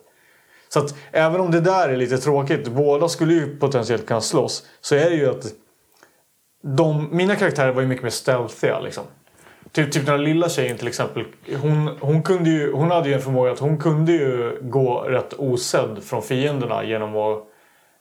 [0.69, 4.67] Så att även om det där är lite tråkigt, båda skulle ju potentiellt kunna slåss.
[4.81, 5.47] Så är det ju att
[6.63, 9.05] de, mina karaktärer var ju mycket mer stealthiga liksom.
[9.73, 11.25] Typ, typ den här lilla tjejen till exempel.
[11.63, 15.33] Hon, hon, kunde ju, hon hade ju en förmåga att hon kunde ju gå rätt
[15.39, 17.45] osedd från fienderna genom att...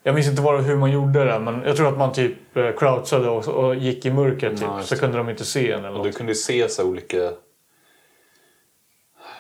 [0.04, 2.72] Jag minns inte vad, hur man gjorde det men jag tror att man typ eh,
[2.78, 4.88] crouchade och, och gick i mörker typ.
[4.88, 7.32] Så kunde de inte se en eller Och du kunde se så olika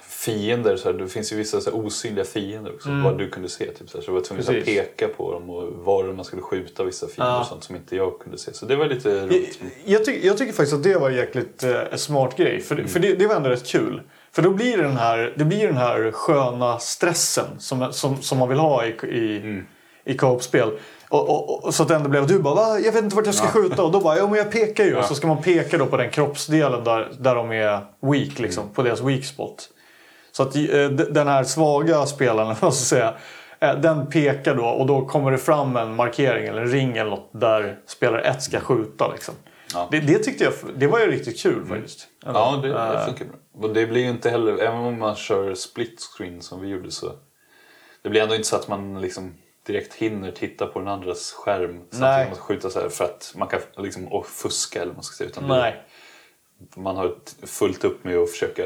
[0.10, 0.76] fiender.
[0.78, 2.90] Så här, det finns ju vissa så här osynliga fiender också.
[3.04, 3.66] Vad du kunde se.
[3.72, 4.64] Typ, så, här, så du var tvungen att Mm.
[4.64, 7.40] Peka på dem och var man skulle skjuta vissa fiender Ja.
[7.40, 8.54] och sånt som inte jag kunde se.
[8.54, 9.60] Så det var lite Jag, roligt.
[9.86, 12.60] jag, tycker, jag tycker faktiskt att det var en jäkligt eh, smart grej.
[12.62, 12.88] För, Mm.
[12.88, 14.02] för det, det var ändå rätt kul.
[14.32, 18.38] För då blir det den här, det blir den här sköna stressen som, som, som
[18.38, 19.66] man vill ha i, i, Mm.
[20.06, 20.72] I co-op-spel.
[21.10, 22.80] Och, och, och, så att det ändå blev du bara Va?
[22.80, 24.96] “Jag vet inte vart jag ska skjuta” och då bara “Ja men jag pekar ju”
[24.96, 28.64] och så ska man peka då på den kroppsdelen där, där de är weak liksom.
[28.64, 28.76] Mm.
[28.76, 29.70] På deras weak spot.
[30.32, 33.14] Så att eh, den här svaga spelaren, vad ska säga,
[33.60, 37.10] eh, den pekar då och då kommer det fram en markering eller en ring eller
[37.10, 39.12] något där spelare 1 ska skjuta.
[39.12, 39.34] Liksom.
[39.74, 39.88] Ja.
[39.92, 42.08] Det, det tyckte jag det var ju riktigt kul faktiskt.
[42.26, 42.40] Ändå.
[42.40, 43.36] Ja, det, det Eh, funkar bra.
[43.68, 46.92] Och det blir ju inte heller, även om man kör split screen som vi gjorde
[46.92, 47.12] så
[48.04, 49.34] det blir ändå inte så att man liksom
[49.68, 52.24] direkt hinner titta på den andras skärm samtidigt Nej.
[52.24, 55.16] som man ska skjuta så för att man kan liksom fuska eller vad man ska
[55.16, 55.30] säga.
[55.30, 55.84] Utan det- Nej.
[56.76, 58.64] man har fullt upp med att försöka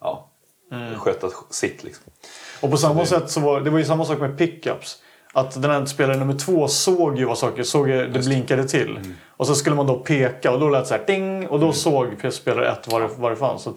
[0.00, 0.28] ja,
[0.72, 0.98] Mm.
[0.98, 2.12] sköta sitt liksom.
[2.60, 5.02] Och på samma sätt så var det var ju samma sak med pickups.
[5.34, 9.14] Att den här spelaren nummer två såg ju vad saker, såg det blinkade till.
[9.26, 11.72] Och så skulle man då peka och då lät det så här ding och då
[11.72, 13.62] såg spelare ett vad det, vad det fanns.
[13.62, 13.74] Så,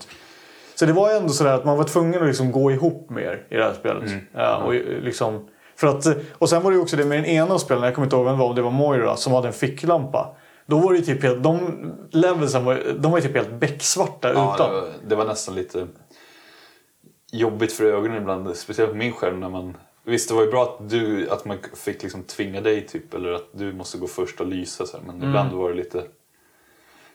[0.75, 3.45] så det var ju ändå sådär att man var tvungen att liksom gå ihop mer
[3.49, 4.11] i det här spelet.
[4.33, 7.59] Ja, och liksom, för att, och sen var det ju också det med den ena
[7.59, 9.53] spelaren, jag kommer inte ihåg vem det var, om det var Moira, som hade en
[9.53, 10.35] ficklampa.
[10.65, 11.75] Då var det typ helt, de
[12.11, 14.69] levelsen var, de var ju typ helt becksvarta Ja, utan.
[14.73, 15.87] det, var, det var nästan lite
[17.31, 19.39] jobbigt för ögonen ibland, speciellt på min skärm.
[19.39, 22.87] När man, visst, det var ju bra att, du, att man fick liksom tvinga dig
[22.87, 24.85] typ, eller att du måste gå först och lysa.
[24.85, 26.03] Så här, men ibland var det lite,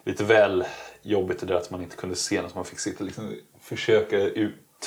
[0.04, 0.64] lite väl
[1.02, 2.54] jobbigt det där att man inte kunde se något.
[2.54, 4.16] Man fick sitta och liksom, försöka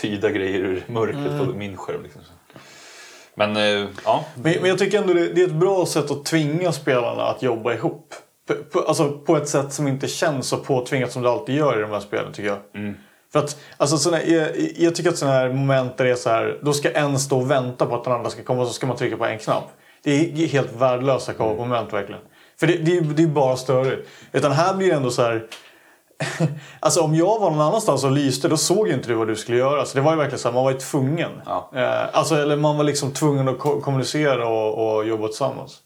[0.02, 2.04] tyda grejer ur mörkret på min skärm.
[2.04, 2.22] Liksom.
[3.36, 6.26] Men eh, ja, Men, men jag tycker ändå det, det är ett bra sätt att
[6.26, 8.14] tvinga spelarna att jobba ihop.
[8.48, 11.78] På, på, alltså på ett sätt som inte känns så påtvingat som det alltid gör
[11.78, 12.60] i de här spelen tycker jag.
[13.32, 16.30] För att, alltså, såna, jag, jag tycker att sådana här moment där det är så
[16.30, 18.74] här, då ska en stå och vänta på att den andra ska komma och så
[18.74, 19.64] ska man trycka på en knapp.
[20.04, 22.22] Det är helt värdelösa co-op-moment verkligen.
[22.60, 24.10] För det, det, är- det är bara störigt.
[24.32, 25.46] Utan här blir det ändå så här...
[26.80, 29.36] Alltså om jag var någon annanstans och lyste då såg ju inte du vad du
[29.36, 29.86] skulle göra.
[29.86, 31.32] Så det var ju verkligen så här, man var ju tvungen.
[31.46, 31.70] Ja.
[31.76, 35.78] Eh, alltså, eller man var liksom tvungen att ko- kommunicera och, och jobba tillsammans.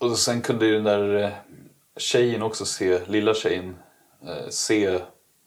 [0.00, 1.28] Och sen kunde ju den där eh,
[1.96, 3.76] tjejen också se, lilla tjejen,
[4.26, 4.98] eh, se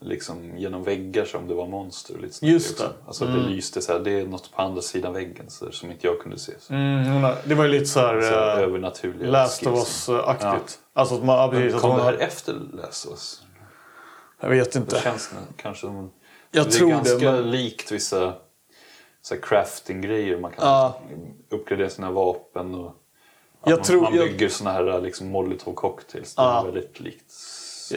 [0.01, 2.13] liksom genom väggar som det var monster.
[2.13, 2.89] sånt Just det.
[3.07, 5.71] Alltså att det lyste så här, det är något på andra sidan väggen så där,
[5.71, 6.51] som inte jag kunde se.
[6.69, 8.21] Mm, det var ju lite så här...
[8.21, 9.79] så här eh, övernaturliga Last of.
[9.79, 10.79] Us-aktigt.
[10.93, 11.37] Alltså att man...
[11.37, 13.41] Ja, precis, Kom det här efter Last of Us?
[14.39, 14.99] Jag vet Det inte.
[15.01, 16.11] känns det kanske som...
[16.51, 18.33] Jag det tror är det, ganska men- likt vissa
[19.41, 20.37] crafting-grejer.
[20.39, 21.01] Man kan Ja.
[21.49, 22.95] uppgradera sina vapen och...
[23.67, 26.35] Jag man, tror- man jag- bygger såna här liksom molotov cocktails.
[26.35, 26.59] Det Ja.
[26.61, 27.33] är väldigt likt.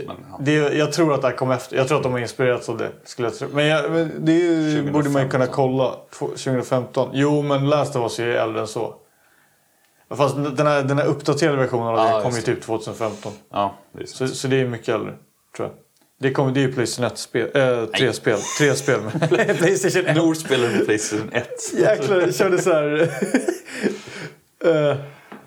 [0.07, 0.39] Men, ja.
[0.41, 1.77] Det, jag tror att det här kom efter.
[1.77, 2.93] Jag tror att de har inspirerats av det.
[3.05, 3.49] Skulle jag tro.
[3.53, 4.93] Men, jag, men det ju- 2015.
[4.93, 5.95] borde man ju kunna kolla.
[6.11, 7.11] Två- 2015.
[7.13, 8.95] Jo, men Last of Us är ju äldre än så.
[10.11, 12.47] Fast den här, den här uppdaterade versionen av det kom ju det.
[12.47, 13.33] typ 2015.
[13.51, 14.07] ja, det.
[14.07, 15.15] Så, så det är mycket äldre,
[15.57, 15.77] tror jag.
[16.21, 17.51] Det, kom, det är ju Playstation 1-spel.
[17.55, 18.39] Äh, tre spel.
[18.59, 19.29] Tre spel med
[19.59, 20.17] Playstation 1.
[20.17, 21.49] Nord spelar på Playstation 1.
[21.79, 23.11] Jäklar, jag körde så här...
[24.65, 24.97] Eh, Ja.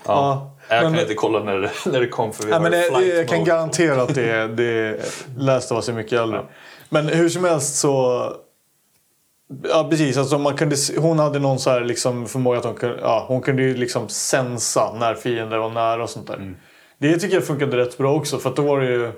[0.05, 0.57] ja.
[0.69, 2.71] Jag kan Men- inte kolla när det, när det kom för vi Ja, har men
[2.71, 4.93] det, flight jag kan garantera att det, det
[5.71, 6.45] of Us är mycket äldre.
[6.89, 8.23] Men hur som helst så...
[9.63, 12.97] Ja precis, alltså man kunde, hon hade någon så här liksom förmåga att hon kunde,
[13.01, 16.33] ja, hon kunde ju liksom sensa när fiender var nära och sånt där.
[16.35, 16.55] Mm.
[16.97, 19.11] Det tycker jag funkade rätt bra också för att då var det ju...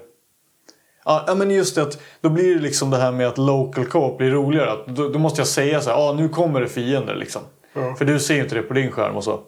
[1.05, 3.85] Ja ja, men just det att då blir det liksom det här med att local
[3.85, 4.71] co-op blir roligare.
[4.71, 7.41] Att då, då måste jag säga så här, ah, nu kommer det fiender liksom.
[7.97, 9.43] För du ser ju inte det på din skärm och så.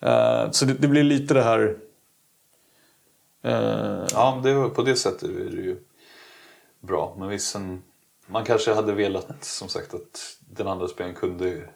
[0.00, 1.76] Eh, så det, det blir lite det här...
[3.42, 5.76] eh, Ja, det på det sättet är det ju
[6.80, 7.16] bra.
[7.18, 7.82] Men visst, sen,
[8.26, 11.68] man kanske hade velat som sagt att den andra spelaren kunde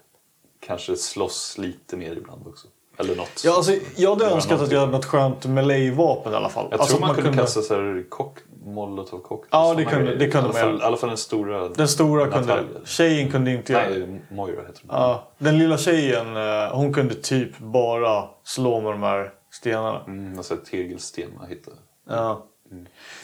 [0.60, 2.68] kanske slåss lite mer ibland också.
[2.98, 3.42] Eller något.
[3.44, 6.66] Ja, alltså, jag hade önskat att jag hade något skönt melee-vapen i alla fall.
[6.70, 9.48] Jag alltså, tror att man, kunde kasta så här kock, molotov cocktails.
[9.50, 10.78] Ja, det kunde- det kunde man göra.
[10.78, 11.68] I alla fall den stora.
[11.68, 12.80] Den stora kunde Natalia.
[12.84, 13.98] Tjejen kunde inte göra det.
[14.06, 15.00] Nej, Moira heter hon.
[15.00, 20.00] Ja, den lilla tjejen, eh, hon kunde typ bara slå med de här stenarna.
[20.06, 21.76] Mm, alltså tegelsten man hittade.
[22.08, 22.44] Ja.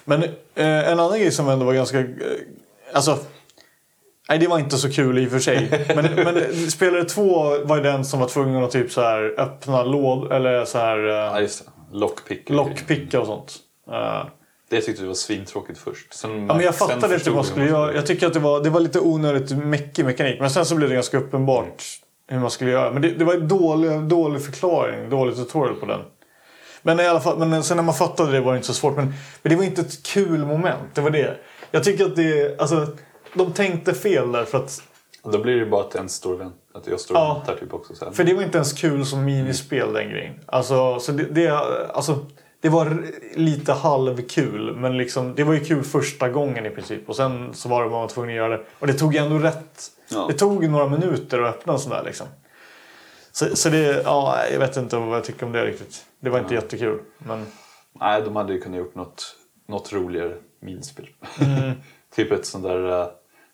[0.05, 0.33] Men eh,
[0.93, 1.99] en annan grej som ändå var ganska...
[2.01, 2.07] Eh,
[2.93, 3.19] alltså...
[4.29, 5.85] Nej, det var inte så kul i och för sig.
[5.97, 9.83] Men, men spelare två var ju den som var tvungen att typ så här öppna
[9.85, 11.71] låd eller så här Ja, eh, just det.
[11.99, 12.51] Lockpick.
[12.51, 13.57] lockpicka och sånt.
[13.91, 14.27] Eh,
[14.71, 16.15] Det tyckte vi var svintråkigt först.
[16.15, 17.95] Sen, Ja, men jag fattade inte vad man skulle göra.
[17.95, 20.41] Jag tycker att det var, det var lite onödigt mäckig mekanik.
[20.41, 21.83] Men sen så blev det ganska uppenbart
[22.29, 22.91] hur man skulle göra.
[22.93, 26.01] Men det, det var en dålig, dålig förklaring, dålig tutorial på den.
[26.83, 28.97] Men i alla fall, men sen när man fattade det var det inte så svårt.
[28.97, 29.07] Men,
[29.43, 31.37] men det var inte ett kul moment, det var det.
[31.71, 32.87] Jag tycker att det, alltså,
[33.35, 34.83] de tänkte fel där för att
[35.23, 36.59] Då blir det bara att en och väntar.
[36.75, 37.35] Att jag står och Ja.
[37.35, 37.95] väntar typ också.
[37.95, 38.13] Så här.
[38.13, 40.35] För det var inte ens kul som minispel den grejen.
[40.47, 41.49] Alltså, så det, det,
[41.95, 42.27] alltså,
[42.61, 44.77] det var lite halvkul.
[44.77, 47.09] Men liksom, det var ju kul första gången i princip.
[47.09, 48.65] Och sen så var det var tvungen att göra det.
[48.79, 49.91] Och det tog ju ändå rätt.
[50.09, 50.27] Ja.
[50.29, 52.27] Det tog några minuter att öppna en sån där liksom.
[53.33, 56.05] Så, så det, ja, jag vet inte vad jag tycker om det riktigt.
[56.21, 57.01] Det var inte jättekul.
[57.19, 57.47] Men
[58.01, 59.37] Nej, de hade ju kunnat gjort något,
[59.69, 61.09] något roligare minispel.
[61.41, 61.73] Mm.
[62.17, 63.07] typ ett sånt där uh,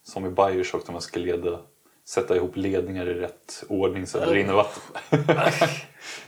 [0.02, 1.58] som i Bioshock där man ska leda,
[2.08, 4.82] sätta ihop ledningar i rätt ordning så att det rinner vatten.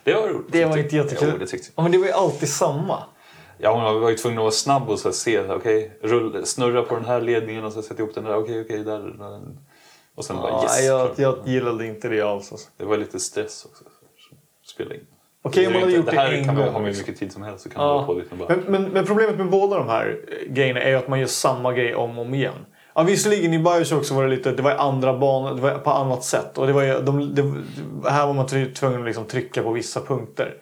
[0.04, 0.52] det var roligt.
[0.52, 1.28] det var inte jättekul.
[1.32, 1.80] Jo, det tyckte jag.
[1.80, 3.02] Ja, men det var ju alltid samma.
[3.58, 6.82] Ja, man var ju tvungen att vara snabb och så här se, okej, rull, snurra
[6.82, 9.40] på den här ledningen och så sätta ihop den där, okej, okej, där, där.
[10.14, 10.86] Och sen bara Ja, yes.
[10.86, 12.52] jag, jag gillade inte det alls.
[12.52, 12.70] Alltså.
[12.76, 13.84] Det var lite stress också.
[13.84, 14.36] Så
[14.74, 15.06] Spela in.
[15.44, 17.02] Okej, om man hade gjort det, här en kan man ha hur liksom.
[17.02, 18.02] mycket tid som helst så kan man Ja.
[18.02, 18.48] hålla på och bara...
[18.48, 21.26] Men, men, men problemet med båda de här eh, grejerna är ju att man gör
[21.26, 22.66] samma grej om och om igen.
[22.94, 25.90] Ja, visserligen i Bioshock så var det lite, det var andra banor, det var på
[25.90, 26.58] annat sätt.
[26.58, 27.42] Och det var ju, de, det,
[28.10, 30.54] här var man tvungen att liksom trycka på vissa punkter.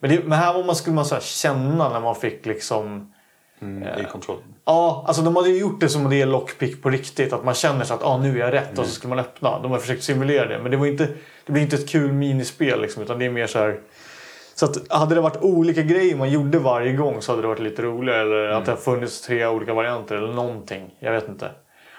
[0.00, 3.12] Men, det, men här var man, skulle man så känna när man fick liksom...
[3.60, 4.38] Mm, I kontroll.
[4.64, 7.32] Ja, alltså de hade ju gjort det som om det är lockpick på riktigt.
[7.32, 9.58] Att man känner så att ah, nu är jag rätt och så ska man öppna.
[9.58, 10.58] De har försökt simulera det.
[10.58, 11.08] Men det, var inte,
[11.46, 13.80] det blir inte ett kul minispel liksom, utan det är mer så här...
[14.54, 17.60] Så att hade det varit olika grejer man gjorde varje gång så hade det varit
[17.60, 18.20] lite roligare.
[18.20, 20.94] Eller att det funnits tre olika varianter eller någonting.
[20.98, 21.50] Jag vet inte.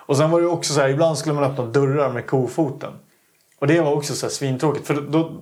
[0.09, 2.93] Och sen var det också så här, ibland skulle man öppna dörrar med kofoten.
[3.59, 4.87] Och det var också så här svintråkigt.
[4.87, 5.41] För då,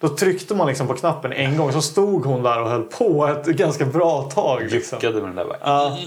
[0.00, 3.26] då tryckte man liksom på knappen en gång så stod hon där och höll på
[3.26, 4.62] ett ganska bra tag.
[4.70, 4.98] Liksom.
[4.98, 5.56] Lyckade med den där va?
[5.60, 5.98] Ja.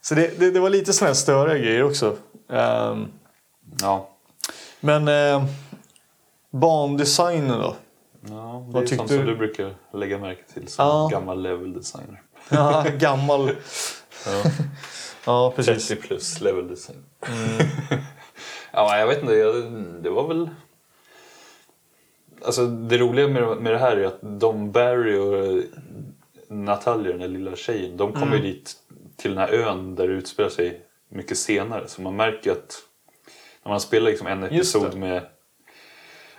[0.00, 2.16] Så det, det, det var lite sådana störiga grejer också.
[2.52, 3.06] Ehm,
[3.82, 4.08] Ja.
[4.80, 5.44] men eh,
[6.52, 7.74] bandesignen då?
[8.28, 9.24] ja det Vad är sånt som du?
[9.24, 11.08] du brukar lägga märke till som Ja.
[11.12, 12.22] gammal level designer.
[12.48, 13.50] Ja, gammal.
[14.26, 14.42] Ja.
[15.26, 15.88] Ja, precis.
[15.88, 17.04] 30 plus level design.
[17.28, 17.66] Mm.
[18.72, 19.34] ja, jag vet inte.
[20.02, 20.50] Det var väl...
[22.44, 25.62] Alltså det roliga med, med det här är att de Barry och
[26.48, 28.42] Natalia, den där lilla tjejen, de kommer ju Mm.
[28.42, 28.76] dit
[29.16, 31.88] till den här ön där det utspelar sig mycket senare.
[31.88, 32.82] Så man märker att
[33.62, 35.22] när man spelar liksom en episod med,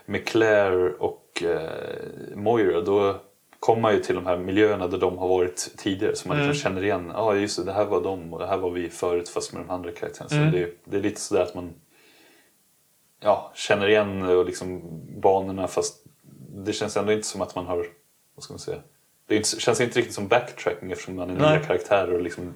[0.05, 3.22] med Claire och eh, Moira då
[3.59, 6.15] kommer man ju till de här miljöerna där de har varit tidigare.
[6.15, 6.55] Så man liksom Mm.
[6.61, 8.89] känner igen, ja ah, just det, det här var de och det här var vi
[8.89, 10.35] förut fast med de andra karaktärerna.
[10.35, 10.51] Mm.
[10.51, 11.73] Så det, det är lite sådär att man
[13.19, 14.81] ja, känner igen och liksom
[15.21, 16.03] banorna fast
[16.65, 17.88] det känns ändå inte som att man har,
[18.35, 18.77] vad ska man säga,
[19.27, 21.63] det inte, känns inte riktigt som backtracking eftersom man är nya Nej.
[21.67, 22.53] karaktärer och liksom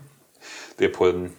[0.78, 1.32] det är på en,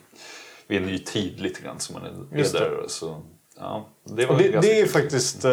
[0.67, 2.85] vid en ny tid lite grann som man är, är där.
[2.89, 3.23] Så,
[3.59, 5.51] ja, det, var det, det är faktiskt eh,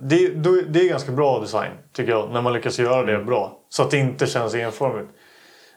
[0.00, 0.28] det,
[0.68, 2.30] det är ganska bra design tycker jag.
[2.30, 3.58] När man lyckas göra det bra.
[3.68, 5.10] Så att det inte känns enformigt.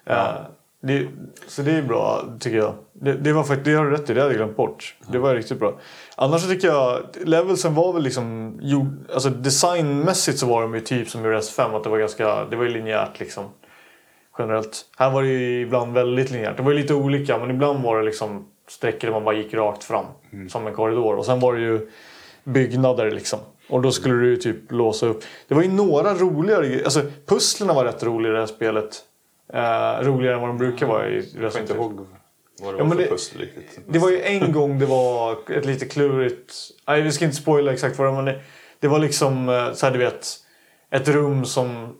[0.05, 0.35] Eh,
[0.81, 1.07] det,
[1.47, 2.73] så det är bra tycker jag.
[2.93, 4.95] Det, det var faktiskt, det har du rätt i, det hade jag glömt bort.
[5.07, 5.79] Det var riktigt bra.
[6.15, 8.53] Annars så tycker jag levelsen var väl liksom
[9.13, 12.45] alltså designmässigt så var de ju typ som i Rest 5 att det var ganska,
[12.45, 13.43] det var ju linjärt liksom.
[14.39, 14.85] Generellt.
[14.97, 16.57] Här var det ju ibland väldigt linjärt.
[16.57, 19.53] Det var ju lite olika men ibland var det liksom sträckor där man bara gick
[19.53, 20.05] rakt fram.
[20.49, 21.15] Som en korridor.
[21.15, 21.89] Och sen var det ju
[22.43, 23.39] byggnader liksom.
[23.69, 25.23] Och då skulle du ju typ låsa upp.
[25.47, 26.81] Det var ju några roligare.
[26.83, 29.03] Alltså pusslerna var rätt roliga i det här spelet.
[29.53, 31.93] Eh, roligare än vad de brukar vara i Jag kommer Resident inte ihåg
[32.61, 33.79] vad det Ja, var för det- pussel riktigt.
[33.87, 36.53] Det var ju en gång det var ett lite klurigt...
[36.87, 38.21] Nej, vi ska inte spoila exakt vad det var.
[38.21, 38.41] Men det,
[38.79, 40.27] det var liksom eh, så här, du vet.
[40.91, 41.95] Ett rum som...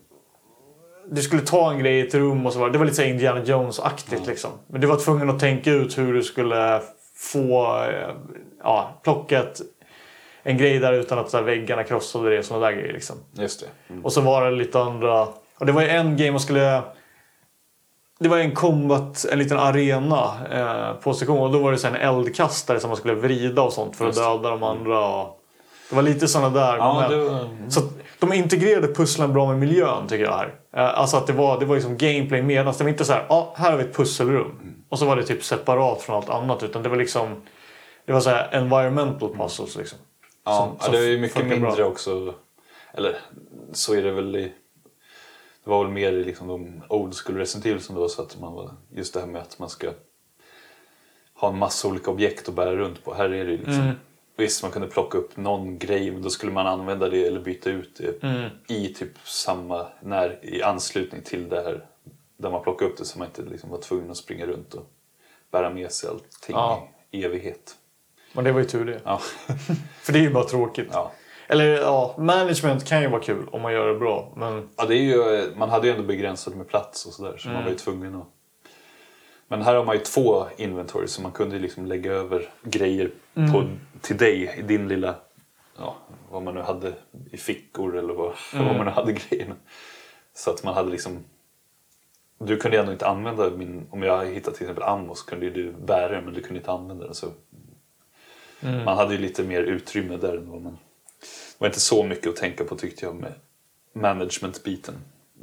[1.11, 3.03] Du skulle ta en grej i ett rum och så var det var lite så
[3.03, 4.51] Indiana Jones-aktigt liksom.
[4.67, 6.81] Men du var tvungen att tänka ut hur du skulle
[7.15, 7.75] få...
[7.84, 8.15] eh,
[8.63, 9.61] Ja, plocka ett,
[10.43, 13.15] en grej där utan att så här, väggarna krossade det och sådana där grejer liksom.
[13.34, 13.93] Just det.
[13.93, 14.05] Mm.
[14.05, 15.27] Och så var det lite andra...
[15.59, 16.81] Och det var ju en grej man skulle...
[18.19, 21.88] det var en combat, en liten arena eh, på sektionen och då var det så
[21.88, 24.25] en eldkastare som man skulle vrida och sånt för att Just det.
[24.38, 25.07] döda de andra.
[25.07, 25.41] Och
[25.89, 27.09] det var lite sådana där Ja, moment.
[27.11, 27.89] det var- Så att
[28.19, 30.53] de integrerade pusslen bra med miljön tycker jag här.
[30.77, 33.25] Eh, Alltså att det var, det var liksom gameplay medan det var inte så här,
[33.29, 34.73] ja här har vi ett pusselrum.
[34.89, 37.35] Och så var det typ separat från allt annat utan det var liksom
[38.05, 39.99] det var så här environmental puzzles liksom.
[40.45, 41.67] Ja, Som- som det är ju mycket funkar bra.
[41.69, 42.33] mindre också.
[42.93, 43.15] Eller
[43.73, 44.53] så är det väl i...
[45.63, 48.39] Det var väl mer i liksom de old school Resident som det var så att
[48.39, 48.71] man var...
[48.91, 49.91] Just det här med att man ska
[51.33, 53.13] ha en massa olika objekt att bära runt på.
[53.13, 53.73] Här är det liksom...
[53.73, 53.95] Mm.
[54.38, 57.69] Visst, man kunde plocka upp någon grej men då skulle man använda det eller byta
[57.69, 58.49] ut det Mm.
[58.68, 59.88] i typ samma...
[60.01, 61.85] När, I anslutning till det här
[62.38, 64.85] där man plockade upp det så man inte liksom var tvungen att springa runt och
[65.51, 66.88] bära med sig allting Ja.
[67.11, 67.76] i evighet.
[68.34, 69.01] Men det var ju tur det.
[69.05, 69.18] Ja.
[70.01, 70.89] För det är ju bara tråkigt.
[70.91, 71.11] ja.
[71.49, 74.34] Eller ja, management kan ju vara kul om man gör det bra.
[74.35, 77.49] Men Ja, det är ju, man hade ju ändå begränsat med plats och sådär så
[77.49, 78.27] man var ju tvungen att...
[79.48, 83.69] Men här har man ju två inventory så man kunde liksom lägga över grejer på,
[84.02, 85.15] till dig i din lilla...
[85.78, 85.95] Ja,
[86.30, 86.94] vad man nu hade
[87.32, 89.56] i fickor eller vad, vad man nu hade grejerna.
[90.34, 91.24] Så att man hade liksom...
[92.40, 93.88] Du kunde ändå inte använda min...
[93.90, 96.72] Om jag hittade till exempel ammo så kunde du bära den men du kunde inte
[96.72, 97.15] använda den.
[97.15, 97.28] Så
[98.60, 100.78] Man hade ju lite mer utrymme där än vad man...
[101.22, 103.34] Det var inte så mycket att tänka på tyckte jag med
[103.94, 104.95] management-biten.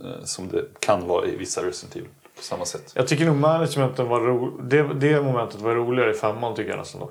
[0.04, 2.92] Eh, som det kan vara i vissa Resident Evil på samma sätt.
[2.94, 6.78] jag tycker nog managementen var ro- det, det momentet var roligare i femman tycker jag
[6.78, 7.10] nästan då.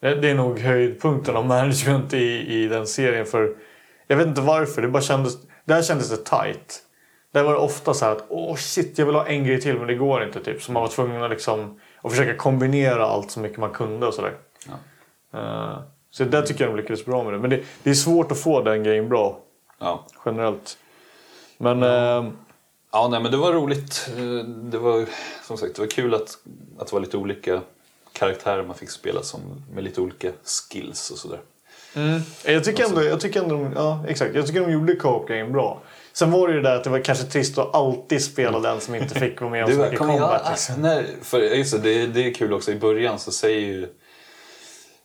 [0.00, 3.54] Det, det är nog höjdpunkten av management i, i den serien för
[4.06, 5.34] jag vet inte varför, det bara kändes,
[5.64, 6.78] där kändes det tight.
[7.32, 9.78] Där var det ofta så här att åh shit jag vill ha en grej till
[9.78, 10.62] men det går inte typ.
[10.62, 14.14] Så man var tvungen att liksom att försöka kombinera allt så mycket man kunde och
[14.14, 14.32] sådär.
[15.34, 15.78] Eh,
[16.10, 17.38] så där tycker jag de lyckades bra med det.
[17.38, 19.38] Men det, det är svårt att få den grejen bra
[19.78, 20.06] Ja.
[20.24, 20.78] generellt.
[21.58, 22.36] Men ehm,
[22.92, 24.10] Ja, nej, men det var roligt.
[24.18, 25.06] Eh, Det var
[25.46, 26.38] som sagt det var kul att,
[26.78, 27.60] att det var lite olika
[28.12, 29.40] karaktärer man fick spela som,
[29.74, 31.40] med lite olika skills och sådär.
[32.44, 34.34] Jag tycker ändå, jag tycker ändå ja, exakt.
[34.34, 35.80] Jag tycker de gjorde co-op-grejen bra.
[36.12, 38.80] Sen var det ju det där att det var kanske trist att alltid spela den
[38.80, 40.42] som inte fick vara med om så mycket combat.
[40.44, 40.74] ah, Liksom.
[40.82, 42.70] nej, för, just det, det är kul också.
[42.72, 43.88] I början så säger ju...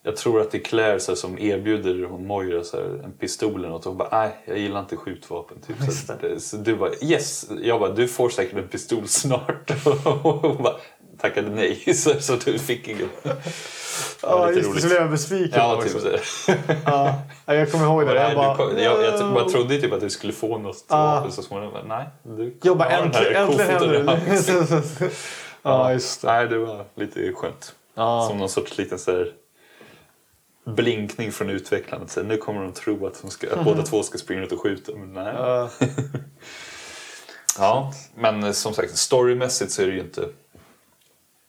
[0.08, 3.12] Jag tror att det är Claire så här, som erbjuder hon Moira så här, en
[3.12, 3.86] pistol eller något.
[3.86, 5.58] Och hon bara, nej jag gillar inte skjutvapen.
[5.68, 5.76] Typ.
[5.94, 7.46] Så, det, så du bara, yes!
[7.62, 9.72] Jag bara, du får säkert en pistol snart.
[9.86, 9.94] Och
[10.42, 10.76] hon bara,
[11.20, 11.94] tackade nej.
[11.96, 13.10] Så, så du fick ingen.
[13.24, 13.36] Det
[14.22, 14.70] Ja, just det.
[14.70, 14.82] roligt.
[14.82, 16.08] Så blev jag besviken Ja, typ så.
[16.86, 17.14] Ja,
[17.46, 18.16] ja, jag kommer ihåg det.
[18.16, 21.16] Jag bara, kom- jag, jag, man trodde typ att du skulle få något Ah.
[21.16, 21.74] vapen så småningom.
[21.88, 25.10] Nej, du Jag bara, äntligen, äntligen händer det.
[25.64, 26.28] Ja, just det.
[26.28, 27.76] Nej, det var lite skönt.
[27.96, 28.26] Ja.
[28.30, 29.32] Som någon sorts liten så här
[30.76, 32.08] blinkning från utvecklarna.
[32.08, 34.62] Så nu kommer de tro att, de ska, att båda två ska springa ut och
[34.62, 34.92] skjuta.
[34.96, 35.34] Men nej.
[35.38, 35.70] Ja.
[37.60, 40.30] Ja, men eh, som sagt, storymässigt så är det ju inte...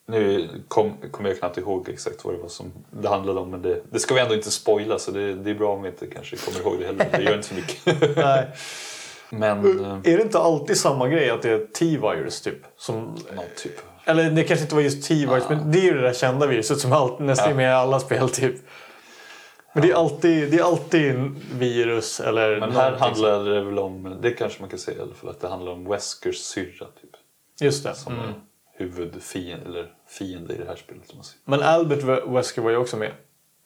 [0.06, 3.50] Nu kom- kommer jag knappt ihåg exakt vad det var som det handlade om.
[3.50, 5.88] Men det, det ska vi ändå inte spoila så det, det är bra om vi
[5.88, 7.08] inte kanske kommer ihåg det heller.
[7.12, 8.16] Det gör inte så mycket.
[8.16, 8.46] Nej.
[9.30, 9.84] Men...
[9.84, 12.58] eh, Är det inte alltid samma grej att det är T-virus typ?
[12.78, 13.16] Som,
[13.62, 13.72] typ.
[14.04, 16.78] eller det kanske inte var just T-virus men det är ju det där kända viruset
[16.78, 18.54] som alltid, nästan är med i alla spel typ.
[19.72, 23.78] Men det är alltid, det är alltid en virus eller Men här handlar det väl
[23.78, 26.86] om, det kanske man kan säga i alla fall, att det handlar om Weskers syrra
[27.00, 27.10] typ.
[27.60, 27.94] Just det.
[27.94, 28.24] Som Mm.
[28.28, 28.34] är
[28.78, 31.14] huvudfiende, eller fiende i det här spelet.
[31.14, 31.40] Man säger.
[31.44, 33.12] Men Albert We- Wesker var ju också med.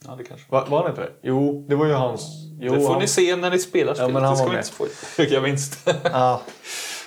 [0.06, 0.46] Ja, det kanske.
[0.50, 1.10] Va, var han inte det?
[1.22, 2.26] Jo, det var ju hans...
[2.60, 3.00] Jo, det får han...
[3.02, 4.12] ni se när ni spelar spelet.
[4.12, 4.64] men han var med.
[5.18, 5.34] inte.
[5.34, 5.96] Jag minns det.
[6.04, 6.42] Ja.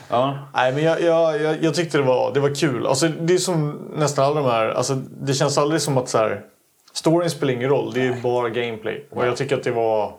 [0.10, 0.38] ja.
[0.54, 2.88] Nej, men jag, jag, jag, jag tyckte det var, det var kul.
[2.88, 4.68] Alltså, det är som nästan alla de här...
[4.70, 6.42] Alltså, det känns aldrig som att så här,
[6.96, 7.94] storyn spelar ingen roll.
[7.94, 9.06] Det är bara gameplay.
[9.12, 10.14] Och jag tycker att det var...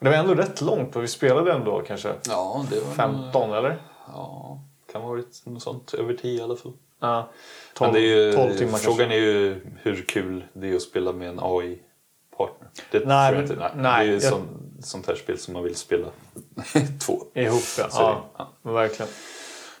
[0.00, 3.78] Det var ändå rätt långt och vi spelade ändå kanske ja, det var 15 eller?
[4.12, 4.60] Ja,
[4.92, 5.94] kan ha varit något sånt.
[5.94, 6.72] Över 10 i alla fall.
[7.00, 7.28] Ja.
[7.74, 9.14] 12, Men det är ju, 12 timmar frågan kanske.
[9.16, 12.68] är ju hur kul det är att spela med en AI-partner.
[12.90, 13.54] Det Nej, tror jag inte.
[13.60, 13.70] Nej.
[13.76, 16.06] nej, det är ju jag- sån, sånt här spel som man vill spela
[17.06, 17.22] två.
[17.34, 17.86] Ihop ja.
[17.92, 18.24] Ja.
[18.38, 18.48] ja.
[18.62, 19.12] Men verkligen.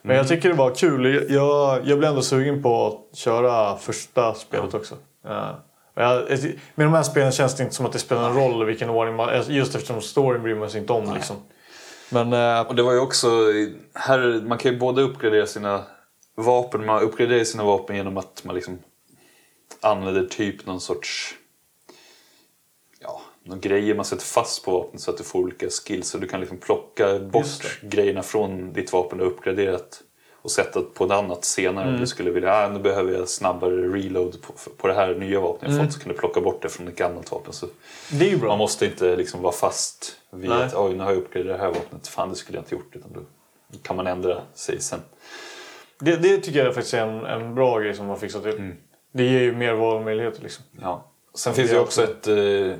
[0.02, 1.26] Men jag tycker det var kul.
[1.30, 4.94] Jag, jag blev ändå sugen på att köra första spelet också.
[5.24, 5.60] Ja.
[6.00, 6.40] Och Jag,
[6.74, 9.16] med de här spelen känns det inte som att det spelar en roll vilken ordning
[9.16, 9.42] man...
[9.48, 11.36] Just eftersom storyn bryr man sig inte om liksom.
[12.10, 12.32] Men...
[12.32, 13.28] eh, Och det var ju också,
[13.94, 15.84] här, man kan ju både uppgradera sina
[16.36, 18.78] vapen, man uppgraderar sina vapen genom att man liksom
[19.80, 21.34] använder typ någon sorts
[23.00, 26.08] ja, någon grejer man sätter fast på vapnet så att du får olika skills.
[26.08, 30.02] Så du kan liksom plocka bort grejerna från ditt vapen du har uppgraderat
[30.42, 31.94] och sätta på ett annat senare Mm.
[31.94, 35.40] om du skulle vilja, ah, nu behöver jag snabbare reload på, på det här nya
[35.40, 35.86] vapnet jag Mm.
[35.86, 35.94] fått.
[35.94, 37.52] Så kan du plocka bort det från ett gammalt vapen.
[37.52, 37.66] Så
[38.10, 38.48] det är bra.
[38.48, 40.62] man måste inte liksom vara fast vid Nej.
[40.62, 42.08] att oj, nu har jag uppgraderat det här vapnet.
[42.08, 42.96] Fan, det skulle jag inte gjort.
[42.96, 43.20] Utan då
[43.82, 45.00] kan man ändra sig sen.
[45.98, 48.52] Det, det tycker jag faktiskt är en, en bra grej som har fixat till.
[48.52, 48.76] Mm.
[49.12, 50.64] Det ger ju mer valmöjligheter liksom.
[50.80, 51.12] Ja.
[51.34, 52.74] Sen finns det ju också ett eh,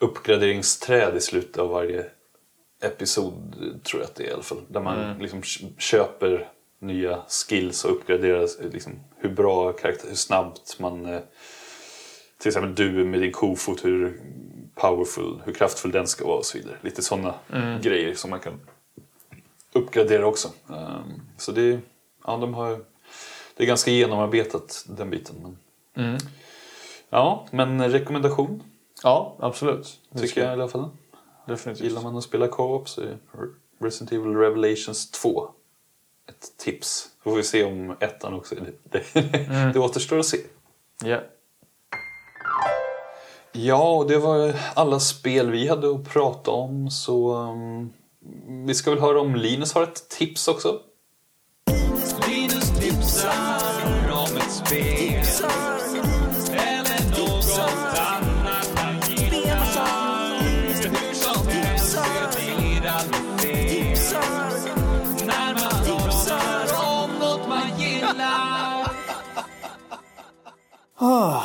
[0.00, 2.04] uppgraderingsträd i slutet av varje
[2.80, 4.62] episod, tror jag att det är i alla fall.
[4.68, 6.48] Där man liksom k- köper
[6.78, 11.06] nya skills och uppgraderar liksom, hur bra karaktär, hur snabbt man...
[11.06, 11.20] Eh,
[12.38, 14.20] till exempel du med din kofot, hur
[14.74, 16.76] powerful, hur kraftfull den ska vara och så vidare.
[16.82, 17.34] Lite sådana
[17.82, 18.60] grejer som man kan
[19.72, 20.48] uppgradera också.
[20.70, 21.80] Ehm, så det,
[22.26, 22.70] ja, de har,
[23.56, 25.34] det är ganska genomarbetat den biten.
[25.42, 26.18] Men,
[27.10, 28.62] Ja, men rekommendation
[29.02, 29.98] Ja, absolut.
[30.20, 30.88] Tycker jag i alla fall.
[31.48, 31.84] Definitivt.
[31.84, 33.18] Gillar man att spela co-op så är
[33.80, 35.48] Resident Evil Revelations 2
[36.28, 37.08] ett tips.
[37.24, 39.02] Får vi se om ettan också är det.
[39.14, 40.38] Det, det återstår att se.
[41.04, 41.20] Ja.
[43.52, 46.90] Ja, och det var alla spel vi hade att prata om.
[46.90, 47.92] Så um,
[48.66, 50.80] vi ska väl höra om Linus har ett tips också.
[71.00, 71.42] Ah.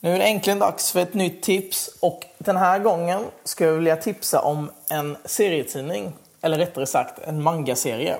[0.00, 3.72] Nu är det äntligen dags för ett nytt tips och den här gången ska jag
[3.72, 6.12] vilja tipsa om en serietidning.
[6.40, 8.16] Eller rättare sagt en mangaserie.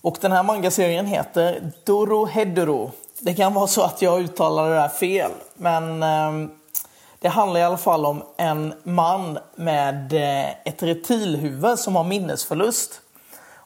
[0.00, 2.92] Och den här mangaserien heter Doro Hedoro.
[3.20, 5.30] Det kan vara så att jag uttalar det där fel.
[5.54, 6.50] Men ehm,
[7.18, 13.00] det handlar i alla fall om en man med eh, ett reptilhuvud som har minnesförlust.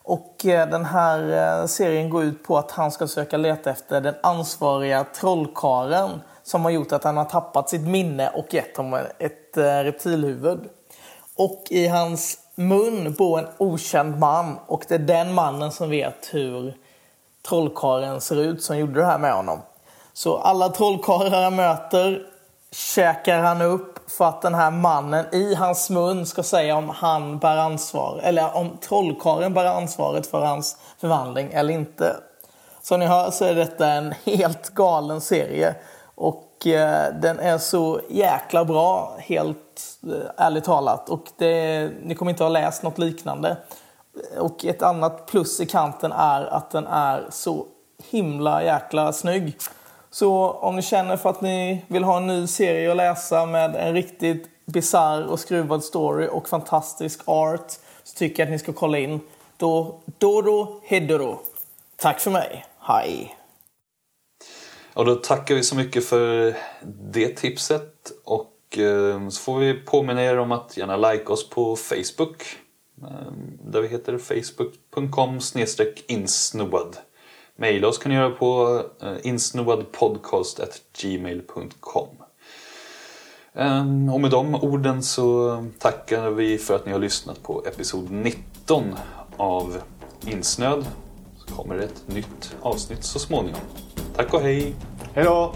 [0.09, 1.31] Och eh, den här
[1.61, 6.09] eh, serien går ut på att han ska söka leta efter den ansvariga trollkaren
[6.43, 10.59] som har gjort att han har tappat sitt minne och gett honom ett eh, reptilhuvud.
[11.35, 16.29] Och i hans mun bor en okänd man och det är den mannen som vet
[16.31, 16.73] hur
[17.47, 19.59] trollkaren ser ut som gjorde det här med honom.
[20.13, 22.21] Så alla trollkarlar han möter
[22.71, 27.39] käkar han upp för att den här mannen i hans mun ska säga om han
[27.39, 32.15] bär ansvar, eller om trollkaren bär ansvaret för hans förvandling eller inte.
[32.81, 35.75] Som ni hör så är detta en helt galen serie.
[36.15, 39.57] Och eh, den är så jäkla bra, helt
[40.03, 41.09] eh, ärligt talat.
[41.09, 43.57] Och det, ni kommer inte ha läst något liknande.
[44.37, 47.65] Och ett annat plus i kanten är att den är så
[48.09, 49.57] himla jäkla snygg.
[50.11, 53.75] Så om ni känner för att ni vill ha en ny serie att läsa med
[53.75, 57.71] en riktigt bizarr och skruvad story och fantastisk art
[58.03, 59.19] så tycker jag att ni ska kolla in
[59.57, 61.39] då Doro Hedoro.
[61.95, 62.65] Tack för mig.
[62.79, 63.35] Hej!
[64.93, 66.55] Och då tackar vi så mycket för
[67.11, 68.11] det tipset.
[68.23, 72.43] Och eh, så får vi påminna er om att gärna like oss på Facebook.
[73.01, 73.31] Eh,
[73.63, 75.39] där vi heter facebook.com
[76.07, 76.97] insnoad.
[77.59, 82.07] Maila oss kan ni göra på eh, insnoadpodcast.gmail.com
[83.53, 88.11] ehm, och med de orden så tackar vi för att ni har lyssnat på episod
[88.11, 88.95] 19
[89.37, 89.77] av
[90.27, 90.85] Insnöd.
[91.37, 93.61] Så kommer det ett nytt avsnitt så småningom.
[94.15, 94.75] Tack och hej!
[95.13, 95.53] Hej då!